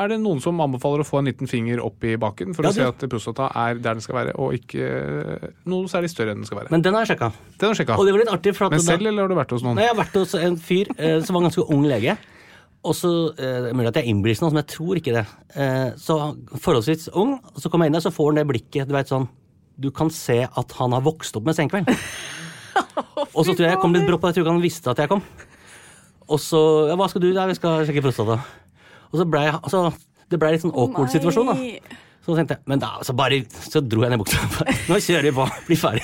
er 0.00 0.08
det 0.14 0.16
noen 0.22 0.40
som 0.40 0.56
anbefaler 0.64 1.02
å 1.04 1.06
få 1.06 1.18
en 1.20 1.26
liten 1.28 1.46
finger 1.50 1.82
opp 1.84 2.02
i 2.08 2.14
baken 2.16 2.54
for 2.56 2.64
Ja, 2.64 2.70
å 2.72 2.76
se 2.78 2.86
at 2.88 3.04
prostata 3.12 3.50
er 3.52 3.74
der 3.76 3.98
den 3.98 4.00
skal 4.04 4.16
være, 4.16 4.32
og 4.40 4.54
ikke 4.56 4.80
eh, 4.80 5.48
noe 5.68 5.86
særlig 5.92 6.08
større 6.10 6.32
enn 6.32 6.40
den 6.40 6.48
skal 6.48 6.62
være. 6.62 6.72
Men 6.72 6.82
den 6.82 6.96
har 6.96 7.04
jeg 7.04 7.12
sjekka. 7.14 7.30
Den 7.60 7.68
har 7.70 7.78
sjekka. 7.78 7.98
Og 8.00 8.06
det 8.08 8.14
var 8.16 8.24
litt 8.24 8.32
artig, 8.32 8.54
for 8.56 8.66
at 8.70 8.74
Men 8.78 8.80
selv, 8.80 9.06
eller 9.06 9.26
har 9.26 9.28
du 9.28 9.36
vært 9.38 9.52
hos 9.52 9.62
noen? 9.66 9.76
Nei, 9.76 9.84
jeg 9.86 9.94
har 9.94 10.00
vært 10.02 10.16
hos 10.22 10.34
en 10.40 10.56
fyr 10.56 10.88
eh, 10.96 11.18
som 11.20 11.36
var 11.36 11.44
en 11.44 11.50
ganske 11.52 11.66
ung 11.68 11.84
lege. 11.86 12.16
Og 12.84 12.92
så, 12.96 13.10
eh, 13.40 13.60
det 13.64 13.72
Mulig 13.76 13.88
at 13.88 14.00
jeg 14.02 14.12
er 14.12 14.14
noe, 14.14 14.50
men 14.52 14.60
jeg 14.60 14.70
tror 14.74 15.00
ikke 15.00 15.14
det. 15.16 15.24
Eh, 15.56 15.90
så 15.96 16.18
forholdsvis 16.52 17.08
ung, 17.16 17.38
så 17.56 17.70
kommer 17.70 17.86
jeg 17.86 17.92
inn 17.92 17.98
der, 17.98 18.04
så 18.04 18.12
får 18.12 18.30
han 18.30 18.40
det 18.42 18.48
blikket 18.50 18.88
Du 18.88 18.94
vet 18.94 19.08
sånn 19.08 19.28
Du 19.80 19.90
kan 19.90 20.10
se 20.10 20.44
at 20.44 20.72
han 20.78 20.92
har 20.92 21.02
vokst 21.02 21.36
opp 21.36 21.48
med 21.48 21.56
senkveld. 21.56 21.88
og 23.36 23.42
så 23.42 23.54
tror 23.54 23.64
jeg 23.64 23.72
jeg 23.72 23.80
kom 23.82 23.94
litt 23.96 24.06
brått 24.06 24.20
på, 24.20 24.28
jeg 24.30 24.36
tror 24.36 24.44
ikke 24.44 24.54
han 24.54 24.62
visste 24.62 24.92
at 24.92 25.00
jeg 25.02 25.10
kom. 25.10 25.24
Og 26.28 26.40
så 26.40 26.60
Ja, 26.90 26.98
hva 27.00 27.08
skal 27.10 27.24
du? 27.24 27.32
Ja, 27.32 27.48
vi 27.48 27.56
skal 27.58 27.86
sjekke 27.88 28.04
prostata. 28.04 28.38
Og 29.10 29.20
så 29.20 29.26
ble 29.28 29.46
jeg 29.46 29.56
altså, 29.60 29.86
Det 30.30 30.40
ble 30.40 30.54
litt 30.54 30.64
sånn 30.64 30.74
awkward 30.76 31.12
situasjon, 31.12 31.50
da. 31.52 32.00
Så 32.24 32.36
tenkte 32.36 32.56
jeg, 32.56 32.64
men 32.70 32.80
da, 32.80 32.94
så 33.04 33.16
bare 33.16 33.42
Så 33.50 33.82
dro 33.84 34.04
jeg 34.04 34.14
ned 34.14 34.22
buksa. 34.22 34.40
Nå 34.90 35.00
kjører 35.00 35.30
vi 35.30 35.34
på, 35.40 35.48
blir 35.68 35.80
ferdig. 35.80 36.03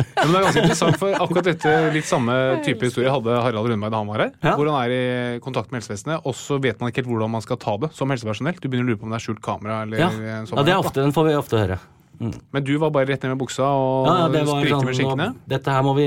Ja, 0.00 0.24
men 0.24 0.32
det 0.32 0.38
er 0.40 0.44
ganske 0.48 0.62
interessant, 0.64 0.98
for 1.00 1.14
akkurat 1.26 1.44
dette 1.50 1.74
litt 1.94 2.08
samme 2.08 2.34
type 2.66 2.86
historie 2.88 3.10
hadde 3.12 3.36
Harald 3.44 3.70
Rundberg 3.70 3.92
da 3.94 4.00
han 4.02 4.10
var 4.10 4.24
her. 4.24 4.32
Ja. 4.42 4.56
Hvor 4.58 4.70
han 4.72 4.80
er 4.84 4.94
i 4.96 5.38
kontakt 5.44 5.70
med 5.72 5.80
helsevesenet, 5.82 6.24
og 6.26 6.34
så 6.38 6.58
vet 6.62 6.80
man 6.80 6.90
ikke 6.92 7.02
helt 7.04 7.12
hvordan 7.14 7.32
man 7.36 7.44
skal 7.44 7.58
ta 7.62 7.76
det 7.84 7.92
som 7.96 8.10
helsepersonell. 8.12 8.58
Du 8.60 8.68
begynner 8.68 8.88
å 8.88 8.92
lure 8.94 9.00
på 9.02 9.08
om 9.08 9.14
det 9.14 9.20
er 9.20 9.26
skjult 9.28 9.42
kamera 9.44 9.82
eller 9.86 10.02
Ja, 10.04 10.10
en 10.40 10.46
sånn 10.50 10.60
ja 10.60 10.66
det 10.68 10.74
er 10.76 10.82
ofte, 10.84 11.00
den 11.04 11.12
får 11.16 11.28
vi 11.30 11.34
ofte 11.40 11.60
høre. 11.64 11.80
Men 12.20 12.64
du 12.68 12.74
var 12.76 12.90
bare 12.92 13.08
rett 13.08 13.22
ned 13.24 13.32
med 13.32 13.40
buksa 13.40 13.64
og 13.64 14.06
Ja, 14.10 14.14
ja, 14.28 14.44
sprikte 14.44 14.74
sånn, 14.74 14.84
med 14.90 14.96
skinkene. 14.98 15.28
Dette 15.48 15.72
her 15.72 15.84
må 15.86 15.94
vi 15.96 16.06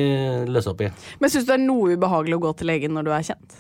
løse 0.54 0.70
opp 0.70 0.82
i. 0.86 0.92
Men 1.20 1.32
syns 1.34 1.48
du 1.48 1.54
det 1.54 1.56
er 1.58 1.64
noe 1.66 1.96
ubehagelig 1.98 2.38
å 2.38 2.44
gå 2.44 2.52
til 2.60 2.70
legen 2.70 2.94
når 2.94 3.08
du 3.08 3.14
er 3.18 3.26
kjent? 3.32 3.56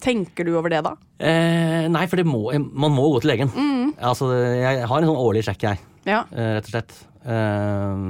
Tenker 0.00 0.48
du 0.48 0.54
over 0.56 0.72
det 0.72 0.80
da? 0.82 0.94
Eh, 1.20 1.84
nei, 1.92 2.06
for 2.08 2.16
det 2.16 2.24
må, 2.26 2.40
man 2.56 2.90
må 2.96 3.04
gå 3.12 3.20
til 3.22 3.30
legen. 3.34 3.50
Altså, 4.00 4.30
jeg 4.34 4.86
har 4.88 5.02
en 5.04 5.10
sånn 5.12 5.20
årlig 5.20 5.44
sjekk, 5.46 5.66
jeg, 5.68 5.78
Ja. 6.08 6.22
eh, 6.32 6.54
rett 6.56 6.64
og 6.64 6.72
slett. 6.72 6.94
Eh, 7.24 8.04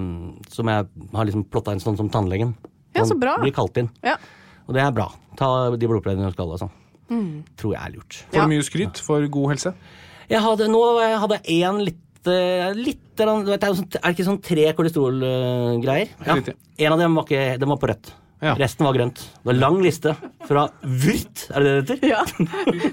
som 0.54 0.70
jeg 0.70 0.86
har 1.14 1.24
liksom 1.28 1.44
plotta 1.50 1.72
inn 1.74 1.82
sånn 1.82 1.96
som 1.98 2.10
tannlegen. 2.12 2.54
Ja, 2.94 3.04
så 3.06 3.14
bra. 3.18 3.36
Blir 3.42 3.54
kalt 3.54 3.76
inn. 3.78 3.90
ja. 4.02 4.16
Og 4.68 4.74
det 4.76 4.82
er 4.84 4.92
bra. 4.94 5.08
Ta 5.34 5.46
de 5.74 5.86
blodprøvene 5.90 6.28
du 6.28 6.32
skal 6.36 6.52
og 6.54 6.58
sånn. 6.60 6.70
Tror 7.58 7.72
jeg 7.74 7.80
er 7.82 7.90
lurt. 7.96 8.20
Får 8.30 8.36
Ja. 8.38 8.46
mye 8.46 8.62
skryt 8.62 9.00
for 9.02 9.24
god 9.26 9.48
helse? 9.50 9.72
Jeg 10.30 10.38
hadde, 10.44 10.68
nå 10.70 10.78
jeg 11.00 11.18
hadde 11.18 11.38
én 11.42 11.80
litt 11.84 12.28
eh, 12.30 12.70
Litt 12.76 13.16
sånn, 13.18 13.48
er 13.48 13.58
det 13.58 14.14
ikke 14.14 14.24
sånn 14.28 14.38
tre 14.40 14.72
kolesterolgreier? 14.78 16.08
Ja. 16.26 16.36
En 16.86 16.92
av 16.92 16.98
dem 17.00 17.14
var, 17.18 17.24
ikke, 17.26 17.58
den 17.58 17.68
var 17.68 17.76
på 17.82 17.88
rødt. 17.90 18.12
Ja. 18.40 18.54
Resten 18.56 18.86
var 18.86 18.94
grønt. 18.96 19.18
Det 19.20 19.44
var 19.50 19.56
lang 19.58 19.74
liste 19.84 20.14
fra 20.48 20.62
Vyrt, 20.80 21.42
er 21.52 21.60
det 21.66 21.72
det 21.90 21.96
heter? 21.98 22.08
ja. 22.08 22.22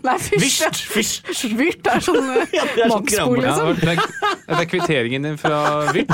Nei, 0.03 0.15
Fyrst. 0.19 1.45
Vyrt 1.55 1.87
er 1.87 2.03
sånn 2.03 2.25
Ja, 2.57 2.65
er 2.65 2.91
sånn 2.91 2.97
makspol, 2.97 3.07
krabbel. 3.07 3.45
Ja, 3.45 3.53
liksom. 3.53 3.79
det, 3.79 3.93
er, 3.93 4.41
det 4.51 4.59
er 4.59 4.69
kvitteringen 4.73 5.29
din 5.29 5.39
fra 5.39 5.61
Vyrt. 5.95 6.11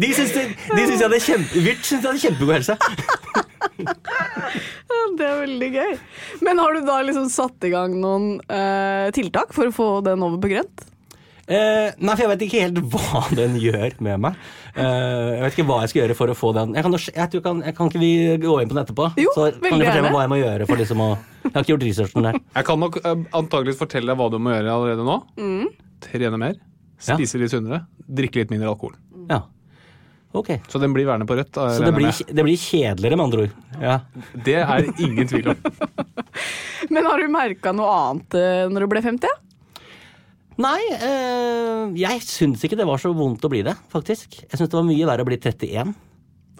De 0.00 0.08
syns, 0.14 0.30
de, 0.36 0.44
de 0.76 0.82
syns 0.84 1.00
jeg 1.00 1.06
hadde 1.08 1.20
kjempe, 1.24 1.64
Vyrt 1.66 1.82
syns 1.88 2.04
jeg 2.04 2.08
hadde 2.12 2.22
kjempegod 2.26 2.54
helse. 2.60 2.78
Ja, 3.80 5.00
Det 5.16 5.26
er 5.26 5.38
veldig 5.44 5.68
gøy. 5.74 5.92
Men 6.44 6.58
har 6.60 6.74
du 6.76 6.80
da 6.86 6.98
liksom 7.04 7.28
satt 7.32 7.64
i 7.66 7.70
gang 7.72 7.94
noen 8.02 8.32
uh, 8.50 9.08
tiltak 9.16 9.52
for 9.56 9.70
å 9.70 9.74
få 9.74 9.88
den 10.06 10.22
over 10.26 10.40
på 10.42 10.50
grønt? 10.52 10.84
Eh, 11.50 11.90
nei, 11.98 12.14
for 12.14 12.22
jeg 12.22 12.30
vet 12.30 12.42
ikke 12.46 12.60
helt 12.62 12.76
hva 12.92 13.22
den 13.40 13.56
gjør 13.58 13.96
med 14.06 14.20
meg. 14.22 14.36
Eh, 14.70 14.84
jeg 14.84 15.42
vet 15.42 15.56
ikke 15.56 15.66
hva 15.66 15.78
jeg 15.82 15.90
skal 15.92 16.00
gjøre 16.04 16.16
for 16.20 16.30
å 16.30 16.36
få 16.38 16.52
den. 16.54 16.76
Jeg 16.78 16.86
kan, 16.86 16.94
jo- 16.94 17.14
jeg 17.16 17.42
kan, 17.48 17.62
jeg 17.66 17.74
kan 17.80 17.90
ikke 17.90 18.02
vi 18.04 18.10
gå 18.44 18.54
inn 18.62 18.70
på 18.70 18.76
den 18.78 18.84
etterpå? 18.84 19.08
Jo, 19.18 19.32
så 19.34 19.48
kan 19.56 19.78
du 19.80 19.84
fortelle 19.84 20.04
meg 20.06 20.14
hva 20.14 20.22
jeg 20.26 20.32
må 20.36 20.38
gjøre 20.40 20.68
for 20.70 20.78
liksom 20.84 21.02
å 21.02 21.10
Jeg 21.16 21.52
har 21.56 21.64
ikke 21.64 21.72
gjort 21.74 21.86
researchen 21.88 22.26
der. 22.28 22.38
Jeg 22.60 22.68
kan 22.70 22.82
nok 22.86 23.00
eh, 23.02 23.24
antageligvis 23.42 23.80
fortelle 23.82 24.12
deg 24.12 24.20
hva 24.22 24.30
du 24.30 24.38
må 24.38 24.54
gjøre 24.54 24.74
allerede 24.78 25.06
nå. 25.10 25.18
Mm. 25.42 25.66
Trene 26.06 26.38
mer, 26.46 26.54
Ja. 27.00 27.16
spise 27.16 27.40
litt 27.42 27.50
sunnere, 27.50 27.82
drikke 28.06 28.44
litt 28.44 28.50
mindre 28.54 28.70
alkohol. 28.70 28.94
Ja. 29.30 29.42
Okay. 30.36 30.60
Så 30.70 30.78
den 30.78 30.92
blir 30.94 31.08
værende 31.08 31.26
på 31.26 31.34
rødt. 31.34 31.56
Så 31.58 31.82
det 31.82 31.90
blir, 31.96 32.12
det 32.30 32.44
blir 32.46 32.54
kjedeligere, 32.60 33.16
med 33.18 33.24
andre 33.26 33.46
ord. 33.48 33.54
Ja. 33.82 33.96
Det 34.46 34.54
er 34.62 34.86
ingen 35.02 35.26
tvil 35.26 35.48
om. 35.50 35.70
Men 36.94 37.06
har 37.10 37.18
du 37.18 37.26
merka 37.34 37.72
noe 37.74 37.90
annet 37.90 38.36
eh, 38.38 38.66
når 38.70 38.84
du 38.86 38.92
ble 38.92 39.02
50? 39.02 39.26
Nei, 40.58 40.80
øh, 40.98 41.94
jeg 41.96 42.20
syns 42.26 42.64
ikke 42.66 42.76
det 42.76 42.86
var 42.88 42.98
så 43.00 43.12
vondt 43.16 43.44
å 43.46 43.50
bli 43.52 43.62
det, 43.64 43.76
faktisk. 43.92 44.40
Jeg 44.42 44.58
syns 44.58 44.68
det 44.68 44.76
var 44.76 44.84
mye 44.88 45.06
verre 45.08 45.24
å 45.24 45.28
bli 45.28 45.38
31. 45.40 45.94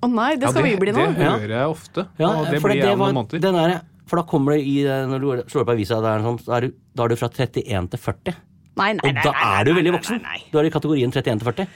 Å 0.00 0.08
nei, 0.08 0.30
det 0.40 0.46
Ja, 0.46 0.52
skal 0.54 0.64
vi 0.64 0.76
bli 0.80 0.92
nå. 0.96 1.06
Det 1.12 1.26
hører 1.26 1.56
jeg 1.58 1.68
ofte. 1.74 2.06
Ja, 2.18 2.30
og 2.40 2.46
det 2.48 2.62
blir 2.62 2.74
det 2.80 2.84
jeg 2.86 2.92
om 2.94 2.98
var- 3.02 3.12
noen 3.12 3.18
måneder. 3.26 3.40
den 3.40 3.54
der, 3.58 3.80
for 4.06 4.16
da 4.16 4.22
kommer 4.22 4.52
det 4.56 4.62
i 4.66 4.84
eh, 4.86 5.06
Når 5.06 5.20
du 5.20 5.42
slår 5.52 5.66
på 5.68 5.74
avisa, 5.76 6.00
da 6.00 6.16
er, 6.16 6.22
sånn, 6.24 6.38
da, 6.46 6.56
er 6.56 6.60
du, 6.60 6.72
da 6.96 7.04
er 7.04 7.08
du 7.08 7.16
fra 7.16 7.28
31 7.28 7.90
til 7.90 7.98
40. 8.00 8.34
Nei, 8.76 8.92
nei, 8.94 9.00
Og 9.04 9.14
nei, 9.14 9.22
da 9.22 9.32
nei, 9.32 9.60
er 9.60 9.64
du 9.64 9.74
veldig 9.74 9.90
nei, 9.92 9.98
voksen. 9.98 10.22
nei, 10.22 10.38
Du 10.50 10.58
er 10.58 10.64
i 10.64 10.70
kategorien 10.70 11.12
31 11.12 11.38
til 11.38 11.46
40. 11.52 11.68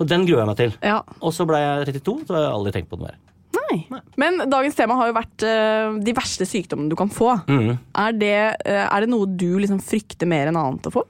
Og 0.00 0.06
den 0.08 0.26
gruer 0.26 0.42
jeg 0.42 0.46
meg 0.46 0.56
til. 0.56 0.72
Ja. 0.82 1.02
Og 1.22 1.32
så 1.32 1.46
ble 1.46 1.56
jeg 1.62 1.86
32, 2.02 2.26
så 2.26 2.34
har 2.34 2.42
jeg 2.42 2.52
aldri 2.52 2.72
tenkt 2.72 2.90
på 2.90 2.98
det 2.98 3.06
mer. 3.06 3.16
Nei. 3.56 4.00
Men 4.18 4.42
dagens 4.50 4.74
tema 4.74 4.94
har 4.96 5.08
jo 5.08 5.14
vært 5.16 5.42
uh, 5.46 5.96
de 6.02 6.12
verste 6.12 6.44
sykdommene 6.44 6.90
du 6.90 6.96
kan 6.96 7.08
få. 7.08 7.30
Mm. 7.48 7.78
Er, 7.94 8.12
det, 8.12 8.34
uh, 8.66 8.86
er 8.90 9.00
det 9.00 9.08
noe 9.08 9.24
du 9.26 9.58
liksom 9.62 9.80
frykter 9.80 10.26
mer 10.28 10.48
enn 10.50 10.56
annet 10.60 10.82
å 10.90 10.92
få? 10.92 11.04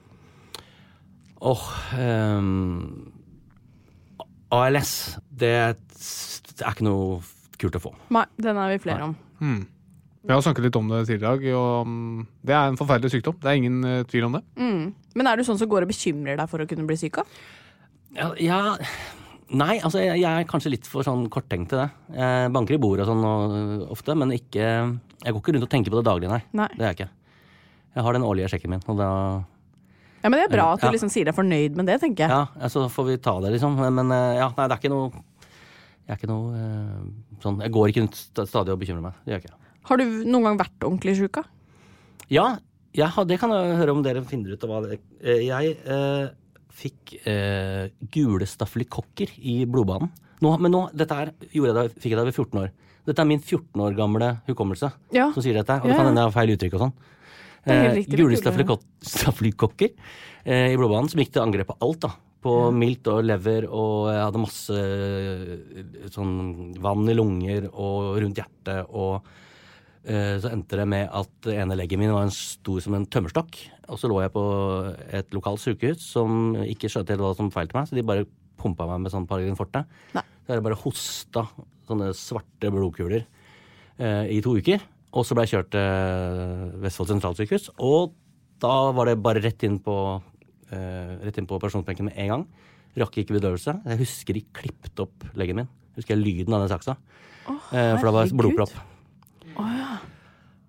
Åh 1.45 1.65
um, 1.99 3.11
ALS, 4.57 4.91
det, 5.29 5.53
det 5.77 6.63
er 6.63 6.71
ikke 6.71 6.87
noe 6.87 7.19
kult 7.59 7.77
å 7.77 7.83
få. 7.83 7.91
Nei, 8.15 8.23
den 8.41 8.57
er 8.57 8.71
vi 8.73 8.79
flere 8.81 9.09
om. 9.09 9.17
Vi 10.27 10.33
har 10.33 10.41
snakket 10.43 10.65
litt 10.67 10.77
om 10.79 10.89
det 10.91 11.05
tidligere 11.07 11.19
i 11.19 11.27
dag, 11.27 11.45
og 11.55 11.87
mm, 11.87 12.23
det 12.47 12.55
er 12.55 12.71
en 12.71 12.79
forferdelig 12.79 13.13
sykdom. 13.13 13.37
Det 13.43 13.51
er 13.51 13.59
ingen 13.61 13.77
eh, 13.87 14.01
tvil 14.11 14.25
om 14.27 14.35
det. 14.35 14.41
Mm. 14.59 14.81
Men 15.19 15.29
er 15.29 15.39
du 15.39 15.45
sånn 15.47 15.59
som 15.59 15.69
går 15.71 15.85
og 15.85 15.91
bekymrer 15.91 16.39
deg 16.39 16.49
for 16.51 16.63
å 16.63 16.67
kunne 16.67 16.87
bli 16.89 16.97
syk 16.99 17.21
av? 17.21 17.37
Ja, 18.17 18.33
ja 18.41 18.59
Nei, 19.47 19.77
altså 19.79 20.01
jeg, 20.01 20.17
jeg 20.19 20.27
er 20.27 20.47
kanskje 20.49 20.73
litt 20.73 20.87
for 20.91 21.07
sånn 21.07 21.29
korttenkt 21.31 21.69
til 21.71 21.79
det. 21.79 21.87
Jeg 22.17 22.49
banker 22.51 22.75
i 22.75 22.79
bordet 22.83 23.05
og 23.05 23.13
sånn 23.13 23.21
og, 23.23 23.85
ofte, 23.95 24.15
men 24.19 24.33
ikke 24.35 24.65
Jeg 24.65 25.31
går 25.31 25.39
ikke 25.39 25.53
rundt 25.55 25.67
og 25.69 25.71
tenker 25.71 25.93
på 25.93 26.01
det 26.01 26.07
daglig, 26.09 26.27
nei. 26.33 26.41
Nei. 26.59 26.67
Det 26.73 26.83
er 26.83 26.91
jeg 26.91 26.97
ikke. 26.97 27.07
Jeg 27.95 28.05
har 28.05 28.17
den 28.17 28.25
årlige 28.27 28.49
sjekken 28.51 28.73
min, 28.75 28.83
og 28.91 28.99
da 28.99 29.11
Ja, 30.27 30.31
men 30.33 30.41
Det 30.41 30.45
er 30.49 30.55
bra 30.57 30.67
at 30.75 30.83
du 30.83 30.89
liksom 30.91 31.11
sier 31.13 31.29
deg 31.29 31.35
fornøyd 31.37 31.77
med 31.79 31.87
det, 31.87 32.01
tenker 32.03 32.27
jeg. 32.27 32.31
Ja, 32.59 32.67
så 32.67 32.83
får 32.91 33.05
vi 33.07 33.17
ta 33.23 33.37
det, 33.39 33.53
liksom. 33.55 33.77
Men, 33.79 34.11
eh, 34.11 34.39
ja, 34.41 34.49
nei, 34.57 34.65
det 34.67 34.75
er 34.75 34.81
ikke 34.81 34.91
noe 34.91 35.11
Jeg 36.07 36.11
er 36.11 36.19
ikke 36.19 36.29
noe 36.31 36.57
eh, 36.59 37.05
sånn 37.43 37.61
Jeg 37.63 37.71
går 37.75 37.91
ikke 37.93 38.03
rundt 38.03 38.19
stadig 38.51 38.73
og 38.75 38.81
bekymrer 38.81 39.05
meg. 39.07 39.21
Det 39.23 39.31
gjør 39.31 39.39
jeg 39.39 39.45
ikke. 39.47 39.71
Har 39.87 40.01
du 40.01 40.03
noen 40.27 40.43
gang 40.49 40.59
vært 40.59 40.83
ordentlig 40.83 41.15
sjuk? 41.15 41.39
da? 41.39 41.45
Ja, 42.27 42.47
jeg 42.97 43.27
det 43.29 43.39
kan 43.39 43.53
jeg 43.55 43.79
høre 43.79 43.95
om 43.95 44.03
dere 44.03 44.25
finner 44.27 44.51
ut 44.51 44.63
av 44.67 44.73
hva 44.73 44.81
det 44.83 44.97
er. 45.23 45.39
Jeg 45.47 45.77
eh, 45.87 46.27
fikk 46.75 47.15
eh, 47.23 47.87
gule 48.11 48.47
stafylokokker 48.49 49.31
i 49.39 49.61
blodbanen. 49.69 50.11
Nå, 50.43 50.51
men 50.59 50.75
nå, 50.75 50.83
dette 50.93 51.15
her 51.15 51.31
gjorde 51.49 51.71
jeg 51.71 51.77
da, 51.77 51.87
fikk 52.03 52.11
jeg 52.11 52.19
da 52.19 52.27
ved 52.27 52.35
14 52.35 52.61
år. 52.65 52.73
Dette 53.07 53.23
er 53.23 53.29
min 53.29 53.39
14 53.39 53.79
år 53.81 53.95
gamle 53.95 54.33
hukommelse 54.49 54.91
Ja. 55.15 55.31
som 55.31 55.41
sier 55.41 55.55
dette. 55.55 55.79
Og 55.79 55.87
det 55.87 55.95
kan 55.95 56.09
hende 56.09 56.19
jeg 56.19 56.27
har 56.27 56.35
feil 56.35 56.51
uttrykk 56.57 56.75
og 56.75 56.83
sånn. 56.83 56.97
Eh, 57.73 57.93
riktig, 57.99 58.17
gule 58.17 58.33
er 58.33 58.37
kult, 58.37 58.43
stafylokok- 58.45 59.09
stafylokokker 59.11 59.91
eh, 60.45 60.71
i 60.73 60.77
blodbanen 60.79 61.09
som 61.11 61.19
gikk 61.19 61.33
til 61.35 61.43
angrep 61.43 61.67
på 61.73 61.77
alt. 61.81 61.99
da. 62.07 62.13
På 62.43 62.71
mildt 62.71 63.07
og 63.11 63.23
lever, 63.25 63.65
og 63.67 64.07
jeg 64.13 64.21
hadde 64.23 64.39
masse 64.43 64.77
eh, 64.77 66.07
sånn 66.13 66.75
vann 66.79 67.09
i 67.09 67.15
lunger 67.17 67.67
og 67.73 68.21
rundt 68.23 68.39
hjertet. 68.43 68.85
og 68.89 69.21
Eh, 70.07 70.37
Så 70.39 70.47
endte 70.53 70.77
det 70.79 70.85
med 70.87 71.09
at 71.11 71.47
ene 71.51 71.75
leggen 71.75 71.99
min 71.99 72.13
var 72.13 72.23
en 72.23 72.31
stor 72.31 72.79
som 72.79 72.93
en 72.95 73.05
tømmerstokk. 73.05 73.57
Og 73.91 73.97
så 73.99 74.07
lå 74.07 74.21
jeg 74.23 74.31
på 74.31 74.43
et 75.11 75.33
lokalt 75.35 75.59
sykehus 75.59 75.99
som 75.99 76.53
ikke 76.63 76.87
skjønte 76.87 77.11
helt 77.11 77.19
hva 77.25 77.35
som 77.35 77.49
feilte 77.51 77.75
meg, 77.75 77.89
så 77.89 77.97
de 77.97 78.05
bare 78.07 78.23
pumpa 78.55 78.87
meg 78.87 79.01
med 79.03 79.11
sånn 79.11 79.27
Paragrin 79.27 79.57
Forte. 79.59 79.81
Nei. 80.15 80.23
Så 80.47 80.53
jeg 80.55 80.63
bare 80.63 80.79
hosta 80.79 81.43
sånne 81.89 82.13
svarte 82.15 82.71
blodkuler 82.71 83.25
eh, 83.99 84.31
i 84.31 84.39
to 84.39 84.55
uker. 84.55 84.79
Og 85.15 85.25
så 85.25 85.35
ble 85.35 85.45
jeg 85.45 85.55
kjørt 85.55 85.69
til 85.73 86.73
Vestfold 86.83 87.11
sentralsykehus, 87.13 87.69
og 87.79 88.15
da 88.61 88.73
var 88.95 89.09
det 89.09 89.19
bare 89.23 89.41
rett 89.43 89.63
inn 89.63 89.77
på, 89.83 89.95
eh, 90.71 91.13
rett 91.23 91.37
inn 91.39 91.47
på 91.47 91.57
operasjonsbenken 91.57 92.09
med 92.09 92.17
en 92.17 92.31
gang. 92.33 92.45
Rakk 92.97 93.19
ikke 93.21 93.37
bedøvelse. 93.37 93.77
Jeg 93.85 94.01
husker 94.01 94.33
de 94.33 94.43
klippet 94.57 94.99
opp 94.99 95.27
leggen 95.37 95.61
min. 95.61 95.69
Husker 95.95 96.15
jeg 96.15 96.25
lyden 96.25 96.53
av 96.53 96.65
den 96.65 96.73
saksa. 96.73 96.97
Eh, 97.47 97.95
for 97.97 98.09
da 98.09 98.11
var 98.11 98.25
det 98.25 98.37
blodpropp. 98.37 98.73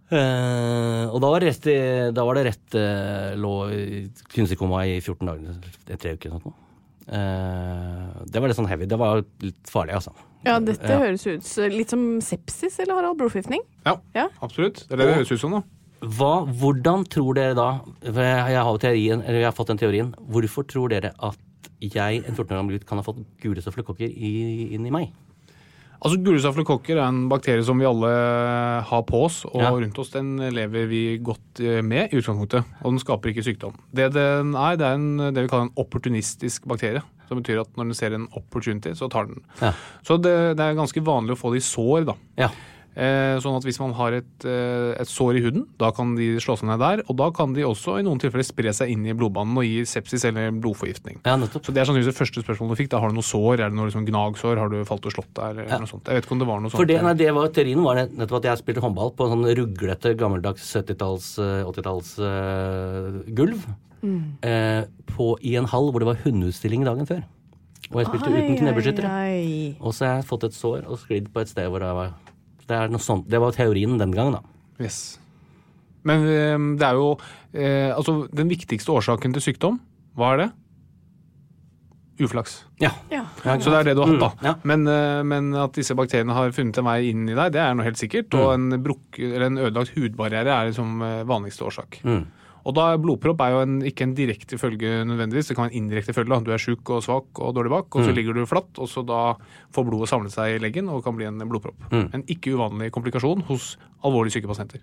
Eh, 0.08 1.04
og 1.08 1.18
da 1.20 1.28
var 1.28 1.42
det 1.42 1.50
rett, 1.50 2.14
da 2.16 2.24
var 2.24 2.38
det 2.38 2.46
rett 2.46 2.76
eh, 2.80 3.34
lå 3.36 3.54
i 3.68 3.98
kunstig 4.32 4.56
koma 4.56 4.86
i 4.88 5.00
14 5.02 5.26
dager, 5.28 5.98
tre 5.98 6.14
uker. 6.16 6.38
Eh, 6.38 6.67
det 7.08 8.40
var 8.40 8.48
litt 8.50 8.58
sånn 8.58 8.68
heavy. 8.68 8.86
Det 8.90 8.98
var 9.00 9.22
litt 9.44 9.70
farlig, 9.70 9.94
altså. 9.98 10.12
Ja, 10.46 10.58
dette 10.62 10.86
Ja. 10.86 10.98
høres 11.00 11.26
ut 11.26 11.72
litt 11.72 11.90
som 11.90 12.20
sepsis, 12.20 12.78
eller 12.78 12.94
Harald? 12.94 13.18
Blodforgiftning? 13.18 13.60
Ja, 13.86 13.96
Ja. 14.14 14.28
absolutt. 14.42 14.86
Det 14.88 14.92
er 14.92 14.96
det 14.96 15.06
det 15.08 15.14
høres 15.16 15.32
ut 15.32 15.40
som 15.40 15.50
da. 15.52 15.62
Hva, 16.00 16.46
hvordan 16.46 17.04
tror 17.08 17.34
dere 17.34 17.54
da 17.54 17.80
jeg, 18.04 18.56
har 18.62 18.78
teorien, 18.78 19.20
eller 19.22 19.40
jeg 19.40 19.44
har 19.50 19.52
fått 19.52 19.66
den 19.66 19.78
teorien. 19.78 20.14
Hvorfor 20.30 20.62
tror 20.66 20.88
dere 20.88 21.12
at 21.18 21.36
jeg, 21.80 22.24
en 22.28 22.34
14 22.34 22.54
år 22.54 22.60
gammel 22.62 22.78
gutt, 22.78 22.86
kan 22.86 22.98
ha 22.98 23.02
fått 23.02 23.24
gule 23.40 23.60
stafylokokker 23.60 24.06
i- 24.08 24.74
inn 24.74 24.86
i 24.86 24.90
meg? 24.90 25.12
Altså 25.98 26.18
Gule 26.22 26.38
stafylokokker 26.38 26.94
er 27.00 27.08
en 27.08 27.24
bakterie 27.30 27.64
som 27.66 27.80
vi 27.80 27.86
alle 27.88 28.10
har 28.86 29.02
på 29.08 29.24
oss, 29.26 29.40
og 29.48 29.60
Ja. 29.62 29.70
rundt 29.74 29.98
oss 29.98 30.10
den 30.14 30.36
lever 30.54 30.86
vi 30.86 31.18
godt 31.18 31.58
eh, 31.60 31.80
med 31.82 32.12
i 32.12 32.20
utgangspunktet. 32.20 32.64
Og 32.84 32.92
den 32.92 33.00
skaper 33.02 33.32
ikke 33.32 33.42
sykdom. 33.42 33.74
Det 33.92 34.12
den 34.14 34.54
er, 34.54 34.76
det 34.78 34.86
er 34.86 34.94
en, 34.94 35.16
det 35.34 35.42
vi 35.42 35.48
kaller 35.50 35.66
en 35.68 35.74
opportunistisk 35.82 36.68
bakterie. 36.70 37.02
Som 37.28 37.42
betyr 37.42 37.60
at 37.60 37.68
når 37.76 37.90
den 37.90 37.94
ser 37.98 38.14
en 38.14 38.28
opportunity, 38.38 38.94
så 38.96 39.10
tar 39.10 39.26
den. 39.26 39.42
Ja. 39.60 39.72
Så 40.06 40.16
det, 40.22 40.56
det 40.56 40.64
er 40.64 40.78
ganske 40.78 41.02
vanlig 41.04 41.34
å 41.34 41.40
få 41.42 41.50
det 41.52 41.60
i 41.64 41.66
sår, 41.66 42.06
da. 42.08 42.14
Ja. 42.38 42.48
Eh, 42.98 43.36
sånn 43.38 43.54
at 43.54 43.62
hvis 43.62 43.78
man 43.78 43.92
har 43.94 44.16
et, 44.16 44.44
eh, 44.44 44.90
et 44.98 45.06
sår 45.06 45.36
i 45.38 45.42
huden, 45.44 45.68
da 45.78 45.92
kan 45.94 46.16
de 46.18 46.32
slå 46.42 46.56
seg 46.58 46.66
ned 46.66 46.80
der. 46.82 47.02
Og 47.06 47.14
da 47.20 47.28
kan 47.30 47.52
de 47.54 47.62
også 47.62 48.00
i 48.00 48.02
noen 48.02 48.18
tilfeller 48.18 48.42
spre 48.42 48.72
seg 48.74 48.90
inn 48.90 49.04
i 49.06 49.14
blodbanen 49.14 49.54
og 49.54 49.62
gi 49.62 49.84
sepsis 49.86 50.24
eller 50.26 50.50
blodforgiftning. 50.58 51.20
ja. 51.22 51.36
Så 51.38 51.70
det 51.70 51.78
er 51.78 51.86
sannsynligvis 51.86 52.10
det 52.10 52.18
første 52.18 52.42
spørsmålet 52.42 52.74
du 52.74 52.80
fikk. 52.82 52.90
Da 52.90 52.98
har 52.98 53.12
du 53.12 53.14
noe 53.14 53.22
sår? 53.22 53.60
Er 53.60 53.70
det 53.70 53.78
noe 53.78 53.86
liksom 53.86 54.06
gnagsår? 54.08 54.58
Har 54.58 54.68
du 54.72 54.82
falt 54.88 55.06
og 55.06 55.14
slått 55.14 55.30
deg? 55.32 55.50
Eller 55.50 55.68
Ja. 55.70 55.78
noe 55.78 55.86
sånt? 55.86 56.04
Jeg 56.10 56.14
vet 56.18 56.26
ikke 56.26 56.32
om 56.32 56.38
det 56.42 56.48
var 56.48 56.60
noe 56.60 56.70
sånt. 56.70 56.80
For 56.80 56.84
det, 56.90 57.02
nei, 57.02 57.14
det 57.14 57.32
var, 57.34 57.48
teorien 57.54 57.84
var 57.84 57.94
nettopp 57.94 58.42
at 58.42 58.50
jeg 58.50 58.58
spilte 58.64 58.82
håndball 58.82 59.14
på 59.14 59.26
en 59.28 59.38
sånn 59.38 59.56
ruglete, 59.56 60.16
gammeldags 60.18 60.66
70-talls, 60.74 61.38
eh, 61.38 61.62
80-talls 61.70 62.18
uh, 62.18 63.22
gulv. 63.30 63.62
Eh, 64.02 64.84
på, 65.14 65.38
I 65.42 65.54
en 65.58 65.66
hall 65.66 65.90
hvor 65.92 66.02
det 66.02 66.06
var 66.10 66.18
hundeutstilling 66.24 66.84
dagen 66.84 67.06
før. 67.06 67.22
Og 67.92 68.02
jeg 68.02 68.06
spilte 68.10 68.34
uten 68.34 68.58
knebeskyttere. 68.58 69.06
Ai, 69.06 69.38
ai. 69.38 69.76
Og 69.80 69.94
så 69.94 70.06
har 70.06 70.16
jeg 70.20 70.28
fått 70.28 70.44
et 70.44 70.52
sår 70.56 70.84
og 70.86 70.98
sklidd 70.98 71.30
på 71.32 71.40
et 71.40 71.48
sted 71.48 71.68
hvor 71.70 71.78
det 71.82 71.94
var 71.94 72.12
Det, 72.68 72.76
er 72.76 72.92
noe 72.92 73.00
sånt. 73.02 73.26
det 73.32 73.40
var 73.40 73.52
teorien 73.56 73.96
den 74.00 74.12
gangen, 74.12 74.38
da. 74.38 74.42
Yes. 74.84 75.18
Men 76.06 76.22
eh, 76.28 76.56
det 76.78 76.86
er 76.86 76.94
jo 77.00 77.08
eh, 77.52 77.90
Altså, 77.96 78.20
den 78.32 78.48
viktigste 78.52 78.92
årsaken 78.94 79.32
til 79.34 79.42
sykdom, 79.48 79.80
hva 80.18 80.34
er 80.36 80.42
det? 80.44 80.48
Uflaks. 82.18 82.64
Ja. 82.82 82.90
Ja. 83.14 83.20
Så 83.62 83.70
det 83.70 83.76
er 83.78 83.84
det 83.86 83.92
du 83.94 84.00
har 84.02 84.10
hatt, 84.10 84.20
da. 84.24 84.28
Mm, 84.40 84.46
ja. 84.48 84.54
men, 84.66 84.86
eh, 84.90 85.20
men 85.22 85.52
at 85.54 85.76
disse 85.78 85.94
bakteriene 85.94 86.34
har 86.34 86.50
funnet 86.56 86.80
en 86.80 86.86
vei 86.88 86.96
inn 87.12 87.28
i 87.30 87.36
deg, 87.38 87.52
det 87.54 87.60
er 87.62 87.76
noe 87.78 87.86
helt 87.86 88.00
sikkert. 88.00 88.34
Og 88.34 88.48
Mm. 88.58 88.72
en, 88.74 88.82
bruk, 88.82 89.18
eller 89.22 89.46
en 89.46 89.58
ødelagt 89.62 89.92
hudbarriere 89.94 90.50
er 90.50 90.70
liksom 90.72 91.00
eh, 91.06 91.20
vanligste 91.30 91.62
årsak. 91.68 92.00
Mm. 92.02 92.24
Og 92.68 92.74
da 92.76 92.84
blodpropp 93.00 93.40
er 93.40 93.54
jo 93.54 93.60
en, 93.64 93.78
ikke 93.88 94.04
en 94.04 94.12
direkte 94.18 94.58
følge 94.60 94.90
nødvendigvis, 95.08 95.48
det 95.48 95.56
kan 95.56 95.64
være 95.64 95.72
en 95.72 95.78
indirekte 95.88 96.12
følge. 96.12 96.28
da. 96.34 96.40
Du 96.44 96.50
er 96.52 96.60
sjuk 96.60 96.90
og 96.92 97.00
svak 97.06 97.40
og 97.40 97.54
dårlig 97.56 97.70
bak, 97.72 97.88
og 97.96 98.04
så 98.04 98.10
Mm. 98.12 98.16
ligger 98.18 98.34
du 98.36 98.44
flatt, 98.44 98.76
og 98.78 98.88
så 98.92 99.00
da 99.08 99.34
får 99.72 99.86
blodet 99.88 100.08
samlet 100.12 100.32
seg 100.36 100.56
i 100.56 100.58
leggen 100.60 100.88
og 100.92 101.02
kan 101.02 101.16
bli 101.16 101.24
en 101.24 101.38
blodpropp. 101.48 101.80
Mm. 101.90 102.10
En 102.12 102.22
ikke 102.28 102.52
uvanlig 102.52 102.90
komplikasjon 102.92 103.40
hos 103.48 103.78
alvorlig 104.04 104.32
syke 104.36 104.46
pasienter. 104.46 104.80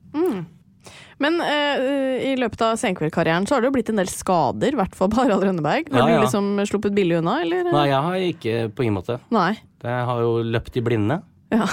Men 1.17 1.39
uh, 1.39 1.77
i 2.25 2.35
løpet 2.37 2.61
av 2.61 2.75
senkveldkarrieren 2.77 3.45
så 3.47 3.55
har 3.55 3.61
det 3.63 3.69
jo 3.69 3.75
blitt 3.77 3.89
en 3.93 4.01
del 4.01 4.09
skader, 4.11 4.73
i 4.73 4.79
hvert 4.79 4.93
fall 4.97 5.09
på 5.13 5.21
Harald 5.21 5.45
Rønneberg. 5.47 5.87
Har 5.93 6.01
Ja, 6.03 6.07
ja. 6.09 6.17
du 6.19 6.25
liksom 6.25 6.49
sluppet 6.67 6.93
billig 6.97 7.17
unna, 7.21 7.37
eller? 7.45 7.63
Nei, 7.71 7.85
jeg 7.87 8.01
har 8.09 8.15
ikke 8.33 8.73
på 8.75 8.83
ingen 8.85 8.97
måte. 8.99 9.19
Nei. 9.33 9.53
Jeg 9.85 10.05
har 10.09 10.19
jo 10.25 10.41
løpt 10.43 10.75
i 10.77 10.81
blinde. 10.81 11.21
Ja. 11.53 11.67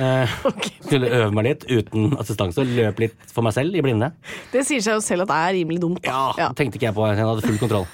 Eh, 0.00 0.34
Skulle 0.86 1.10
øve 1.12 1.30
meg 1.36 1.44
litt 1.50 1.64
uten 1.68 2.14
assistanse. 2.20 2.62
og 2.62 2.70
Løp 2.76 3.02
litt 3.02 3.16
for 3.32 3.44
meg 3.46 3.52
selv 3.56 3.76
i 3.76 3.82
blinde. 3.84 4.12
Det 4.52 4.62
sier 4.68 4.80
seg 4.84 4.96
jo 4.96 5.02
selv 5.04 5.26
at 5.26 5.32
det 5.32 5.40
er 5.40 5.56
rimelig 5.60 5.82
dumt. 5.82 6.00
Da. 6.06 6.22
Ja, 6.40 6.48
tenkte 6.56 6.78
ikke 6.80 6.88
jeg 6.88 6.96
på. 6.96 7.04
Jeg 7.10 7.20
hadde 7.28 7.44
full 7.46 7.60
kontroll. 7.60 7.88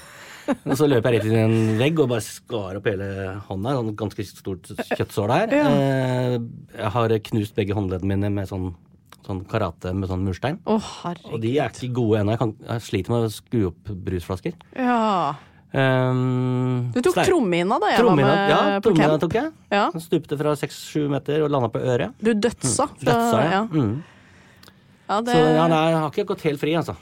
Og 0.71 0.77
så 0.79 0.87
løp 0.87 1.03
jeg 1.09 1.17
rett 1.17 1.25
inn 1.27 1.35
i 1.35 1.41
en 1.43 1.79
vegg 1.81 1.97
og 1.99 2.07
bare 2.13 2.23
skar 2.23 2.77
opp 2.79 2.85
hele 2.87 3.07
hånda. 3.49 3.73
Sånn 3.75 3.89
ganske 3.99 4.23
stort 4.29 4.69
kjøttsår 4.93 5.33
der. 5.33 5.55
Ja. 5.59 5.71
Eh, 5.75 6.35
Jeg 6.77 6.91
har 6.95 7.15
knust 7.31 7.57
begge 7.57 7.75
håndleddene 7.75 8.13
mine 8.13 8.29
med 8.31 8.47
sånn, 8.47 8.69
sånn 9.27 9.41
karate 9.51 9.91
med 9.91 10.07
sånn 10.07 10.23
murstein. 10.23 10.61
Oh, 10.63 10.87
Og 11.33 11.41
de 11.43 11.51
er 11.59 11.73
ikke 11.75 11.91
gode 11.99 12.21
ennå. 12.21 12.37
Jeg, 12.37 12.55
jeg 12.69 12.85
sliter 12.87 13.11
med 13.17 13.27
å 13.27 13.33
skru 13.35 13.65
opp 13.73 13.91
brusflasker. 14.07 14.55
Ja. 14.79 15.35
Um, 15.77 16.89
Du 16.95 17.03
tok 17.05 17.19
trommehinna 17.21 17.77
da 17.77 17.91
jeg 17.93 18.05
var 18.07 18.15
med 18.17 18.25
ja, 18.49 18.61
på 18.81 18.93
tok 19.21 19.35
jeg. 19.37 19.51
Ja. 19.69 19.83
Den 19.93 20.01
stupte 20.01 20.37
fra 20.39 20.55
seks-sju 20.57 21.03
meter 21.11 21.43
og 21.45 21.51
landa 21.53 21.69
på 21.69 21.81
øret. 21.83 22.15
Du 22.17 22.31
dødsa. 22.33 22.87
Fra, 22.95 23.03
Dødsa, 23.03 23.43
ja. 23.43 23.51
ja. 23.51 23.65
Mm. 23.69 23.99
Ja, 25.07 25.19
det, 25.21 25.35
Så 25.37 25.43
ja, 25.43 25.67
nei, 25.69 25.83
jeg 25.91 25.99
har 26.01 26.09
ikke 26.11 26.25
gått 26.33 26.47
helt 26.47 26.59
fri, 26.63 26.73
altså. 26.79 26.97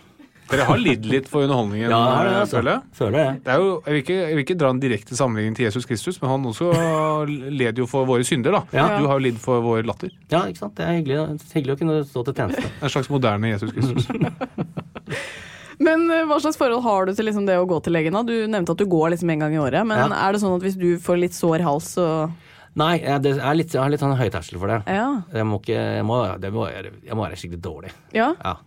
Dere 0.46 0.66
har 0.68 0.78
lidd 0.78 1.08
litt 1.10 1.26
for 1.32 1.42
underholdningen, 1.48 1.90
Ja, 1.90 2.02
det, 2.22 2.34
eh, 2.34 2.40
altså. 2.44 2.58
føler 2.60 2.72
jeg. 2.76 2.82
Føler 3.00 3.18
jeg. 3.24 3.40
Det 3.48 3.54
er 3.56 3.64
jo, 3.64 3.72
jeg, 3.72 3.94
vil 3.96 4.04
ikke, 4.04 4.18
jeg 4.20 4.36
vil 4.36 4.44
ikke 4.44 4.58
dra 4.62 4.70
en 4.76 4.82
direkte 4.84 5.18
sammenligning 5.18 5.56
til 5.58 5.66
Jesus 5.66 5.88
Kristus, 5.90 6.20
men 6.22 6.30
han 6.30 6.46
også 6.52 6.70
led 7.64 7.82
jo 7.82 7.88
for 7.90 8.06
våre 8.06 8.28
synder. 8.28 8.60
da. 8.60 8.62
Ja. 8.76 8.86
Du 9.00 9.08
har 9.08 9.18
jo 9.18 9.26
lidd 9.26 9.40
for 9.42 9.64
vår 9.66 9.88
latter. 9.88 10.12
Ja, 10.30 10.44
ikke 10.52 10.62
sant. 10.62 10.76
Det 10.78 10.86
er 10.86 11.00
hyggelig, 11.00 11.40
hyggelig 11.56 11.78
å 11.78 11.82
kunne 11.82 11.98
stå 12.12 12.28
til 12.28 12.38
tjeneste. 12.44 12.70
En 12.84 12.94
slags 12.94 13.10
moderne 13.10 13.56
Jesus 13.56 13.74
Kristus. 13.74 14.12
Men 15.80 16.06
eh, 16.12 16.24
hva 16.30 16.40
slags 16.44 16.58
forhold 16.60 16.84
har 16.86 17.06
du 17.08 17.14
til 17.18 17.28
liksom 17.28 17.48
det 17.48 17.58
å 17.60 17.68
gå 17.70 17.82
til 17.84 17.96
legen? 17.96 18.16
da? 18.16 18.24
Du 18.24 18.34
nevnte 18.48 18.76
at 18.76 18.82
du 18.82 18.86
går 18.90 19.14
liksom 19.16 19.32
en 19.34 19.46
gang 19.46 19.56
i 19.56 19.62
året, 19.62 19.86
men 19.88 19.98
Ja. 19.98 20.28
er 20.28 20.34
det 20.34 20.42
sånn 20.42 20.56
at 20.56 20.64
hvis 20.64 20.78
du 20.80 20.98
får 21.02 21.20
litt 21.20 21.34
sår 21.38 21.64
hals, 21.66 21.96
så 21.98 22.32
Nei, 22.76 23.00
jeg, 23.00 23.22
det 23.24 23.38
er 23.40 23.56
litt, 23.56 23.72
jeg 23.72 23.80
har 23.80 23.90
litt 23.90 24.02
sånn 24.04 24.18
høy 24.20 24.28
terskel 24.30 24.60
for 24.60 24.68
det. 24.68 24.82
Ja. 24.92 25.22
Jeg 25.32 25.46
må 25.48 25.62
ikke 25.62 25.78
Jeg 25.80 26.04
må, 26.04 26.18
det 26.44 26.50
må, 26.52 26.66
jeg 26.68 27.16
må 27.16 27.24
være 27.24 27.38
skikkelig 27.40 27.62
dårlig. 27.64 27.92
ja. 28.14 28.34
Ja. 28.44 28.58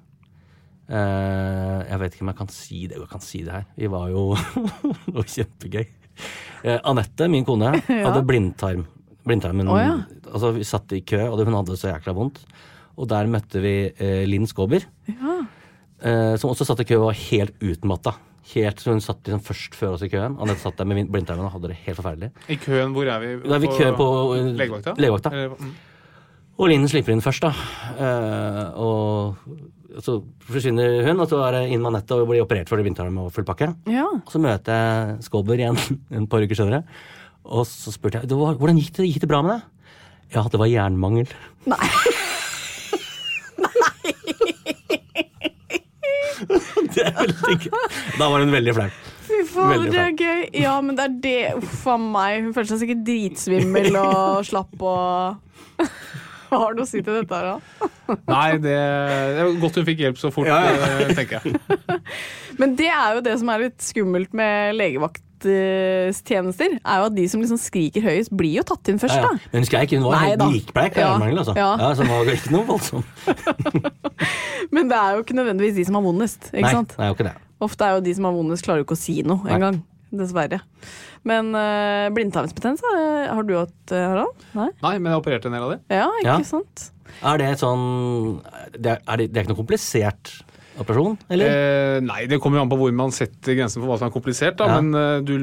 Uh, 0.88 1.84
jeg 1.84 1.98
vet 2.00 2.14
ikke 2.14 2.24
om 2.24 2.30
jeg 2.32 2.38
kan 2.38 2.48
si 2.48 2.78
det. 2.88 2.96
Jeg 2.96 3.11
kan 3.11 3.20
si 3.20 3.42
det 3.44 3.52
her. 3.52 3.66
Vi 3.76 3.90
var 3.92 4.06
jo 4.09 4.22
Det 5.04 5.16
var 5.18 5.26
kjempegøy. 5.34 5.84
Uh, 6.64 6.78
Anette, 6.88 7.28
min 7.28 7.44
kone, 7.44 7.74
hadde 8.06 8.22
blindtarm. 8.24 8.86
Blindtarmen 9.28 9.68
oh, 9.68 9.76
ja. 9.76 9.98
Altså, 10.32 10.54
vi 10.56 10.64
satt 10.64 10.94
i 10.96 11.02
kø, 11.04 11.20
og 11.28 11.42
hun 11.44 11.59
hadde 11.59 11.74
det 11.74 11.80
så 11.82 11.90
jækla 11.92 12.14
vondt. 12.16 12.40
Og 12.96 13.11
der 13.12 13.28
møtte 13.28 13.61
vi 13.61 13.74
uh, 14.00 14.24
Linn 14.24 14.48
Skåber, 14.48 14.86
eh, 16.03 16.34
som 16.40 16.51
også 16.53 16.66
satt 16.68 16.80
i 16.84 16.88
kø 16.88 16.99
og 17.01 17.09
var 17.11 17.18
helt 17.30 17.55
utmatta. 17.64 18.14
Helt, 18.55 18.80
så 18.80 18.94
hun 18.94 19.03
satt 19.05 19.26
liksom 19.28 19.42
først 19.44 19.74
før 19.76 19.96
oss 19.99 20.03
i 20.07 20.09
køen. 20.09 20.38
Anette 20.40 20.62
satt 20.62 20.78
der 20.80 20.86
med 20.88 21.11
blindtarmen 21.12 21.44
og 21.44 21.53
hadde 21.53 21.68
det 21.72 21.80
helt 21.84 21.99
forferdelig. 21.99 22.30
I 22.49 22.57
køen, 22.57 22.94
hvor 22.96 23.05
er 23.12 23.20
vi? 23.20 23.34
Da 23.44 23.59
er 23.59 23.64
vi 23.64 23.68
i 23.68 23.76
kø 23.76 23.90
på 23.99 24.07
eh, 24.38 24.46
legevakta? 24.57 24.94
legevakta. 24.96 25.32
Eller, 25.34 25.59
mm. 25.59 25.74
Og 26.59 26.70
Linn 26.72 26.88
slipper 26.90 27.12
inn 27.14 27.20
først, 27.22 27.44
da. 27.44 27.53
Eh, 28.03 28.80
og 28.82 29.36
så 30.03 30.16
forsvinner 30.49 31.05
hun, 31.07 31.20
og 31.22 31.28
så 31.30 31.38
er 31.46 31.55
det 31.59 31.61
inn 31.74 31.82
med 31.84 31.92
Anette 31.92 32.16
og 32.18 32.26
blir 32.32 32.42
operert 32.42 32.68
for 32.70 32.80
blindtarmen 32.82 33.20
og 33.26 33.32
full 33.36 33.46
pakke. 33.46 33.68
ja. 33.90 34.07
Og 34.09 34.32
så 34.32 34.40
møter 34.42 34.74
jeg 34.80 35.22
Skåber 35.28 35.61
igjen 35.61 35.78
en 36.16 36.26
par 36.30 36.42
uker 36.42 36.59
senere. 36.59 36.82
Og 37.49 37.62
så 37.68 37.92
spurte 37.94 38.20
jeg 38.24 38.32
var- 38.32 38.57
hvordan 38.59 38.80
gikk 38.80 38.96
det, 38.99 39.07
gikk 39.12 39.20
det 39.26 39.30
bra 39.30 39.42
med 39.44 39.55
deg. 39.59 39.62
Ja, 40.34 40.42
det 40.51 40.59
var 40.61 40.68
jernmangel. 40.72 41.30
Nei. 41.68 41.78
Nei. 43.64 44.34
det 46.95 47.05
er 47.05 47.14
veldig 47.18 47.59
gøy. 47.64 47.89
Da 48.18 48.28
var 48.30 48.45
hun 48.45 48.55
veldig 48.55 48.76
flau. 48.76 48.89
Fy 49.28 49.43
faen, 49.51 49.89
det 49.93 50.01
er 50.01 50.14
gøy. 50.16 50.47
Ja, 50.57 50.78
men 50.84 50.97
det 50.99 51.05
er 51.05 51.18
det. 51.24 51.41
Uff 51.61 51.84
a 51.91 51.99
meg. 52.01 52.47
Hun 52.47 52.55
følte 52.57 52.74
seg 52.74 52.84
sikkert 52.84 53.05
dritsvimmel 53.09 53.99
og 54.01 54.47
slapp 54.49 54.89
og 54.89 55.45
Hva 56.49 56.62
har 56.62 56.76
du 56.76 56.80
å 56.80 56.86
si 56.89 57.03
til 57.05 57.12
dette 57.12 57.36
her, 57.36 57.59
da? 57.59 57.89
Nei, 58.30 58.53
det, 58.57 58.72
det 58.72 59.43
er 59.43 59.59
godt 59.61 59.76
hun 59.76 59.84
fikk 59.84 59.99
hjelp 60.01 60.20
så 60.20 60.30
fort, 60.32 60.49
eh, 60.49 61.11
tenker 61.12 61.45
jeg. 61.45 61.59
Men 62.61 62.72
det 62.78 62.89
er 62.89 63.18
jo 63.18 63.24
det 63.26 63.34
som 63.43 63.53
er 63.53 63.66
litt 63.66 63.84
skummelt 63.84 64.32
med 64.36 64.78
legevakttjenester. 65.45 66.78
Er 66.84 67.01
jo 67.03 67.07
at 67.09 67.14
de 67.16 67.26
som 67.30 67.41
liksom 67.43 67.59
skriker 67.61 68.03
høyest, 68.05 68.30
blir 68.36 68.57
jo 68.59 68.62
tatt 68.66 68.89
inn 68.93 68.99
først, 68.99 69.16
Ja, 69.16 69.22
ja. 69.22 69.28
da. 69.28 69.51
Men 69.53 69.62
hun 69.62 69.68
skreik, 69.68 69.91
hun 69.95 70.03
var 70.07 70.16
Nei 70.18 70.28
helt 70.28 70.39
da. 70.41 70.49
likbleik 70.53 70.97
av 70.97 71.03
Ja. 71.03 71.11
jernmangel, 71.12 71.39
altså. 71.43 71.55
Ja. 71.57 71.70
Ja, 71.78 71.95
så 71.95 72.03
det 72.03 72.11
var 72.11 72.24
ikke 72.34 72.51
noe 72.55 72.66
voldsomt. 72.66 73.05
Men 74.74 74.89
det 74.89 74.97
er 74.99 75.14
jo 75.16 75.22
ikke 75.24 75.36
nødvendigvis 75.39 75.74
de 75.76 75.84
som 75.89 75.95
har 75.95 76.03
vondest. 76.03 76.51
ikke 76.53 76.62
Nei, 76.62 76.72
sant? 76.72 76.89
det 76.97 77.05
er 77.05 77.09
jo 77.12 77.14
ikke 77.14 77.28
det. 77.28 77.36
Ofte 77.61 77.84
er 77.84 77.95
jo 77.97 78.01
de 78.07 78.14
som 78.14 78.24
har 78.28 78.32
vondest, 78.36 78.64
klarer 78.64 78.82
jo 78.82 78.84
ikke 78.89 78.99
å 78.99 79.03
si 79.05 79.22
noe 79.26 79.49
engang. 79.49 79.80
Dessverre. 80.11 80.61
Men 81.28 81.51
uh, 81.55 82.09
blindtarmsbetennelse, 82.16 82.93
eh, 82.97 83.34
har 83.34 83.43
du 83.45 83.53
hatt, 83.59 83.93
eh, 83.93 84.05
Harald? 84.09 84.45
Nei? 84.55 84.68
Nei, 84.80 84.93
men 84.99 85.12
jeg 85.12 85.20
opererte 85.20 85.47
en 85.51 85.53
del 85.53 85.62
av 85.66 85.70
det. 85.74 85.80
Ja, 85.93 86.07
ikke 86.22 86.24
Ja. 86.24 86.39
sant? 86.49 86.91
Er 87.24 87.39
det 87.41 87.59
sånn 87.59 88.43
Det 88.78 88.86
er, 88.93 88.99
er, 89.09 89.16
det, 89.16 89.32
det 89.32 89.36
er 89.41 89.45
ikke 89.45 89.55
noe 89.55 89.64
komplisert 89.64 90.30
operasjon, 90.83 91.16
eller? 91.33 91.49
Eh, 91.49 92.01
nei, 92.07 92.20
det 92.31 92.39
kommer 92.43 92.59
jo 92.61 92.64
an 92.64 92.70
på 92.72 92.79
hvor 92.81 92.93
man 92.97 93.12
setter 93.14 93.57
grensen 93.59 93.83
for 93.83 93.91
hva 93.91 93.99
som 94.01 94.09
er 94.09 94.14
komplisert. 94.14 94.57
Da. 94.61 94.68
Ja. 94.70 94.79
Men 94.81 94.95
eh, 94.95 95.20
du, 95.26 95.35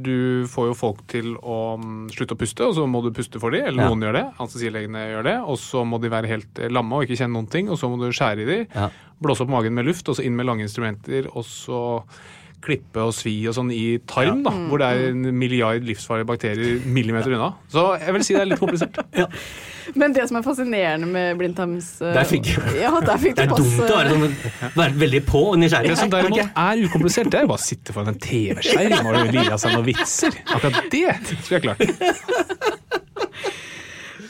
du 0.00 0.16
får 0.50 0.70
jo 0.70 0.76
folk 0.78 1.04
til 1.12 1.34
å 1.38 1.58
mm, 1.80 2.08
slutte 2.16 2.36
å 2.36 2.40
puste, 2.40 2.66
og 2.68 2.74
så 2.78 2.86
må 2.90 3.02
du 3.04 3.10
puste 3.16 3.40
for 3.42 3.54
dem. 3.54 3.66
Eller 3.70 3.84
Ja. 3.84 3.90
noen 3.92 4.02
gjør 4.08 4.18
det. 4.18 4.24
Anestesilegene 4.40 5.04
gjør 5.12 5.28
det. 5.30 5.36
Og 5.52 5.60
så 5.62 5.84
må 5.86 6.00
de 6.02 6.12
være 6.12 6.30
helt 6.32 6.58
eh, 6.64 6.72
lamme 6.72 6.96
og 7.00 7.06
ikke 7.08 7.20
kjenne 7.22 7.36
noen 7.38 7.50
ting. 7.52 7.70
Og 7.70 7.78
så 7.80 7.90
må 7.92 8.00
du 8.00 8.08
skjære 8.10 8.44
i 8.44 8.50
dem. 8.50 8.66
Ja. 8.74 8.90
Blåse 9.20 9.44
opp 9.44 9.52
magen 9.52 9.74
med 9.76 9.84
luft, 9.90 10.08
og 10.08 10.16
så 10.16 10.24
inn 10.24 10.36
med 10.38 10.48
lange 10.48 10.64
instrumenter. 10.64 11.28
Og 11.36 11.44
så 11.44 11.80
klippe 12.64 13.02
og 13.02 13.12
svi 13.16 13.34
og 13.48 13.54
sånn 13.56 13.70
i 13.72 13.98
tarm, 14.10 14.42
da, 14.44 14.52
hvor 14.68 14.80
det 14.82 14.88
er 14.92 15.10
en 15.10 15.22
milliard 15.38 15.84
livsfarlige 15.86 16.28
bakterier 16.28 16.80
millimeter 16.84 17.32
unna. 17.36 17.50
Så 17.72 17.84
jeg 18.02 18.16
vil 18.16 18.24
si 18.26 18.36
det 18.36 18.42
er 18.44 18.50
litt 18.52 18.60
komplisert. 18.62 19.00
Men 20.00 20.12
det 20.14 20.26
som 20.30 20.38
er 20.38 20.44
fascinerende 20.46 21.08
med 21.10 21.38
blindtarms... 21.40 21.88
eh, 22.04 22.12
Der 22.14 22.28
fikk 22.28 22.50
ja, 22.84 22.92
der 23.02 23.18
fikk 23.18 23.38
Det 23.38 23.46
er 23.48 23.54
dumt 23.54 23.80
å 23.80 23.88
være, 23.88 24.12
sånn, 24.12 24.74
være 24.76 24.98
veldig 25.02 25.22
på 25.26 25.42
og 25.50 25.58
nysgjerrig. 25.62 25.90
Det 25.90 25.98
som 26.02 26.12
derimot 26.12 26.44
er 26.44 26.84
ukomplisert, 26.84 27.32
det 27.32 27.40
er 27.40 27.46
jo 27.46 27.52
bare 27.54 27.64
å 27.64 27.66
sitte 27.66 27.96
foran 27.96 28.12
en 28.14 28.20
TV-skjerm 28.22 29.10
og 29.10 29.18
lire 29.32 29.56
av 29.56 29.62
seg 29.62 29.74
noen 29.74 29.88
vitser. 29.88 30.36
Akkurat 30.46 30.92
det 30.92 31.06
skulle 31.40 31.58
jeg 31.58 31.66
klart. 31.66 31.80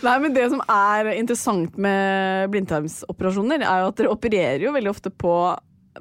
Nei, 0.00 0.14
men 0.22 0.32
Det 0.32 0.46
som 0.48 0.62
er 0.72 1.10
interessant 1.18 1.74
med 1.76 2.48
blindtarmsoperasjoner, 2.54 3.60
er 3.60 3.82
jo 3.82 3.90
at 3.90 3.98
dere 4.00 4.12
opererer 4.14 4.64
jo 4.64 4.72
veldig 4.72 4.92
ofte 4.94 5.12
på 5.12 5.34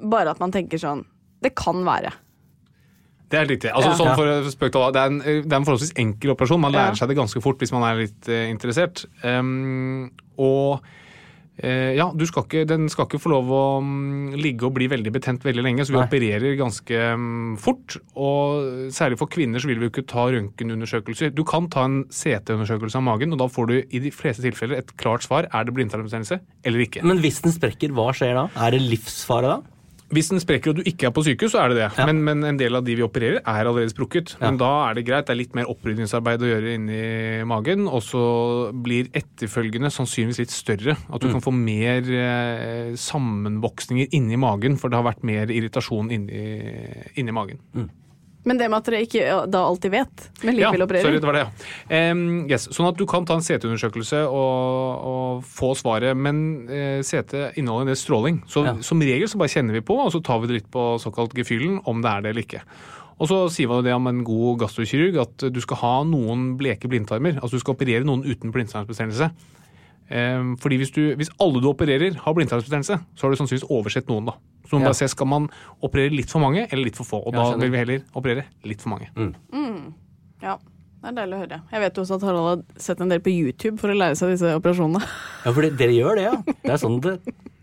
bare 0.00 0.32
at 0.32 0.40
man 0.40 0.54
tenker 0.54 0.80
sånn 0.80 1.02
Det 1.42 1.54
kan 1.56 1.84
være. 1.86 2.12
Det 3.30 3.38
er 3.38 3.44
helt 3.44 3.52
riktig. 3.54 3.70
Altså, 3.70 3.90
Ja. 3.92 3.98
sånn 4.00 4.16
for 4.18 4.50
spøk 4.50 4.72
til 4.74 4.92
det, 4.92 5.00
er 5.00 5.06
en, 5.06 5.18
det 5.20 5.52
er 5.52 5.60
en 5.60 5.64
forholdsvis 5.68 5.94
enkel 6.02 6.32
operasjon. 6.34 6.60
Man 6.60 6.72
lærer 6.74 6.96
Ja. 6.96 6.98
seg 6.98 7.08
det 7.12 7.16
ganske 7.20 7.40
fort 7.44 7.58
hvis 7.62 7.70
man 7.72 7.84
er 7.86 8.00
litt 8.02 8.26
uh, 8.28 8.48
interessert. 8.50 9.04
Um, 9.22 10.10
og 10.36 10.82
uh, 11.62 11.92
ja, 11.94 12.10
du 12.10 12.24
skal 12.26 12.42
ikke, 12.42 12.66
den 12.66 12.88
skal 12.90 13.06
ikke 13.06 13.20
få 13.22 13.30
lov 13.30 13.46
å 13.54 13.78
um, 13.78 14.32
ligge 14.34 14.66
og 14.66 14.74
bli 14.74 14.88
veldig 14.90 15.12
betent 15.14 15.46
veldig 15.46 15.62
lenge, 15.62 15.86
så 15.86 15.94
vi 15.94 16.00
Nei. 16.00 16.08
opererer 16.10 16.58
ganske 16.58 17.00
um, 17.14 17.56
fort. 17.56 18.00
Og 18.18 18.90
særlig 18.90 19.16
for 19.22 19.30
kvinner 19.30 19.62
så 19.62 19.70
vil 19.70 19.78
vi 19.78 19.86
jo 19.86 19.94
ikke 19.94 20.08
ta 20.10 20.26
røntgenundersøkelser. 20.34 21.30
Du 21.32 21.44
kan 21.46 21.70
ta 21.70 21.84
en 21.86 22.04
CT-undersøkelse 22.10 22.98
av 22.98 23.06
magen, 23.06 23.30
og 23.32 23.38
da 23.38 23.46
får 23.46 23.70
du 23.70 23.76
i 23.94 24.02
de 24.02 24.10
fleste 24.10 24.42
tilfeller 24.42 24.82
et 24.82 24.96
klart 24.98 25.22
svar. 25.22 25.46
Er 25.54 25.62
det 25.70 25.74
blindtarmbetennelse 25.78 26.40
eller 26.66 26.82
ikke? 26.82 27.04
Men 27.06 27.22
hvis 27.22 27.42
den 27.46 27.54
sprekker, 27.54 27.94
hva 27.94 28.10
skjer 28.10 28.34
da? 28.34 28.48
Er 28.58 28.74
det 28.74 28.82
livsfare 28.90 29.54
da? 29.54 29.60
Hvis 30.10 30.28
den 30.32 30.40
sprekker 30.42 30.72
og 30.72 30.80
du 30.80 30.82
ikke 30.90 31.06
er 31.06 31.12
på 31.14 31.22
sykehus, 31.22 31.52
så 31.54 31.60
er 31.62 31.68
det 31.70 31.76
det. 31.78 31.88
Ja. 31.98 32.06
Men, 32.08 32.24
men 32.26 32.42
en 32.48 32.56
del 32.58 32.74
av 32.74 32.82
de 32.84 32.96
vi 32.98 33.04
opererer, 33.06 33.38
er 33.44 33.60
allerede 33.70 33.92
sprukket. 33.92 34.32
Ja. 34.40 34.48
Men 34.50 34.58
da 34.58 34.70
er 34.88 34.94
det 34.98 35.04
greit. 35.06 35.26
Det 35.28 35.34
er 35.36 35.38
litt 35.38 35.54
mer 35.54 35.70
opprydningsarbeid 35.70 36.42
å 36.42 36.48
gjøre 36.50 36.72
inni 36.74 37.00
magen. 37.46 37.86
Og 37.86 38.02
så 38.02 38.22
blir 38.74 39.06
etterfølgende 39.14 39.92
sannsynligvis 39.94 40.42
litt 40.42 40.50
større. 40.54 40.96
At 41.08 41.20
du 41.22 41.28
Mm. 41.28 41.32
kan 41.38 41.44
få 41.46 41.52
mer 41.54 42.10
eh, 42.10 42.92
sammenvoksninger 42.98 44.10
inni 44.18 44.36
magen, 44.40 44.76
for 44.76 44.90
det 44.90 44.98
har 44.98 45.06
vært 45.12 45.22
mer 45.22 45.46
irritasjon 45.46 46.10
inni, 46.10 46.42
inni 47.16 47.32
magen. 47.32 47.60
Men 48.48 48.56
det 48.56 48.70
med 48.72 48.78
at 48.78 48.86
dere 48.88 49.02
ikke 49.04 49.24
da 49.52 49.60
alltid 49.68 49.92
vet, 49.92 50.22
men 50.42 50.56
likevel 50.56 50.80
ja, 50.80 50.86
opererer. 50.86 51.04
sorry, 51.04 51.18
det 51.20 51.28
var 51.28 51.36
det, 51.36 51.42
ja. 51.44 52.12
Um, 52.12 52.22
yes. 52.48 52.68
Sånn 52.72 52.88
at 52.88 52.96
du 52.96 53.04
kan 53.10 53.26
ta 53.28 53.36
en 53.36 53.44
CT-undersøkelse 53.44 54.22
og, 54.32 55.04
og 55.10 55.42
få 55.44 55.74
svaret, 55.76 56.16
men 56.16 56.40
uh, 56.70 57.02
CT 57.04 57.58
inneholder 57.60 57.84
en 57.88 57.92
del 57.92 58.00
stråling. 58.00 58.40
Så 58.48 58.64
Ja. 58.64 58.74
som 58.86 59.04
regel 59.04 59.28
så 59.28 59.36
bare 59.42 59.52
kjenner 59.52 59.76
vi 59.76 59.84
på, 59.84 59.98
og 60.00 60.08
så 60.14 60.22
tar 60.24 60.40
vi 60.40 60.48
det 60.48 60.56
litt 60.62 60.70
på 60.72 60.86
såkalt 61.02 61.36
gefühlen, 61.36 61.82
om 61.84 62.00
det 62.00 62.10
er 62.14 62.24
det 62.24 62.32
eller 62.32 62.46
ikke. 62.48 62.62
Og 63.20 63.28
så 63.28 63.42
sier 63.52 63.68
man 63.68 63.82
jo 63.82 63.88
det 63.90 63.92
om 63.92 64.06
en 64.08 64.24
god 64.24 64.62
gastrokirurg, 64.62 65.20
at 65.20 65.44
du 65.52 65.60
skal 65.60 65.76
ha 65.82 65.94
noen 66.08 66.54
bleke 66.56 66.88
blindtarmer. 66.88 67.36
Altså 67.42 67.58
du 67.58 67.60
skal 67.60 67.76
operere 67.76 68.06
noen 68.08 68.24
uten 68.24 68.48
blindtarmsbetennelse. 68.54 69.28
Em, 70.10 70.56
fordi 70.58 70.76
hvis, 70.80 70.90
du, 70.90 71.14
hvis 71.16 71.30
alle 71.40 71.60
du 71.62 71.68
opererer 71.70 72.16
har 72.18 72.34
blindtarmsbetennelse, 72.34 72.96
så 73.14 73.22
har 73.26 73.30
du 73.30 73.36
sannsynligvis 73.38 73.68
oversett 73.70 74.08
noen. 74.10 74.26
da. 74.26 74.32
Så 74.66 74.72
man 74.74 74.82
Ja. 74.82 74.88
bare 74.90 74.94
ser, 74.98 75.06
Skal 75.08 75.26
man 75.26 75.48
operere 75.82 76.10
litt 76.14 76.30
for 76.30 76.40
mange 76.40 76.66
eller 76.70 76.84
litt 76.84 76.96
for 76.96 77.04
få? 77.04 77.22
Og 77.26 77.32
da 77.34 77.54
vil 77.56 77.70
vi 77.70 77.78
heller 77.78 78.02
operere 78.14 78.44
litt 78.64 78.80
for 78.82 78.90
mange. 78.90 79.08
Ja, 80.42 80.56
det 81.02 81.08
er 81.10 81.16
deilig 81.20 81.36
å 81.36 81.40
høre. 81.44 81.60
Jeg 81.72 81.80
vet 81.84 81.94
jo 81.96 82.02
også 82.02 82.14
at 82.16 82.22
Harald 82.22 82.48
har 82.48 82.80
sett 82.80 83.00
en 83.00 83.08
del 83.12 83.20
på 83.20 83.32
YouTube 83.32 83.78
for 83.80 83.88
å 83.92 83.96
lære 83.96 84.16
seg 84.16 84.32
disse 84.34 84.50
operasjonene. 84.56 85.00
Ja, 85.44 85.52
for 85.52 85.62
dere 85.62 85.92
gjør 85.94 86.16
det, 86.16 86.24
ja. 86.26 86.36
Det 86.64 86.72
er 86.74 86.80
sånn 86.80 87.00
det 87.04 87.18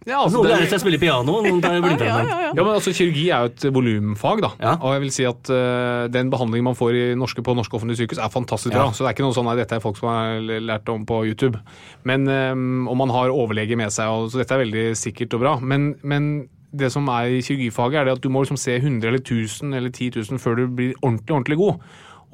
Ja, 0.08 0.22
altså, 0.24 0.38
Noen 0.39 0.47
det- 0.47 0.53
lærer 0.55 0.70
seg 0.72 0.80
å 0.80 0.84
spille 0.86 0.99
piano, 1.01 1.34
noen 1.43 1.60
tar 1.62 1.78
blindtarmen. 1.84 2.30
Ja, 2.55 2.64
men 2.64 2.70
altså 2.78 2.93
Kirurgi 2.95 3.26
er 3.36 3.43
jo 3.43 3.51
et 3.51 3.66
volumfag, 3.76 4.41
da. 4.45 4.49
Ja. 4.64 4.74
Og 4.80 4.93
jeg 4.95 5.01
vil 5.03 5.12
si 5.18 5.26
at 5.28 5.51
uh, 5.51 6.08
den 6.14 6.30
behandlingen 6.32 6.70
man 6.70 6.78
får 6.80 6.95
i 6.95 7.05
norske, 7.20 7.43
på 7.43 7.55
norske 7.58 7.76
offentlige 7.76 8.05
sykehus, 8.05 8.22
er 8.24 8.32
fantastisk 8.32 8.72
bra. 8.72 8.86
Ja. 8.88 8.95
Så 8.95 9.03
det 9.03 9.10
er 9.12 9.18
ikke 9.18 9.28
noe 9.28 9.36
sånn 9.36 9.49
at 9.51 9.60
dette 9.60 9.76
er 9.76 9.84
folk 9.84 9.99
som 9.99 10.08
har 10.14 10.39
lært 10.64 10.88
om 10.93 11.03
på 11.10 11.22
YouTube. 11.28 11.60
Men, 12.08 12.24
um, 12.32 12.88
og 12.88 12.95
man 13.03 13.12
har 13.12 13.36
overlege 13.36 13.76
med 13.76 13.91
seg, 13.91 14.08
og, 14.08 14.32
så 14.32 14.39
dette 14.39 14.55
er 14.55 14.64
veldig 14.64 14.86
sikkert 14.95 15.36
og 15.36 15.43
bra. 15.43 15.55
Men, 15.60 15.91
men 16.08 16.32
det 16.78 16.89
som 16.95 17.08
er 17.12 17.36
i 17.38 17.43
kirurgifaget, 17.43 17.99
er 18.01 18.08
det 18.10 18.16
at 18.18 18.24
du 18.24 18.32
må 18.32 18.43
liksom 18.45 18.60
se 18.60 18.76
100 18.80 19.08
eller 19.12 19.20
1000 19.24 19.76
eller 19.76 19.91
10 19.91 20.12
000 20.24 20.39
før 20.39 20.55
du 20.62 20.66
blir 20.68 20.95
ordentlig, 21.01 21.36
ordentlig 21.36 21.58
god. 21.60 21.84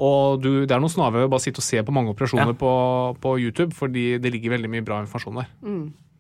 Og 0.03 0.39
du, 0.41 0.51
det 0.65 0.74
er 0.74 0.82
noe 0.82 0.89
snarere 0.89 1.28
å 1.28 1.30
bare 1.30 1.43
sitte 1.43 1.61
og 1.61 1.65
se 1.67 1.82
på 1.86 1.93
mange 1.93 2.09
operasjoner 2.13 2.49
Ja. 2.53 2.57
på, 2.57 2.71
på 3.21 3.36
YouTube, 3.41 3.74
fordi 3.78 4.17
det 4.21 4.32
ligger 4.34 4.55
veldig 4.55 4.71
mye 4.74 4.86
bra 4.86 5.01
informasjon 5.05 5.38
der. 5.41 5.51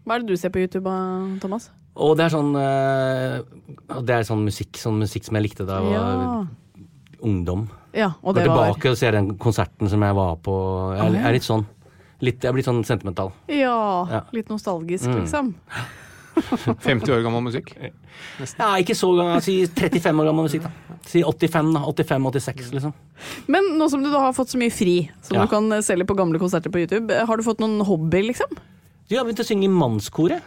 Hva 0.05 0.15
er 0.15 0.19
det 0.23 0.27
du 0.27 0.35
ser 0.37 0.49
på 0.53 0.59
YouTube, 0.63 0.89
Thomas? 1.41 1.69
Og 1.95 2.15
det 2.17 2.25
er 2.25 2.33
sånn 2.33 2.55
eh, 2.57 3.99
Det 4.01 4.15
er 4.15 4.23
sånn 4.27 4.41
musikk, 4.43 4.73
sånn 4.81 4.97
musikk 5.03 5.23
som 5.27 5.35
jeg 5.37 5.43
likte 5.49 5.65
da 5.67 5.79
jeg 5.79 5.91
var 5.93 6.23
Ja. 6.23 6.45
ungdom. 7.23 7.67
ja, 7.93 8.09
og 8.23 8.35
Går 8.35 8.43
tilbake 8.43 8.83
var 8.83 8.91
og 8.91 8.97
ser 8.97 9.11
den 9.11 9.37
konserten 9.37 9.87
som 9.89 10.01
jeg 10.01 10.13
var 10.17 10.35
på. 10.43 10.55
Jeg 10.97 11.13
er, 11.13 11.27
er 11.29 11.33
litt 11.33 11.43
sånn 11.47 11.65
litt, 12.21 12.41
Jeg 12.41 12.49
er 12.49 12.53
blitt 12.53 12.65
sånn 12.65 12.83
sentimental. 12.85 13.31
Ja, 13.47 14.05
Ja. 14.09 14.21
litt 14.33 14.47
nostalgisk, 14.49 15.05
Mm. 15.07 15.21
liksom. 15.21 15.53
50 16.81 17.11
år 17.13 17.21
gammel 17.23 17.43
musikk. 17.45 17.75
Ja, 17.77 18.73
ikke 18.81 18.95
så 18.97 19.11
gammel. 19.15 19.39
Si 19.41 19.67
35 19.67 20.19
år 20.19 20.25
gammel 20.31 20.47
musikk, 20.47 20.63
da. 20.63 20.71
Si 21.05 21.21
85, 21.21 21.73
da. 21.75 21.81
85-86, 21.85 22.71
liksom. 22.73 22.93
Men 23.47 23.63
nå 23.77 23.87
som 23.89 24.01
du 24.01 24.09
da 24.09 24.19
har 24.19 24.33
fått 24.33 24.49
så 24.49 24.57
mye 24.57 24.71
fri, 24.73 25.09
som 25.21 25.35
Ja. 25.37 25.43
du 25.45 25.47
kan 25.49 25.69
selge 25.83 26.05
på 26.07 26.15
gamle 26.17 26.39
konserter 26.39 26.71
på 26.71 26.79
YouTube, 26.87 27.11
har 27.27 27.37
du 27.37 27.43
fått 27.43 27.59
noen 27.59 27.85
hobby, 27.85 28.23
liksom? 28.31 28.49
Du 29.13 29.19
har 29.19 29.27
begynt 29.29 29.43
å 29.43 29.45
synge 29.45 29.67
i 29.67 29.71
mannskoret. 29.71 30.41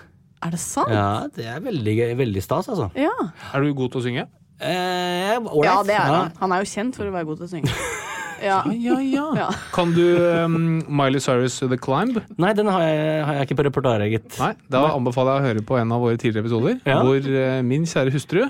Er 0.45 0.51
det 0.53 0.59
sant? 0.61 0.91
Ja, 0.93 1.27
det 1.33 1.47
er 1.49 1.61
veldig, 1.65 1.93
gøy- 2.01 2.17
veldig 2.19 2.43
stas, 2.45 2.67
altså. 2.69 2.91
Ja. 2.99 3.13
Er 3.55 3.63
du 3.63 3.71
god 3.79 3.93
til 3.95 4.01
å 4.03 4.05
synge? 4.05 4.27
Eh. 4.59 5.39
Ja, 5.65 5.77
det 5.87 5.95
er 5.95 6.11
han. 6.11 6.33
Han 6.41 6.53
er 6.57 6.65
jo 6.65 6.69
kjent 6.75 6.97
for 6.99 7.07
å 7.09 7.13
være 7.15 7.29
god 7.31 7.39
til 7.45 7.49
å 7.49 7.55
synge. 7.55 7.71
Ja. 8.37 8.59
Ja, 8.69 8.99
ja. 9.01 9.23
Ja. 9.33 9.45
Kan 9.73 9.95
du 9.97 10.03
um, 10.45 10.83
Miley 10.93 11.23
Cyrus 11.25 11.55
The 11.65 11.79
Climb? 11.81 12.19
Nei, 12.37 12.51
den 12.53 12.69
har 12.69 12.83
jeg, 12.85 13.23
har 13.25 13.39
jeg 13.39 13.47
ikke 13.47 13.57
på 13.63 13.65
repertoaret, 13.65 14.11
gitt. 14.13 14.37
Nei, 14.43 14.51
Da 14.69 14.83
anbefaler 14.93 15.39
jeg 15.39 15.41
å 15.41 15.47
høre 15.47 15.63
på 15.71 15.79
en 15.81 15.95
av 15.97 16.03
våre 16.05 16.19
tidligere 16.21 16.45
episoder, 16.45 16.77
Ja. 16.85 16.99
hvor 17.01 17.17
eh, 17.17 17.63
min 17.65 17.87
kjære 17.89 18.13
hustru, 18.13 18.43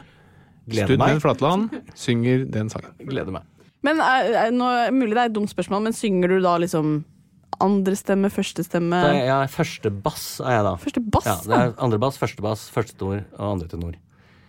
Gleder 0.66 0.88
Studmen 0.90 1.06
meg. 1.14 1.22
Flatland, 1.22 1.76
synger 1.94 2.42
den 2.50 2.66
sangen. 2.74 2.96
Gleder 2.98 3.30
meg. 3.36 3.46
Men 3.86 4.02
er, 4.02 4.32
er, 4.48 4.50
nå, 4.58 4.72
Mulig 4.98 5.14
det 5.14 5.22
er 5.22 5.30
et 5.30 5.36
dumt 5.38 5.54
spørsmål, 5.54 5.84
men 5.86 5.94
synger 5.94 6.34
du 6.34 6.40
da 6.42 6.56
liksom 6.66 6.96
andrestemme, 7.61 8.28
stemme, 8.28 8.30
første 8.30 8.64
stemme 8.64 8.96
er, 8.96 9.26
Ja, 9.26 9.38
første 9.46 9.90
bass, 10.02 10.40
er 10.40 10.50
jeg 10.59 10.64
da. 10.64 10.74
Første 10.76 11.02
bass? 11.11 11.26
Ja, 11.26 11.36
det 11.46 11.61
er 11.61 11.74
andre 11.82 11.98
bass, 11.98 12.18
første 12.18 12.42
bass, 12.42 12.68
første 12.70 12.96
tenor 12.98 13.24
og 13.38 13.52
andre 13.52 13.68
tenor. 13.68 13.94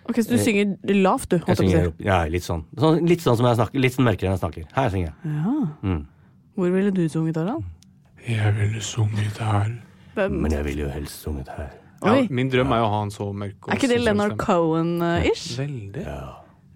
Ok, 0.10 0.16
Så 0.24 0.30
du 0.32 0.38
synger 0.40 0.78
lavt, 0.96 1.30
du? 1.30 1.40
Jeg 1.48 1.58
synger 1.58 1.94
ja, 2.00 2.22
litt 2.32 2.44
sånn. 2.44 2.64
sånn. 2.80 3.02
Litt 3.08 3.20
sånn 3.20 3.36
som 3.38 3.46
jeg 3.46 3.58
snakker, 3.60 3.80
litt 3.84 3.94
sånn 3.94 4.06
mørkere 4.08 4.30
enn 4.30 4.38
jeg 4.38 4.44
snakker. 4.44 4.70
Her 4.74 4.90
synger 4.90 5.10
jeg. 5.12 5.34
Ja. 5.34 5.56
Mm. 5.84 6.06
Hvor 6.56 6.72
ville 6.72 6.92
du 6.92 7.04
sunget, 7.10 7.36
Harald? 7.36 7.64
Jeg 8.28 8.54
ville 8.56 8.80
sunget 8.82 9.38
her. 9.38 9.74
Hvem- 10.16 10.42
Men 10.42 10.52
jeg 10.52 10.64
ville 10.66 10.82
jo 10.84 10.90
helst 10.90 11.24
sunget 11.24 11.48
her. 11.50 11.72
Ja, 12.06 12.28
min 12.30 12.50
drøm 12.50 12.72
er 12.72 12.80
jo 12.80 12.86
å 12.86 12.90
ha 12.90 13.02
en 13.04 13.10
så 13.10 13.34
mørk 13.34 13.56
og 13.68 13.74
Er 13.74 13.78
ikke 13.78 13.88
det 13.90 14.00
Leonard. 14.02 14.38
Cohen-ish? 14.38 15.58
Veldig. 15.58 16.06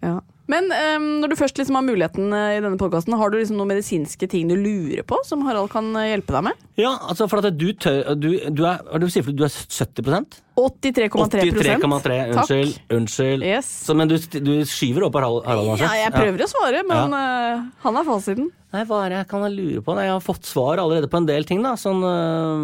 Ja. 0.02 0.20
Men 0.52 0.68
um, 0.72 1.08
når 1.22 1.32
du 1.32 1.38
først 1.40 1.60
liksom 1.60 1.78
har 1.80 1.86
muligheten 1.88 2.34
eh, 2.36 2.58
i 2.58 2.62
denne 2.64 2.80
podkasten, 2.80 3.16
har 3.18 3.32
du 3.32 3.38
liksom 3.40 3.60
noen 3.60 3.72
medisinske 3.72 4.28
ting 4.32 4.50
du 4.52 4.58
lurer 4.60 5.06
på, 5.08 5.20
som 5.28 5.46
Harald 5.48 5.72
kan 5.72 5.88
eh, 5.96 6.10
hjelpe 6.12 6.36
deg 6.36 6.48
med? 6.50 6.66
Ja, 6.82 6.96
altså 7.08 7.28
for 7.32 7.40
at 7.40 7.56
du 7.56 7.68
tør 7.78 8.16
Du, 8.20 8.30
du 8.50 8.64
er, 8.68 8.82
du 9.00 9.08
sier 9.12 9.24
for 9.26 9.36
du 9.38 9.46
er 9.48 9.54
70% 9.54 10.42
83,3% 10.62 11.62
83,3. 11.62 12.18
Unnskyld. 12.36 12.74
Unnskyld. 12.94 13.46
Yes. 13.48 13.70
Så, 13.88 13.96
men 13.98 14.12
du, 14.12 14.18
du 14.20 14.54
skyver 14.68 15.08
opp 15.08 15.16
Harald, 15.18 15.46
Harald 15.48 15.80
Ja, 15.82 15.94
jeg 16.04 16.14
prøver 16.14 16.46
å 16.46 16.50
svare, 16.52 16.84
men 16.88 17.16
eh, 17.18 17.64
han 17.86 18.02
er 18.02 18.08
fasiten. 18.08 18.52
Nei, 18.72 18.86
hva 18.88 19.02
er 19.04 19.12
det 19.12 19.18
jeg 19.20 19.28
kan 19.34 19.44
lure 19.52 19.82
på? 19.84 19.94
Nei, 19.98 20.06
jeg 20.08 20.14
har 20.16 20.24
fått 20.24 20.48
svar 20.48 20.80
allerede 20.80 21.10
på 21.12 21.20
en 21.20 21.26
del 21.28 21.44
ting, 21.48 21.60
da. 21.64 21.74
Sånn 21.80 22.00
øh, 22.08 22.62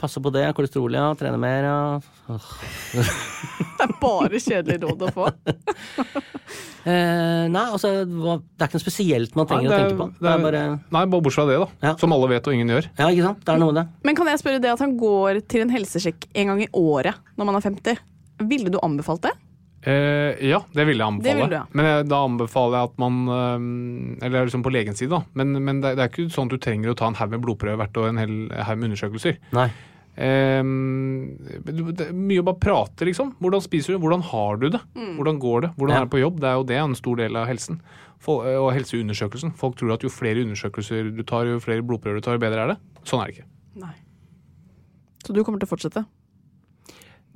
passe 0.00 0.20
på 0.20 0.32
det, 0.34 0.44
kolesterol, 0.56 0.92
ja, 0.92 1.06
trene 1.16 1.40
mer, 1.40 1.64
ja. 1.64 1.78
Det 3.78 3.86
er 3.86 3.94
bare 4.02 4.40
kjedelig 4.42 4.80
råd 4.84 5.06
å 5.08 5.14
få. 5.14 5.30
Eh, 6.88 7.44
nei, 7.52 7.64
altså, 7.74 7.88
det 8.06 8.62
er 8.62 8.68
ikke 8.70 8.78
noe 8.78 8.80
spesielt 8.80 9.34
man 9.36 9.48
trenger 9.50 9.66
Nei, 9.68 9.74
å 9.74 9.80
tenke 9.82 9.98
på. 9.98 10.04
Det 10.22 10.28
er 10.30 10.40
bare 10.40 10.60
Nei, 10.78 11.02
bare 11.02 11.20
bortsett 11.26 11.42
fra 11.42 11.44
det, 11.50 11.56
da. 11.60 11.66
Ja. 11.84 11.90
Som 12.00 12.14
alle 12.16 12.30
vet 12.30 12.48
og 12.48 12.54
ingen 12.54 12.70
gjør. 12.72 12.86
Ja, 12.94 13.08
ikke 13.10 13.26
sant? 13.26 13.42
Det 13.44 13.52
er 13.52 13.60
noe 13.60 13.74
med 13.74 13.80
det. 13.82 13.84
Men 14.08 14.16
kan 14.16 14.30
jeg 14.30 14.40
spørre 14.40 14.62
det 14.62 14.70
at 14.72 14.80
han 14.80 14.94
går 14.96 15.42
til 15.52 15.66
en 15.66 15.74
helsesjekk 15.74 16.28
en 16.32 16.52
gang 16.54 16.62
i 16.64 16.70
året 16.78 17.18
når 17.36 17.50
man 17.50 17.58
er 17.58 17.66
50? 17.66 18.00
Ville 18.48 18.72
du 18.72 18.78
anbefalt 18.80 19.26
det? 19.26 19.34
Eh, 19.88 20.40
ja, 20.50 20.58
det 20.76 20.84
vil 20.88 20.98
jeg 21.00 21.06
anbefale. 21.06 21.40
vil 21.40 21.48
du, 21.52 21.54
ja. 21.56 21.64
Men 21.72 21.86
jeg, 21.88 22.06
da 22.10 22.16
anbefaler 22.26 22.74
jeg 22.82 22.88
at 22.90 22.98
man 23.00 23.18
eh, 23.32 24.26
Eller 24.26 24.44
liksom 24.48 24.64
på 24.66 24.72
legens 24.74 24.98
side, 25.00 25.08
da. 25.14 25.22
Men, 25.38 25.54
men 25.64 25.78
det, 25.80 25.94
det 25.96 26.04
er 26.04 26.10
ikke 26.12 26.26
sånn 26.34 26.50
at 26.50 26.56
du 26.58 26.60
trenger 26.60 26.92
å 26.92 26.96
ta 26.98 27.08
en 27.08 27.16
haug 27.16 27.30
med 27.32 27.40
blodprøver 27.46 27.78
hvert 27.80 28.00
år, 28.02 28.10
en 28.12 28.20
hel 28.20 28.34
haug 28.68 28.82
med 28.82 28.90
undersøkelser. 28.90 29.38
Nei. 29.56 29.68
Eh, 30.18 30.60
det 31.68 32.08
er 32.08 32.12
mye 32.16 32.42
å 32.42 32.46
bare 32.50 32.58
prate, 32.60 33.06
liksom. 33.08 33.32
Hvordan 33.40 33.62
spiser 33.64 33.94
du? 33.94 34.00
Hvordan 34.02 34.24
har 34.32 34.58
du 34.60 34.68
det? 34.74 34.80
Hvordan 34.98 35.38
går 35.40 35.60
det? 35.68 35.70
Hvordan 35.78 35.94
Ja. 35.94 36.00
er 36.02 36.04
det 36.08 36.12
på 36.16 36.20
jobb? 36.24 36.40
Det 36.42 36.48
er 36.50 36.58
jo 36.58 36.66
det 36.74 36.76
en 36.82 36.94
stor 36.98 37.16
del 37.22 37.36
av 37.38 37.46
helsen. 37.48 37.80
Fol- 38.20 38.44
eh, 38.50 38.58
og 38.58 38.72
helseundersøkelsen. 38.74 39.54
Folk 39.56 39.76
tror 39.78 39.94
at 39.94 40.02
jo 40.02 40.10
flere 40.10 40.42
undersøkelser 40.44 41.14
du 41.16 41.22
tar, 41.22 41.46
jo 41.46 41.60
flere 41.62 41.86
blodprøver 41.86 42.18
du 42.18 42.26
tar, 42.26 42.34
jo 42.34 42.42
bedre 42.42 42.64
er 42.66 42.74
det. 42.74 42.78
Sånn 43.06 43.22
er 43.22 43.30
det 43.30 43.38
ikke. 43.38 43.48
Nei. 43.86 43.94
Så 45.24 45.32
du 45.32 45.44
kommer 45.44 45.60
til 45.62 45.68
å 45.68 45.72
fortsette? 45.76 46.04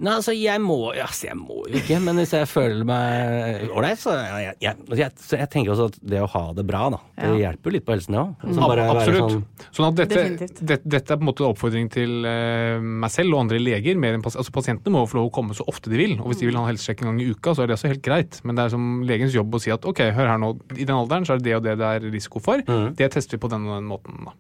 Nei, 0.03 0.16
altså, 0.18 0.32
jeg 0.34 0.59
må 0.59 0.76
altså, 0.90 1.28
Jeg 1.28 1.36
må 1.38 1.61
jo 1.70 1.78
ikke, 1.78 1.98
men 2.03 2.18
hvis 2.18 2.32
jeg 2.34 2.48
føler 2.50 2.82
meg 2.88 3.68
ålreit, 3.70 4.00
så, 4.03 4.16
jeg, 4.18 4.57
jeg, 4.64 4.76
altså, 4.88 4.98
jeg, 4.98 5.12
så 5.22 5.38
jeg 5.38 5.50
tenker 5.53 5.72
også 5.76 5.86
at 5.92 5.98
det 6.12 6.22
å 6.24 6.28
ha 6.32 6.42
det 6.57 6.64
bra, 6.66 6.80
da, 6.90 6.98
det 7.14 7.28
Ja. 7.30 7.36
hjelper 7.44 7.70
jo 7.70 7.74
litt 7.76 7.86
på 7.86 7.94
helsen, 7.94 8.16
det 8.16 8.22
òg. 8.22 8.32
Mm. 8.42 8.62
Absolutt. 8.92 9.68
Sånn 9.70 9.86
at 9.88 10.00
dette, 10.00 10.18
Definitivt. 10.18 10.62
dette, 10.66 11.07
er 11.14 11.20
på 11.20 11.22
en 11.22 11.28
måte 11.30 11.46
oppfordring 11.46 11.86
til 11.94 12.26
uh, 12.26 12.82
meg 12.82 13.14
selv 13.14 13.36
og 13.36 13.44
andre 13.44 13.61
leger. 13.62 14.00
Mer 14.03 14.18
enn 14.18 14.24
pas 14.26 14.36
altså 14.36 14.55
Pasientene 14.55 14.92
må 14.96 15.05
få 15.07 15.20
lov 15.20 15.30
å 15.30 15.34
komme 15.38 15.55
så 15.57 15.64
ofte 15.70 15.92
de 15.92 16.00
vil. 16.03 16.16
Og 16.20 16.32
hvis 16.32 16.42
de 16.42 16.50
vil 16.50 16.59
ha 16.59 16.64
en 16.66 16.72
helsesjekk 16.72 17.05
en 17.05 17.12
gang 17.12 17.22
i 17.22 17.30
uka, 17.30 17.55
så 17.55 17.62
er 17.64 17.70
det 17.70 17.78
også 17.78 17.92
helt 17.94 18.03
greit. 18.05 18.40
Men 18.42 18.59
det 18.59 18.66
er 18.66 18.74
som 18.74 18.90
legens 19.07 19.34
jobb 19.38 19.55
å 19.55 19.62
si 19.62 19.70
at 19.74 19.86
ok, 19.88 20.03
hør 20.18 20.32
her 20.34 20.42
nå, 20.42 20.53
i 20.76 20.82
den 20.84 20.96
alderen 20.98 21.24
så 21.28 21.36
er 21.36 21.42
det 21.42 21.48
det 21.53 21.57
og 21.61 21.64
det 21.68 21.78
det 21.78 21.94
er 21.96 22.11
risiko 22.12 22.42
for. 22.42 22.62
Det 22.98 23.12
tester 23.14 23.38
vi 23.38 23.44
på 23.46 23.50
den 23.55 23.70
og 23.70 23.78
den 23.78 23.88
måten. 23.94 24.24
da. 24.26 24.34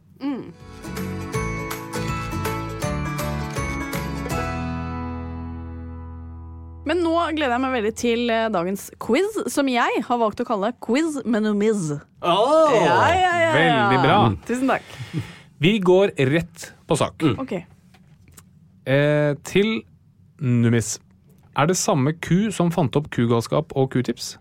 Men 6.92 7.00
nå 7.06 7.12
gleder 7.32 7.54
jeg 7.54 7.62
meg 7.62 7.70
veldig 7.72 7.90
til 7.96 8.28
eh, 8.28 8.48
dagens 8.52 8.82
quiz, 9.00 9.36
som 9.48 9.68
jeg 9.72 10.00
har 10.04 10.18
valgt 10.20 10.42
å 10.42 10.44
kalle 10.44 10.74
Quiz 10.84 11.22
med 11.24 11.46
Oh. 11.48 12.02
Åh! 12.20 12.74
Ja, 12.76 12.96
ja, 13.08 13.14
ja, 13.16 13.30
ja. 13.40 13.52
Veldig 13.56 14.00
bra. 14.02 14.16
Tusen 14.44 14.68
takk. 14.68 14.90
Vi 15.64 15.72
går 15.80 16.12
rett 16.28 16.66
på 16.84 16.98
sak. 17.00 17.24
Ok. 17.40 17.54
Eh, 18.84 19.32
til 19.48 19.70
Numis. 20.36 20.98
Er 21.56 21.70
det 21.70 21.78
samme 21.80 22.12
ku 22.20 22.52
som 22.52 22.68
fant 22.74 23.00
opp 23.00 23.08
kugalskap 23.14 23.72
og 23.72 23.88
q-tips? 23.96 24.34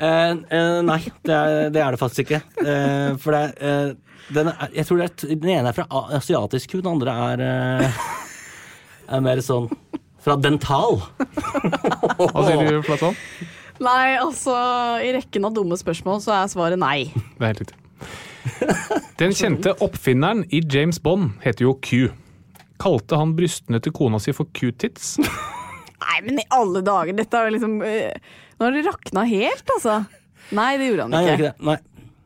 Eh, 0.00 0.32
eh, 0.56 0.80
nei, 0.88 0.98
det 1.28 1.36
er, 1.36 1.68
det 1.76 1.84
er 1.84 1.92
det 1.92 2.00
faktisk 2.00 2.24
ikke. 2.24 2.40
Eh, 2.64 3.12
for 3.20 3.36
det 3.36 3.44
er, 3.44 3.52
eh, 3.60 4.24
den 4.32 4.48
er 4.54 4.72
Jeg 4.80 4.88
tror 4.88 5.04
det 5.04 5.10
er, 5.10 5.36
den 5.36 5.54
ene 5.58 5.68
er 5.68 5.76
fra 5.76 6.04
asiatisk 6.16 6.72
ku, 6.72 6.80
den 6.80 6.94
andre 6.94 7.20
er, 7.28 7.46
eh, 7.50 8.02
er 9.10 9.22
mer 9.24 9.40
sånn 9.44 9.68
fra 10.20 10.36
dental. 10.36 11.00
Hva 12.20 12.44
sier 12.46 12.66
du, 12.68 12.80
Flatvann? 12.84 13.16
Nei, 13.80 14.16
altså, 14.20 14.52
i 15.00 15.12
rekken 15.16 15.46
av 15.48 15.54
dumme 15.56 15.78
spørsmål 15.80 16.18
så 16.20 16.34
er 16.36 16.50
svaret 16.52 16.80
nei. 16.80 17.06
Det 17.14 17.40
er 17.40 17.46
helt 17.54 17.62
riktig. 17.64 17.76
Den 19.20 19.32
kjente 19.36 19.72
oppfinneren 19.84 20.42
i 20.52 20.60
James 20.64 20.98
Bond 21.04 21.38
heter 21.44 21.66
jo 21.66 21.74
Q. 21.84 22.10
Kalte 22.80 23.18
han 23.20 23.34
brystene 23.36 23.80
til 23.84 23.92
kona 23.96 24.20
si 24.20 24.32
for 24.36 24.48
Q-tits? 24.56 25.14
Nei, 25.20 26.18
men 26.24 26.40
i 26.40 26.46
alle 26.56 26.80
dager, 26.84 27.12
dette 27.16 27.36
er 27.36 27.48
jo 27.50 27.54
liksom 27.58 27.74
eh, 27.84 28.16
Nå 28.56 28.64
har 28.66 28.72
det 28.76 28.84
rakna 28.86 29.24
helt, 29.28 29.68
altså. 29.76 29.98
Nei, 30.56 30.70
det 30.80 30.88
gjorde 30.90 31.06
han 31.08 31.12
Nei, 31.16 31.20
er 31.24 31.34
ikke. 31.34 31.36
ikke 31.36 31.50
det. 31.50 31.66
Nei. 31.68 31.76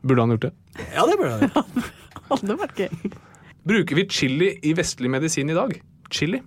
Burde 0.05 0.23
han 0.25 0.33
gjort 0.35 0.45
det? 0.47 0.53
Ja, 0.95 1.05
det 1.09 1.17
burde 1.19 1.35
det. 1.43 1.83
Hadde 2.29 2.57
vært 2.59 2.79
gøy. 2.83 3.11
Bruker 3.67 3.99
vi 3.99 4.05
chili 4.11 4.49
i 4.67 4.71
vestlig 4.77 5.11
medisin 5.11 5.51
i 5.51 5.55
dag? 5.57 5.75
Chili? 6.13 6.39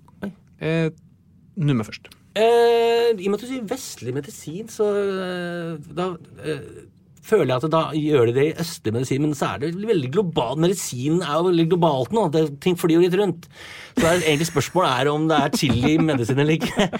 Eh, 0.60 0.90
nummer 1.58 1.86
først. 1.86 2.10
Eh, 2.38 3.10
I 3.16 3.26
og 3.26 3.32
med 3.32 3.38
at 3.38 3.44
du 3.44 3.50
sier 3.50 3.66
vestlig 3.66 4.14
medisin, 4.14 4.68
så 4.70 4.86
eh, 4.94 5.90
da 5.96 6.12
eh, 6.44 6.62
føler 7.28 7.52
jeg 7.52 7.60
at 7.60 7.72
da 7.72 7.82
gjør 7.96 8.28
de 8.28 8.34
det 8.36 8.46
i 8.46 8.56
østlig 8.62 8.94
medisin, 8.94 9.24
men 9.26 9.36
så 9.36 9.52
er 9.52 9.62
det 9.64 9.88
veldig 9.88 10.10
global. 10.14 10.58
Medisin 10.60 11.22
er 11.22 11.34
jo 11.36 11.48
veldig 11.50 11.66
globalt 11.72 12.14
nå. 12.16 12.28
Det, 12.34 12.44
ting 12.64 12.78
flyr 12.78 12.96
jo 12.96 13.04
litt 13.04 13.16
rundt. 13.18 13.48
Så 13.98 14.06
er 14.06 14.22
egentlig 14.22 14.48
spørsmålet 14.50 15.02
er 15.02 15.12
om 15.12 15.26
det 15.30 15.40
er 15.42 15.56
chili 15.60 15.94
i 15.96 16.02
medisin 16.02 16.44
eller 16.44 16.58
ikke. 16.58 16.88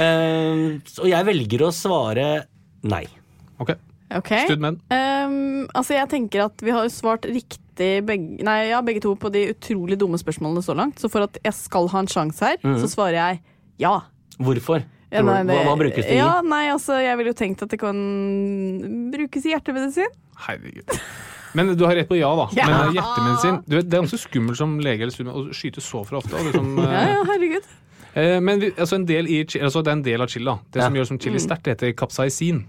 Eh, 0.00 0.78
og 1.02 1.08
jeg 1.10 1.26
velger 1.26 1.66
å 1.66 1.72
svare 1.74 2.26
nei. 2.88 3.02
Ok, 3.60 3.74
okay. 4.14 4.46
Stud 4.46 4.62
med 4.62 4.78
den. 4.78 4.94
Ehm, 4.94 5.66
altså, 5.76 5.98
jeg 5.98 6.08
tenker 6.14 6.46
at 6.46 6.64
vi 6.64 6.72
har 6.72 6.88
svart 6.88 7.26
riktig 7.28 7.58
begge, 8.06 8.42
nei, 8.46 8.56
ja, 8.70 8.80
begge 8.86 9.02
to 9.04 9.14
på 9.20 9.30
de 9.34 9.46
utrolig 9.54 9.98
dumme 10.00 10.18
spørsmålene 10.20 10.62
så 10.64 10.74
langt. 10.78 10.98
Så 11.02 11.10
for 11.12 11.26
at 11.26 11.38
jeg 11.44 11.54
skal 11.58 11.88
ha 11.92 12.02
en 12.04 12.10
sjanse 12.10 12.40
her, 12.52 12.58
så 12.80 12.88
svarer 12.90 13.18
jeg 13.18 13.40
ja. 13.82 13.94
Hvorfor? 14.38 14.82
Ja, 15.12 15.20
nei, 15.26 15.42
det- 15.44 15.52
hva, 15.58 15.64
hva 15.68 15.76
brukes 15.76 16.06
det 16.06 16.14
i? 16.14 16.16
Ja, 16.22 16.40
nei, 16.40 16.64
altså, 16.72 16.96
jeg 17.02 17.18
ville 17.20 17.32
jo 17.34 17.38
tenkt 17.42 17.62
at 17.66 17.68
det 17.74 17.78
kan 17.82 17.98
brukes 19.12 19.44
i 19.46 19.52
hjertemedisin. 19.52 20.08
Herregud. 20.46 20.96
Men 21.54 21.74
du 21.76 21.84
har 21.84 21.94
rett 21.98 22.08
på 22.08 22.16
ja, 22.16 22.30
da. 22.38 22.46
Ja. 22.56 22.64
Men 22.66 22.78
eh, 22.88 22.94
hjertemedisin 22.96 23.58
du 23.68 23.76
vet, 23.76 23.88
Det 23.90 23.98
er 23.98 24.02
ganske 24.06 24.20
skummelt 24.22 24.56
som 24.56 24.78
lege 24.80 25.04
eller 25.04 25.32
å 25.34 25.42
skyte 25.52 25.82
så 25.84 26.00
for 26.08 26.22
ofte. 26.22 26.32
Liksom, 26.48 26.70
eh, 26.80 26.92
Ja, 26.96 27.02
ja, 27.12 27.24
herregud. 27.28 27.66
eh, 28.14 28.38
men 28.40 28.60
vi, 28.62 28.70
altså 28.72 28.96
en 28.96 29.04
del 29.08 29.28
i, 29.28 29.42
altså 29.60 29.82
det 29.84 29.92
er 29.92 29.98
en 29.98 30.02
del 30.06 30.22
av 30.24 30.28
chili. 30.32 30.44
da. 30.48 30.58
Det 30.72 30.82
som 30.86 30.94
gjør 30.96 31.06
som 31.12 31.18
chili 31.18 31.38
sterkt, 31.44 31.64
det 31.68 31.74
heter 31.76 31.92
kapsaisin. 31.92 32.64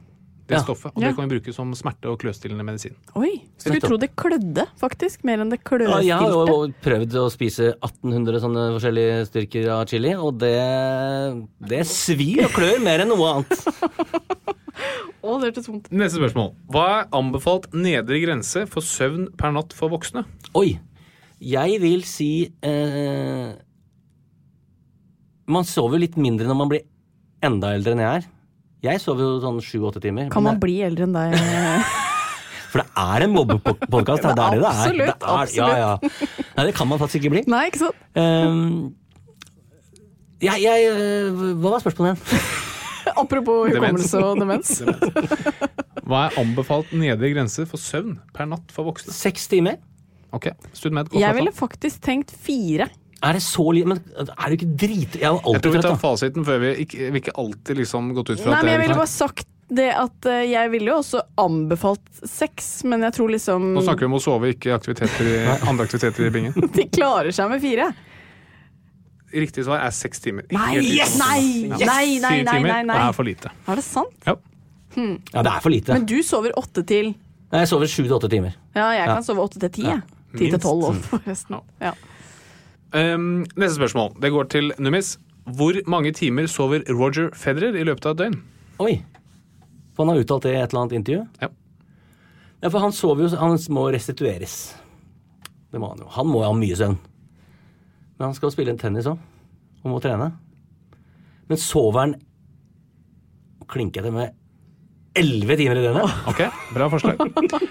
Det 0.47 0.57
Ja. 0.57 0.63
stoffet. 0.63 0.91
Og 0.95 1.01
Ja. 1.01 1.07
det 1.07 1.15
kan 1.15 1.29
vi 1.29 1.39
bruke 1.39 1.53
som 1.53 1.71
smerte- 1.73 2.09
og 2.11 2.19
kløstillende 2.19 2.65
medisin. 2.65 2.95
Oi, 3.15 3.43
skulle 3.57 3.79
tro 3.79 3.95
det 3.97 4.15
klødde, 4.15 4.67
faktisk, 4.77 5.23
mer 5.23 5.39
enn 5.39 5.49
det 5.49 5.59
Ja, 5.63 5.99
jeg 6.01 6.17
har 6.17 6.29
jo 6.29 6.67
prøvd 6.83 7.13
å 7.15 7.31
spise 7.31 7.73
1800 7.81 8.41
sånne 8.41 8.65
forskjellige 8.75 9.25
styrker 9.29 9.69
av 9.71 9.85
chili, 9.87 10.13
og 10.13 10.37
det, 10.39 11.47
det 11.65 11.85
svir 11.87 12.43
og 12.43 12.51
klør 12.51 12.81
mer 12.83 12.99
enn 12.99 13.07
noe 13.07 13.33
annet. 13.35 13.49
Å, 15.23 15.39
det 15.39 15.53
hørtes 15.53 15.69
vondt 15.69 15.89
Neste 15.95 16.19
spørsmål. 16.19 16.49
Hva 16.69 16.85
er 16.99 17.07
anbefalt 17.15 17.69
nedre 17.71 18.19
grense 18.19 18.65
for 18.67 18.81
søvn 18.83 19.29
per 19.39 19.53
natt 19.55 19.71
for 19.71 19.87
voksne? 19.93 20.25
Oi. 20.59 20.77
Jeg 21.39 21.79
vil 21.83 22.03
si 22.07 22.51
eh, 22.63 23.53
Man 25.47 25.63
sover 25.67 25.99
litt 25.99 26.15
mindre 26.19 26.47
når 26.47 26.55
man 26.59 26.69
blir 26.71 26.83
enda 27.43 27.73
eldre 27.75 27.95
enn 27.95 28.03
jeg 28.03 28.21
er. 28.23 28.27
Jeg 28.83 28.99
sover 28.99 29.23
jo 29.23 29.35
sånn 29.43 29.61
sju-åtte 29.63 30.01
timer. 30.03 30.27
Kan 30.33 30.43
man 30.43 30.59
bli 30.59 30.81
eldre 30.83 31.07
enn 31.07 31.15
deg? 31.15 31.37
For 32.73 32.81
det 32.81 32.89
er 32.97 33.23
en 33.27 33.31
mobbepodkast. 33.35 34.25
Det 34.25 34.31
er 34.33 34.57
det 34.57 34.59
det 34.59 34.65
er. 34.65 34.73
Absolutt, 34.73 35.21
Det 35.21 35.29
er 35.29 35.53
ja, 35.55 35.67
ja. 35.77 35.91
Nei, 36.57 36.65
det 36.67 36.73
kan 36.75 36.89
man 36.89 36.99
faktisk 36.99 37.21
ikke 37.21 37.31
bli. 37.35 37.43
Nei, 37.53 37.67
ikke 37.69 37.83
sant? 37.83 37.99
Um, 38.17 38.95
jeg, 40.43 40.63
jeg, 40.65 40.89
eh, 40.89 41.43
hva 41.61 41.75
var 41.75 41.83
spørsmålet 41.83 42.17
igjen? 42.17 42.49
Apropos 43.23 43.69
hukommelse 43.69 44.19
og 44.25 44.41
demens. 44.41 44.73
Hva 46.03 46.25
er 46.27 46.37
anbefalt 46.41 46.91
nedre 46.97 47.29
grense 47.31 47.67
for 47.69 47.79
søvn 47.79 48.17
per 48.35 48.49
natt 48.51 48.73
for 48.73 48.89
voksne? 48.89 49.13
Seks 49.15 49.47
timer? 49.51 49.77
Ok, 50.33 50.49
med. 50.89 51.13
Jeg 51.13 51.37
ville 51.37 51.53
faktisk 51.53 52.01
tenkt 52.03 52.33
fire. 52.33 52.89
Er 53.23 53.37
det 53.37 53.43
så 53.45 53.63
lite 53.71 53.87
Men 53.87 54.01
er 54.19 54.51
det 54.51 54.57
ikke 54.57 54.69
drit... 54.83 55.17
Jeg 55.21 55.29
er 55.29 55.39
Jeg 55.55 55.63
tror 55.63 55.75
vi 55.77 55.81
tar 55.85 55.97
fasiten 56.01 56.45
før 56.47 56.61
vi 56.63 56.71
ikke, 56.83 57.09
vi 57.15 57.21
ikke 57.23 57.35
alltid 57.39 57.79
liksom 57.79 58.13
gått 58.17 58.33
ut 58.33 58.41
fra 58.41 58.51
Nei, 58.51 58.59
at 58.59 58.67
men 58.67 58.73
jeg 58.73 58.81
ville 58.83 58.97
er 58.97 59.03
bare 59.03 59.13
sagt 59.13 59.49
det 59.73 59.89
at 59.95 60.27
eh, 60.29 60.41
jeg 60.51 60.69
ville 60.73 60.91
jo 60.91 60.97
også 60.99 61.21
anbefalt 61.39 62.25
sex, 62.27 62.83
men 62.85 63.01
jeg 63.07 63.15
tror 63.15 63.31
liksom 63.33 63.69
Nå 63.73 63.81
snakker 63.85 64.05
vi 64.05 64.09
om 64.11 64.17
å 64.19 64.21
sove, 64.21 64.51
ikke 64.53 64.75
aktiviteter 64.75 65.29
i, 65.31 65.37
andre 65.69 65.87
aktiviteter 65.87 66.27
i 66.27 66.33
bingen. 66.35 66.57
de 66.77 66.85
klarer 66.91 67.33
seg 67.33 67.49
med 67.49 67.63
fire. 67.63 67.87
Riktig 69.33 69.65
svar 69.65 69.81
er 69.81 69.95
seks 69.95 70.21
timer. 70.21 70.45
Nei, 70.53 70.77
yes! 70.83 71.15
Nei, 71.17 71.39
yes! 71.71 71.79
nei, 71.79 71.87
nei, 71.87 72.19
nei, 72.19 72.35
nei, 72.43 72.43
timer 72.51 72.69
nei, 72.69 72.81
nei. 72.91 72.99
er 73.07 73.15
for 73.17 73.25
lite. 73.25 73.53
Er 73.65 73.79
det 73.81 73.85
sant? 73.87 74.13
Ja. 74.27 74.35
Ja, 74.93 75.41
det 75.41 75.49
er 75.49 75.61
for 75.63 75.73
lite. 75.73 75.95
Men 75.95 76.05
du 76.05 76.19
sover 76.21 76.53
åtte 76.59 76.83
til 76.85 77.15
Nei, 77.53 77.63
Jeg 77.63 77.69
sover 77.69 77.89
sju 77.89 78.03
til 78.03 78.13
åtte 78.13 78.29
timer. 78.29 78.53
Ja, 78.73 78.91
jeg 78.93 79.07
Ja. 79.07 79.13
kan 79.15 79.25
sove 79.25 79.41
åtte 79.41 79.59
til 79.61 79.71
ti. 79.73 79.85
Ti 80.37 80.49
til 80.49 80.59
tolv, 80.61 81.01
forresten. 81.09 81.61
Ja. 81.81 81.93
Um, 82.93 83.43
neste 83.57 83.79
spørsmål. 83.79 84.13
Det 84.21 84.29
går 84.33 84.49
til 84.53 84.73
Numis. 84.77 85.15
Hvor 85.57 85.75
mange 85.89 86.13
timer 86.15 86.45
sover 86.47 86.85
Roger 86.93 87.31
Federer 87.35 87.75
i 87.75 87.83
løpet 87.83 88.05
av 88.05 88.13
et 88.15 88.21
døgn? 88.21 88.37
Oi. 88.83 88.93
For 89.93 90.05
han 90.05 90.13
har 90.13 90.21
uttalt 90.23 90.45
det 90.45 90.53
i 90.53 90.59
et 90.61 90.69
eller 90.71 90.83
annet 90.83 90.95
intervju? 90.99 91.23
Ja. 91.41 91.49
Ja, 92.63 92.69
for 92.69 92.79
han 92.79 92.93
sover 92.95 93.25
jo 93.25 93.39
Han 93.41 93.57
må 93.75 93.87
restitueres. 93.91 94.75
Det 95.73 95.81
må 95.81 95.89
han 95.89 96.05
jo. 96.05 96.07
Han 96.15 96.29
må 96.29 96.43
jo 96.43 96.51
ha 96.51 96.53
mye 96.55 96.77
søvn. 96.79 96.95
Men 98.17 98.27
han 98.29 98.37
skal 98.37 98.53
spille 98.53 98.71
en 98.71 98.79
tennis 98.79 99.09
òg. 99.09 99.17
Og 99.83 99.91
må 99.91 99.99
trene. 100.03 100.29
Men 101.49 101.59
sover 101.59 101.99
han 102.05 102.15
Klinker 103.73 104.03
jeg 104.03 104.11
det 104.11 104.13
med 104.13 105.17
elleve 105.17 105.55
timer 105.57 105.79
i 105.79 105.83
døgnet? 105.85 106.15
Ok, 106.29 106.41
Bra 106.75 106.89
forslag. 106.91 107.21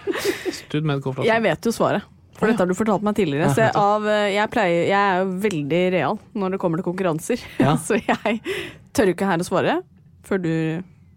Stud 0.59 0.87
med 0.89 0.99
en. 0.99 1.25
Jeg 1.27 1.45
vet 1.45 1.69
jo 1.69 1.73
svaret. 1.75 2.07
For 2.39 2.49
dette 2.51 2.65
har 2.65 2.71
du 2.71 2.75
fortalt 2.75 3.05
meg 3.07 3.17
tidligere. 3.19 3.51
Så 3.55 3.63
jeg, 3.67 3.75
av, 3.79 4.07
eh, 4.09 4.31
jeg, 4.35 4.51
pleier, 4.53 4.87
jeg 4.89 4.99
er 4.99 5.21
jo 5.21 5.35
veldig 5.45 5.83
real 5.95 6.17
når 6.39 6.55
det 6.55 6.61
kommer 6.63 6.81
til 6.81 6.87
konkurranser. 6.89 7.45
Ja. 7.63 7.77
Så 7.87 7.99
jeg 8.01 8.41
tør 8.97 9.13
ikke 9.13 9.29
her 9.29 9.43
å 9.43 9.47
svare 9.47 9.77
før 10.27 10.41
du 10.43 10.51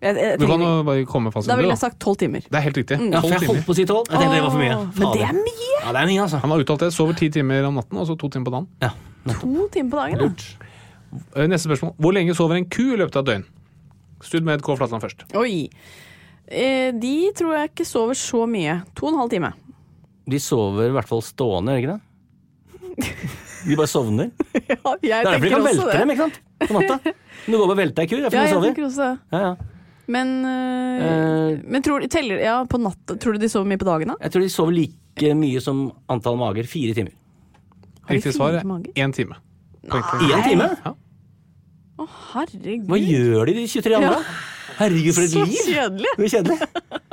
jeg, 0.05 0.17
jeg, 0.17 0.37
Du 0.41 0.45
kan 0.49 0.61
jo 0.61 0.69
bare 0.85 1.05
komme 1.09 1.31
fast 1.33 1.47
Da 1.49 1.55
ville 1.57 1.71
jeg 1.71 1.81
sagt 1.81 1.97
tolv 2.03 2.19
timer. 2.21 2.43
Det 2.45 2.59
er 2.59 2.65
helt 2.67 2.77
riktig. 2.77 2.97
Ja, 2.99 3.21
for 3.23 3.31
jeg 3.33 3.47
holdt 3.47 3.65
på 3.65 3.73
å 3.73 3.77
si 3.77 3.85
tolv. 3.89 4.09
Jeg 4.11 4.21
tenkte 4.21 4.35
det 4.37 4.43
var 4.43 4.53
for 4.53 4.61
mye. 4.61 4.77
Men 4.99 5.15
det 5.15 5.25
er 5.29 5.39
mye! 5.39 5.71
Ja, 5.79 5.93
det 5.95 6.01
er 6.03 6.09
mye, 6.11 6.21
altså. 6.25 6.41
Han 6.43 6.53
har 6.53 6.63
uttalt 6.65 6.85
det. 6.85 6.91
Sover 6.93 7.17
ti 7.17 7.29
timer 7.33 7.65
om 7.69 7.79
natten, 7.79 7.99
og 8.01 8.07
så 8.09 8.17
to 8.19 8.29
timer 8.33 8.49
på 8.49 8.53
dagen. 8.57 8.67
Ja. 8.83 8.91
To 9.39 9.67
timer 9.73 9.95
på 9.95 10.01
dagen. 10.03 10.35
Da. 10.35 10.71
Eh, 11.39 11.47
Neste 11.49 11.69
spørsmål. 11.71 11.95
Hvor 12.01 12.15
lenge 12.17 12.35
sover 12.37 12.59
en 12.59 12.67
ku 12.69 12.83
i 12.91 12.99
løpet 12.99 13.17
av 13.17 13.23
et 13.25 13.31
døgn? 13.31 13.47
Stud 14.25 14.45
med 14.47 14.61
K. 14.65 14.75
Flatland 14.77 15.05
først. 15.05 15.25
Oi. 15.37 15.69
Eh, 16.45 16.91
de 16.93 17.15
tror 17.37 17.55
jeg 17.57 17.71
ikke 17.71 17.87
sover 17.87 18.19
så 18.19 18.43
mye. 18.49 18.81
To 18.99 19.07
og 19.07 19.13
en 19.15 19.21
halv 19.23 19.33
time. 19.33 19.53
De 20.29 20.39
sover 20.41 20.89
i 20.89 20.93
hvert 20.95 21.09
fall 21.09 21.21
stående, 21.21 21.71
er 21.71 21.75
det 21.75 21.83
ikke 21.85 21.95
det? 21.95 22.01
De 23.65 23.75
bare 23.79 23.89
sovner. 23.89 24.27
Ja, 24.53 24.75
jeg 25.01 25.01
Det 25.01 25.13
er 25.13 25.23
derfor 25.25 25.45
de 25.45 25.49
kan 25.49 25.63
velte 25.65 25.85
det. 25.89 25.99
dem, 25.99 26.11
ikke 26.13 26.25
sant? 26.27 26.41
På 26.69 26.75
natta. 26.79 27.13
Du 27.45 27.53
går 27.59 27.71
og 27.71 27.77
velter 27.77 28.01
ei 28.05 28.09
ku, 28.09 28.15
det 28.17 28.25
er 28.25 28.33
Ja, 28.33 28.41
jeg 28.41 28.49
de 28.49 28.53
sover. 28.55 28.67
tenker 28.71 28.85
også 28.87 29.05
det. 29.05 29.15
Ja, 29.33 29.39
ja. 29.45 29.55
Men, 30.07 30.29
eh, 30.45 31.05
Eh, 31.05 31.57
men 31.67 31.83
tror, 31.83 32.03
teller, 32.09 32.39
ja, 32.39 32.53
på 32.69 32.77
natt, 32.79 33.15
tror 33.19 33.33
du 33.35 33.39
de 33.41 33.49
sover 33.51 33.67
mye 33.67 33.77
på 33.81 33.85
dagen, 33.89 34.07
da? 34.13 34.15
Jeg 34.21 34.31
tror 34.31 34.41
de 34.45 34.49
sover 34.53 34.71
like 34.77 35.31
mye 35.35 35.59
som 35.61 35.81
antall 36.09 36.37
mager. 36.39 36.63
Fire 36.69 36.93
timer. 36.95 37.11
Riktig 38.09 38.33
svar 38.37 38.53
er 38.55 38.63
mager? 38.69 38.93
én 38.95 39.11
time. 39.13 39.35
Nei! 39.85 40.01
en 40.31 40.43
time? 40.45 40.69
Ja. 40.85 40.93
Å, 41.99 42.05
herregud. 42.33 42.87
Hva 42.89 42.97
gjør 43.01 43.45
de 43.49 43.53
de 43.59 43.65
23 43.67 43.97
andre? 43.97 44.21
Herregud, 44.79 45.13
for 45.17 45.25
et 45.25 45.33
Så 45.33 45.43
liv! 45.45 45.59
kjedelig. 45.73 46.13
Det 46.17 46.25
er 46.25 46.33
kjedelig. 46.37 46.57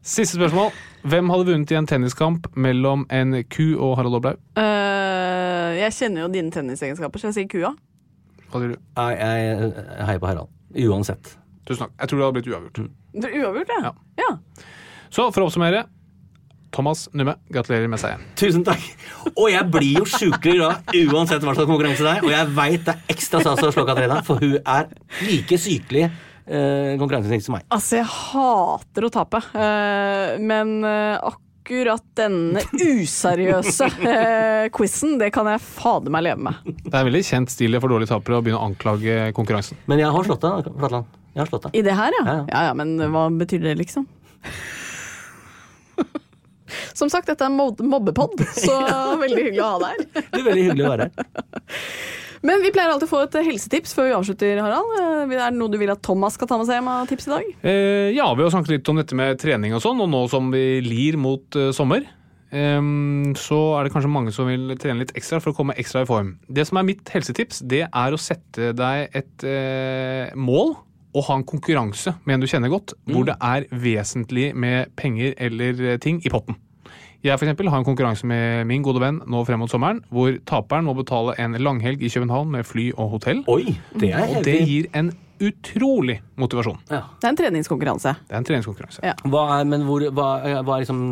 Siste 0.00 0.38
spørsmål. 0.38 0.70
Hvem 1.12 1.28
hadde 1.28 1.44
vunnet 1.44 1.72
i 1.72 1.76
en 1.76 1.86
tenniskamp 1.88 2.46
mellom 2.56 3.02
en 3.12 3.36
ku 3.52 3.74
og 3.76 3.98
Harald 3.98 4.16
Oblaug? 4.16 4.40
Eh, 4.56 5.76
jeg 5.76 5.92
kjenner 5.92 6.24
jo 6.24 6.30
dine 6.32 6.52
tennisegenskaper, 6.54 7.20
så 7.20 7.28
jeg 7.28 7.36
sier 7.36 7.50
kua. 7.52 7.74
Hva 8.48 8.62
sier 8.62 8.72
du? 8.72 8.78
Jeg, 8.96 9.18
jeg 9.20 10.06
heier 10.08 10.22
på 10.22 10.30
Harald. 10.30 10.48
Uansett. 10.86 11.34
Tusen 11.68 11.84
takk. 11.84 11.92
Jeg 12.00 12.10
tror 12.10 12.20
det 12.20 12.26
hadde 12.26 12.36
blitt 12.38 12.48
uavgjort. 12.48 12.80
Det 13.12 13.28
er 13.28 13.36
uavgjort, 13.42 13.74
ja. 13.76 13.90
Ja. 13.90 14.24
ja. 14.24 14.64
Så 15.12 15.28
for 15.34 15.44
å 15.44 15.50
oppsummere. 15.50 15.84
Thomas 16.70 17.08
Numme, 17.18 17.34
gratulerer 17.50 17.90
med 17.90 17.98
seieren. 18.00 18.24
Tusen 18.38 18.64
takk. 18.64 18.82
Og 19.34 19.48
jeg 19.50 19.66
blir 19.74 19.98
jo 19.98 20.04
sjukelig 20.06 20.54
glad 20.60 20.92
uansett 21.10 21.42
hva 21.42 21.56
slags 21.56 21.66
konkurranse 21.66 22.06
det 22.06 22.12
er. 22.14 22.24
Og 22.24 22.30
jeg 22.32 22.52
veit 22.56 22.84
det 22.86 22.94
er 22.94 23.14
ekstra 23.16 23.40
stas 23.42 23.64
å 23.66 23.72
slå 23.74 23.84
Katarina, 23.88 24.20
for 24.24 24.40
hun 24.40 24.56
er 24.62 24.86
like 25.26 25.58
sykelig 25.60 26.06
eh, 26.46 26.96
konkurransesnill 27.00 27.44
som 27.44 27.56
meg. 27.58 27.66
Altså, 27.74 28.00
jeg 28.00 28.08
hater 28.10 29.06
å 29.06 29.12
tape, 29.14 29.42
eh, 29.54 30.34
men 30.42 30.72
eh, 30.86 31.30
akkurat 31.30 32.04
denne 32.18 32.62
useriøse 32.80 33.88
eh, 34.08 34.66
quizen, 34.74 35.18
det 35.20 35.30
kan 35.34 35.48
jeg 35.52 35.62
fader 35.62 36.12
meg 36.14 36.26
leve 36.30 36.48
med. 36.48 36.66
Det 36.82 36.90
er 36.92 37.00
en 37.02 37.10
veldig 37.10 37.24
kjent 37.26 37.52
stil 37.52 37.78
for 37.78 37.92
dårlige 37.92 38.12
tapere 38.14 38.40
å 38.40 38.44
begynne 38.44 38.60
å 38.62 38.68
anklage 38.70 39.30
konkurransen. 39.36 39.78
Men 39.90 40.02
jeg 40.02 40.10
har 40.16 40.28
slått 40.30 40.44
deg, 40.46 40.70
Flatland. 40.80 41.16
Jeg 41.30 41.44
har 41.44 41.50
slått 41.52 41.68
deg. 41.68 41.78
I 41.78 41.84
det 41.86 41.94
her, 41.94 42.16
ja? 42.18 42.26
Ja, 42.26 42.36
ja. 42.40 42.46
Ja 42.50 42.62
ja, 42.70 42.76
men 42.78 42.96
hva 43.14 43.28
betyr 43.38 43.62
det, 43.68 43.76
liksom? 43.78 44.08
Som 46.94 47.10
sagt, 47.10 47.28
dette 47.30 47.44
er 47.44 47.50
en 47.50 47.88
mobbepod, 47.90 48.40
så 48.56 48.74
veldig 49.24 49.44
hyggelig 49.46 49.62
å 49.64 49.70
ha 49.74 49.78
deg 49.82 49.92
her. 49.92 50.24
Det 50.30 50.40
er 50.40 50.46
veldig 50.46 50.64
hyggelig 50.66 50.86
å 50.86 50.90
være 50.94 51.06
her. 51.06 51.44
Men 52.46 52.62
vi 52.64 52.70
pleier 52.72 52.88
alltid 52.88 53.08
å 53.08 53.10
få 53.10 53.18
et 53.26 53.34
helsetips 53.44 53.92
før 53.96 54.06
vi 54.08 54.14
avslutter, 54.16 54.60
Harald. 54.64 54.94
Eh, 54.96 55.34
Er 55.36 55.50
det 55.50 55.58
noe 55.58 55.68
du 55.72 55.76
vil 55.80 55.90
at 55.92 56.00
Thomas 56.06 56.38
skal 56.38 56.48
ta 56.48 56.56
med 56.56 56.68
seg 56.70 56.78
hjem 56.78 56.88
av 56.88 57.08
tips 57.10 57.26
i 57.28 57.32
dag? 57.34 57.50
Eh, 57.62 58.08
ja, 58.16 58.30
vi 58.34 58.42
har 58.46 58.54
snakket 58.54 58.72
litt 58.78 58.88
om 58.88 58.96
dette 59.00 59.18
med 59.18 59.36
trening 59.42 59.74
og 59.76 59.82
sånn, 59.84 60.00
og 60.00 60.08
nå 60.08 60.22
som 60.32 60.48
vi 60.54 60.80
lir 60.84 61.18
mot 61.20 61.44
eh, 61.60 61.68
sommer, 61.76 62.06
em, 62.50 63.34
så 63.36 63.58
er 63.78 63.84
det 63.86 63.92
kanskje 63.92 64.10
mange 64.12 64.32
som 64.32 64.48
vil 64.48 64.72
trene 64.80 65.04
litt 65.04 65.12
ekstra 65.20 65.40
for 65.44 65.52
å 65.52 65.58
komme 65.60 65.76
ekstra 65.76 66.06
i 66.06 66.08
form. 66.08 66.32
Det 66.48 66.64
som 66.66 66.80
er 66.80 66.88
mitt 66.88 67.12
helsetips, 67.12 67.60
det 67.68 67.84
er 67.86 68.16
å 68.16 68.20
sette 68.20 68.72
deg 68.78 69.12
et 69.20 69.44
eh, 69.44 70.32
mål 70.34 70.78
og 71.10 71.24
ha 71.26 71.36
en 71.36 71.44
konkurranse 71.44 72.14
med 72.24 72.36
en 72.38 72.42
du 72.44 72.46
kjenner 72.48 72.70
godt, 72.72 72.94
hvor 73.10 73.24
det 73.26 73.34
er 73.42 73.64
vesentlig 73.74 74.52
med 74.54 74.92
penger 74.96 75.34
eller 75.42 75.80
eh, 75.92 76.00
ting 76.02 76.22
i 76.24 76.30
potten. 76.32 76.56
Jeg 77.20 77.36
for 77.36 77.44
eksempel, 77.44 77.68
har 77.68 77.82
en 77.82 77.84
konkurranse 77.84 78.24
med 78.28 78.64
min 78.68 78.84
gode 78.84 79.02
venn 79.02 79.18
nå 79.28 79.42
frem 79.44 79.60
mot 79.60 79.70
sommeren, 79.70 80.00
hvor 80.08 80.38
taperen 80.48 80.86
må 80.88 80.94
betale 80.96 81.34
en 81.42 81.58
langhelg 81.60 82.00
i 82.00 82.08
København 82.08 82.48
med 82.54 82.64
fly 82.64 82.86
og 82.94 83.16
hotell. 83.16 83.42
Oi, 83.52 83.74
det 84.00 84.14
er 84.16 84.38
Og 84.38 84.46
det 84.46 84.56
gir 84.64 84.88
en 84.96 85.12
utrolig 85.40 86.20
motivasjon. 86.40 86.80
Ja. 86.88 87.02
Det 87.20 87.28
er 87.28 87.34
en 87.34 87.40
treningskonkurranse. 87.40 88.14
Det 88.28 88.36
er 88.36 88.40
en 88.40 88.48
treningskonkurranse. 88.48 89.04
Ja. 89.04 89.14
Hva 89.28 89.44
er, 89.58 89.68
men 89.68 89.84
hvor, 89.88 90.04
hva, 90.16 90.30
hva 90.64 90.78
er 90.78 90.86
liksom 90.86 91.04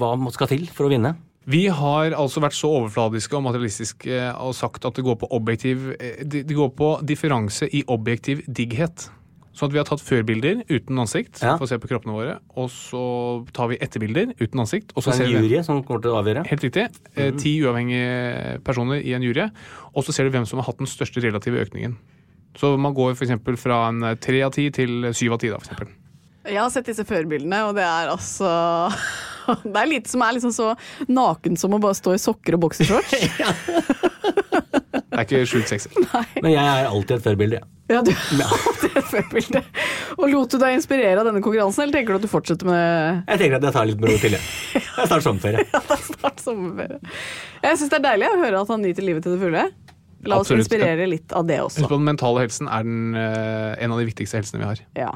Hva 0.00 0.14
skal 0.32 0.48
til 0.48 0.66
for 0.72 0.88
å 0.88 0.92
vinne? 0.92 1.14
Vi 1.52 1.66
har 1.74 2.14
altså 2.14 2.40
vært 2.40 2.54
så 2.54 2.70
overfladiske 2.70 3.34
og 3.34 3.42
materialistiske 3.48 4.18
og 4.40 4.54
sagt 4.54 4.84
at 4.86 4.96
det 4.96 5.04
går 5.04 5.18
på 5.20 5.28
objektiv 5.34 5.90
eh, 5.98 6.22
Det 6.22 6.44
det 6.48 6.56
går 6.56 6.70
på 6.78 6.92
differanse 7.04 7.66
i 7.68 7.82
objektiv 7.90 8.44
digghet. 8.46 9.10
Sånn 9.52 9.68
at 9.68 9.74
vi 9.74 9.80
har 9.82 9.84
tatt 9.84 10.00
førbilder 10.00 10.62
uten 10.70 10.96
ansikt 11.02 11.42
Ja. 11.42 11.58
for 11.58 11.66
å 11.66 11.68
se 11.68 11.76
på 11.76 11.88
kroppene 11.90 12.14
våre, 12.16 12.38
og 12.56 12.70
så 12.72 13.02
tar 13.52 13.68
vi 13.68 13.76
etterbilder 13.84 14.32
uten 14.40 14.60
ansikt. 14.64 14.94
Og 14.96 15.02
Så 15.04 15.10
er 15.12 15.18
ser 15.18 15.24
en 15.28 15.42
vi 15.42 15.48
jury 15.50 15.62
som 15.64 15.82
kommer 15.84 16.00
til 16.00 16.10
å 16.14 16.22
avgjøre? 16.22 16.46
Helt 16.48 16.62
riktig. 16.64 16.86
Eh, 17.16 17.30
Ti 17.36 17.52
uavhengige 17.60 18.62
personer 18.64 19.04
i 19.04 19.12
en 19.12 19.20
jury. 19.22 19.50
Og 19.94 20.04
så 20.04 20.12
ser 20.16 20.24
du 20.24 20.30
hvem 20.30 20.46
som 20.48 20.58
har 20.58 20.64
hatt 20.70 20.78
den 20.78 20.86
største 20.88 21.20
relative 21.20 21.60
økningen. 21.66 21.96
Så 22.56 22.78
man 22.78 22.94
går 22.94 23.12
f.eks. 23.16 23.60
fra 23.60 23.88
en 23.88 24.02
eh, 24.04 24.14
tre 24.16 24.40
av 24.42 24.52
ti 24.52 24.70
til 24.70 25.12
syv 25.12 25.32
av 25.36 25.38
ti, 25.44 25.48
da, 25.52 25.58
for 25.60 25.68
eksempel. 25.68 25.88
Jeg 26.48 26.58
har 26.58 26.70
sett 26.70 26.86
disse 26.88 27.04
førbildene, 27.06 27.60
og 27.68 27.76
det 27.76 27.84
er 27.84 28.08
altså 28.10 28.48
Det 29.64 29.76
er 29.76 29.86
lite 29.90 30.08
som 30.10 30.22
er 30.22 30.32
liksom 30.36 30.52
så 30.54 30.72
naken 31.08 31.56
som 31.58 31.74
å 31.74 31.78
bare 31.82 31.94
stå 31.98 32.14
i 32.14 32.18
sokker 32.18 32.54
og 32.56 32.64
boksershorts. 32.64 33.14
Det 35.12 35.20
er 35.20 35.26
ikke 35.28 35.44
sjukt 35.50 35.68
sexy. 35.68 35.90
Men 36.44 36.54
jeg 36.54 36.64
er 36.64 36.88
alltid 36.88 37.18
et 37.18 37.24
førbilde. 37.26 37.58
jeg. 37.60 37.68
Ja, 37.92 38.00
du 38.00 38.08
er 38.14 38.46
alltid 38.46 38.96
et 38.96 39.08
førbilde. 39.10 39.60
Og 40.16 40.24
lot 40.32 40.54
du 40.54 40.56
deg 40.62 40.78
inspirere 40.78 41.20
av 41.20 41.28
denne 41.28 41.42
konkurransen, 41.44 41.84
eller 41.84 41.98
tenker 41.98 42.14
du 42.16 42.20
at 42.22 42.24
du 42.24 42.30
fortsetter 42.32 42.68
med 42.68 43.22
Jeg 43.28 43.42
tenker 43.42 43.58
at 43.58 43.66
jeg 43.68 43.76
tar 43.76 43.88
litt 43.90 44.00
med 44.00 44.12
ro 44.12 44.16
til, 44.22 44.38
jeg. 44.38 44.46
Det 44.72 45.04
er 45.04 45.10
snart 45.12 45.26
sommerferie. 45.28 45.66
Ja, 45.74 45.82
det 45.84 45.98
er 45.98 46.04
snart 46.08 46.40
sommerferie? 46.44 47.00
Jeg 47.66 47.80
syns 47.82 47.92
det 47.92 47.98
er 48.00 48.06
deilig 48.08 48.30
å 48.32 48.38
høre 48.40 48.62
at 48.64 48.72
han 48.72 48.84
nyter 48.86 49.04
livet 49.10 49.26
til 49.26 49.36
det 49.36 49.42
fulle. 49.44 49.66
La 50.22 50.36
oss 50.38 50.46
Absolutt. 50.46 50.62
inspirere 50.62 51.06
litt 51.10 51.32
av 51.34 51.44
det 51.48 51.58
også. 51.64 51.82
Husk 51.82 51.90
på 51.90 51.98
Den 51.98 52.06
mentale 52.06 52.44
helsen 52.44 52.68
er 52.70 52.84
den, 52.86 53.16
uh, 53.18 53.74
en 53.82 53.94
av 53.94 53.98
de 53.98 54.06
viktigste 54.06 54.38
helsene 54.38 54.62
vi 54.62 54.68
har. 54.70 54.82
Ja. 54.94 55.10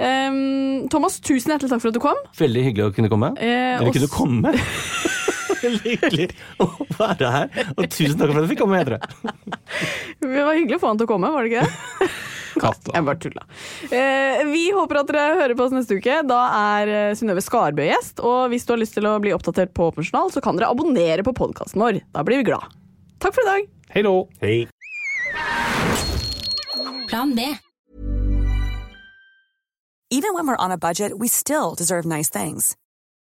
Um, 0.00 0.88
Thomas, 0.88 1.18
tusen 1.20 1.52
hjertelig 1.52 1.68
takk 1.74 1.82
for 1.84 1.92
at 1.92 1.98
du 1.98 2.00
kom. 2.00 2.22
Veldig 2.40 2.62
hyggelig 2.70 2.86
å 2.88 2.94
kunne 2.96 3.10
komme. 3.12 3.34
Eh, 3.36 3.76
Eller 3.76 3.90
og 3.90 3.98
kunne 3.98 4.08
komme. 4.10 4.54
Veldig 5.60 5.94
hyggelig 5.94 6.26
å 6.62 6.68
være 6.96 7.30
her. 7.34 7.70
Og 7.76 7.86
tusen 7.92 8.16
takk 8.16 8.32
for 8.32 8.38
at 8.38 8.44
jeg 8.44 8.52
fikk 8.54 8.62
komme, 8.64 8.80
heter 8.80 8.96
det. 8.96 9.34
Var 10.24 10.58
hyggelig 10.58 10.78
å 10.78 10.82
få 10.82 10.92
han 10.92 11.00
til 11.00 11.08
å 11.08 11.10
komme, 11.10 11.32
var 11.34 11.46
det 11.46 11.52
ikke 11.52 11.64
det? 11.66 12.10
Katt. 12.60 12.90
Jeg 12.90 13.06
bare 13.06 13.20
tulla. 13.22 13.44
Eh, 13.94 14.42
vi 14.50 14.64
håper 14.74 15.00
at 15.00 15.10
dere 15.10 15.38
hører 15.38 15.54
på 15.56 15.68
oss 15.68 15.74
neste 15.74 16.00
uke. 16.00 16.16
Da 16.26 16.40
er 16.74 16.92
eh, 16.94 17.12
Synnøve 17.18 17.44
Skarbø 17.44 17.86
gjest. 17.86 18.20
Og 18.26 18.50
hvis 18.52 18.66
du 18.66 18.74
har 18.74 18.82
lyst 18.82 18.96
til 18.98 19.06
å 19.08 19.14
bli 19.22 19.32
oppdatert 19.36 19.72
på 19.76 19.86
Åpen 19.90 20.06
journal, 20.06 20.32
så 20.34 20.42
kan 20.44 20.58
dere 20.58 20.72
abonnere 20.72 21.24
på 21.26 21.34
podkasten 21.36 21.80
vår. 21.82 22.02
Da 22.16 22.26
blir 22.26 22.42
vi 22.42 22.50
glad. 22.50 22.66
Takk 23.22 23.36
for 23.36 23.46
i 23.46 23.50
dag. 23.52 23.72
Hei 23.94 24.02
då! 24.06 24.14
Hei. 24.42 24.58
Plan 27.10 27.34
B. 27.34 27.46
Even 30.10 30.34
when 30.34 30.46
we're 30.46 30.58
on 30.58 30.72
a 30.72 30.78
budget, 30.78 31.18
we 31.18 31.28
still 31.28 31.74
deserve 31.78 32.04
nice 32.04 32.28
things. 32.28 32.76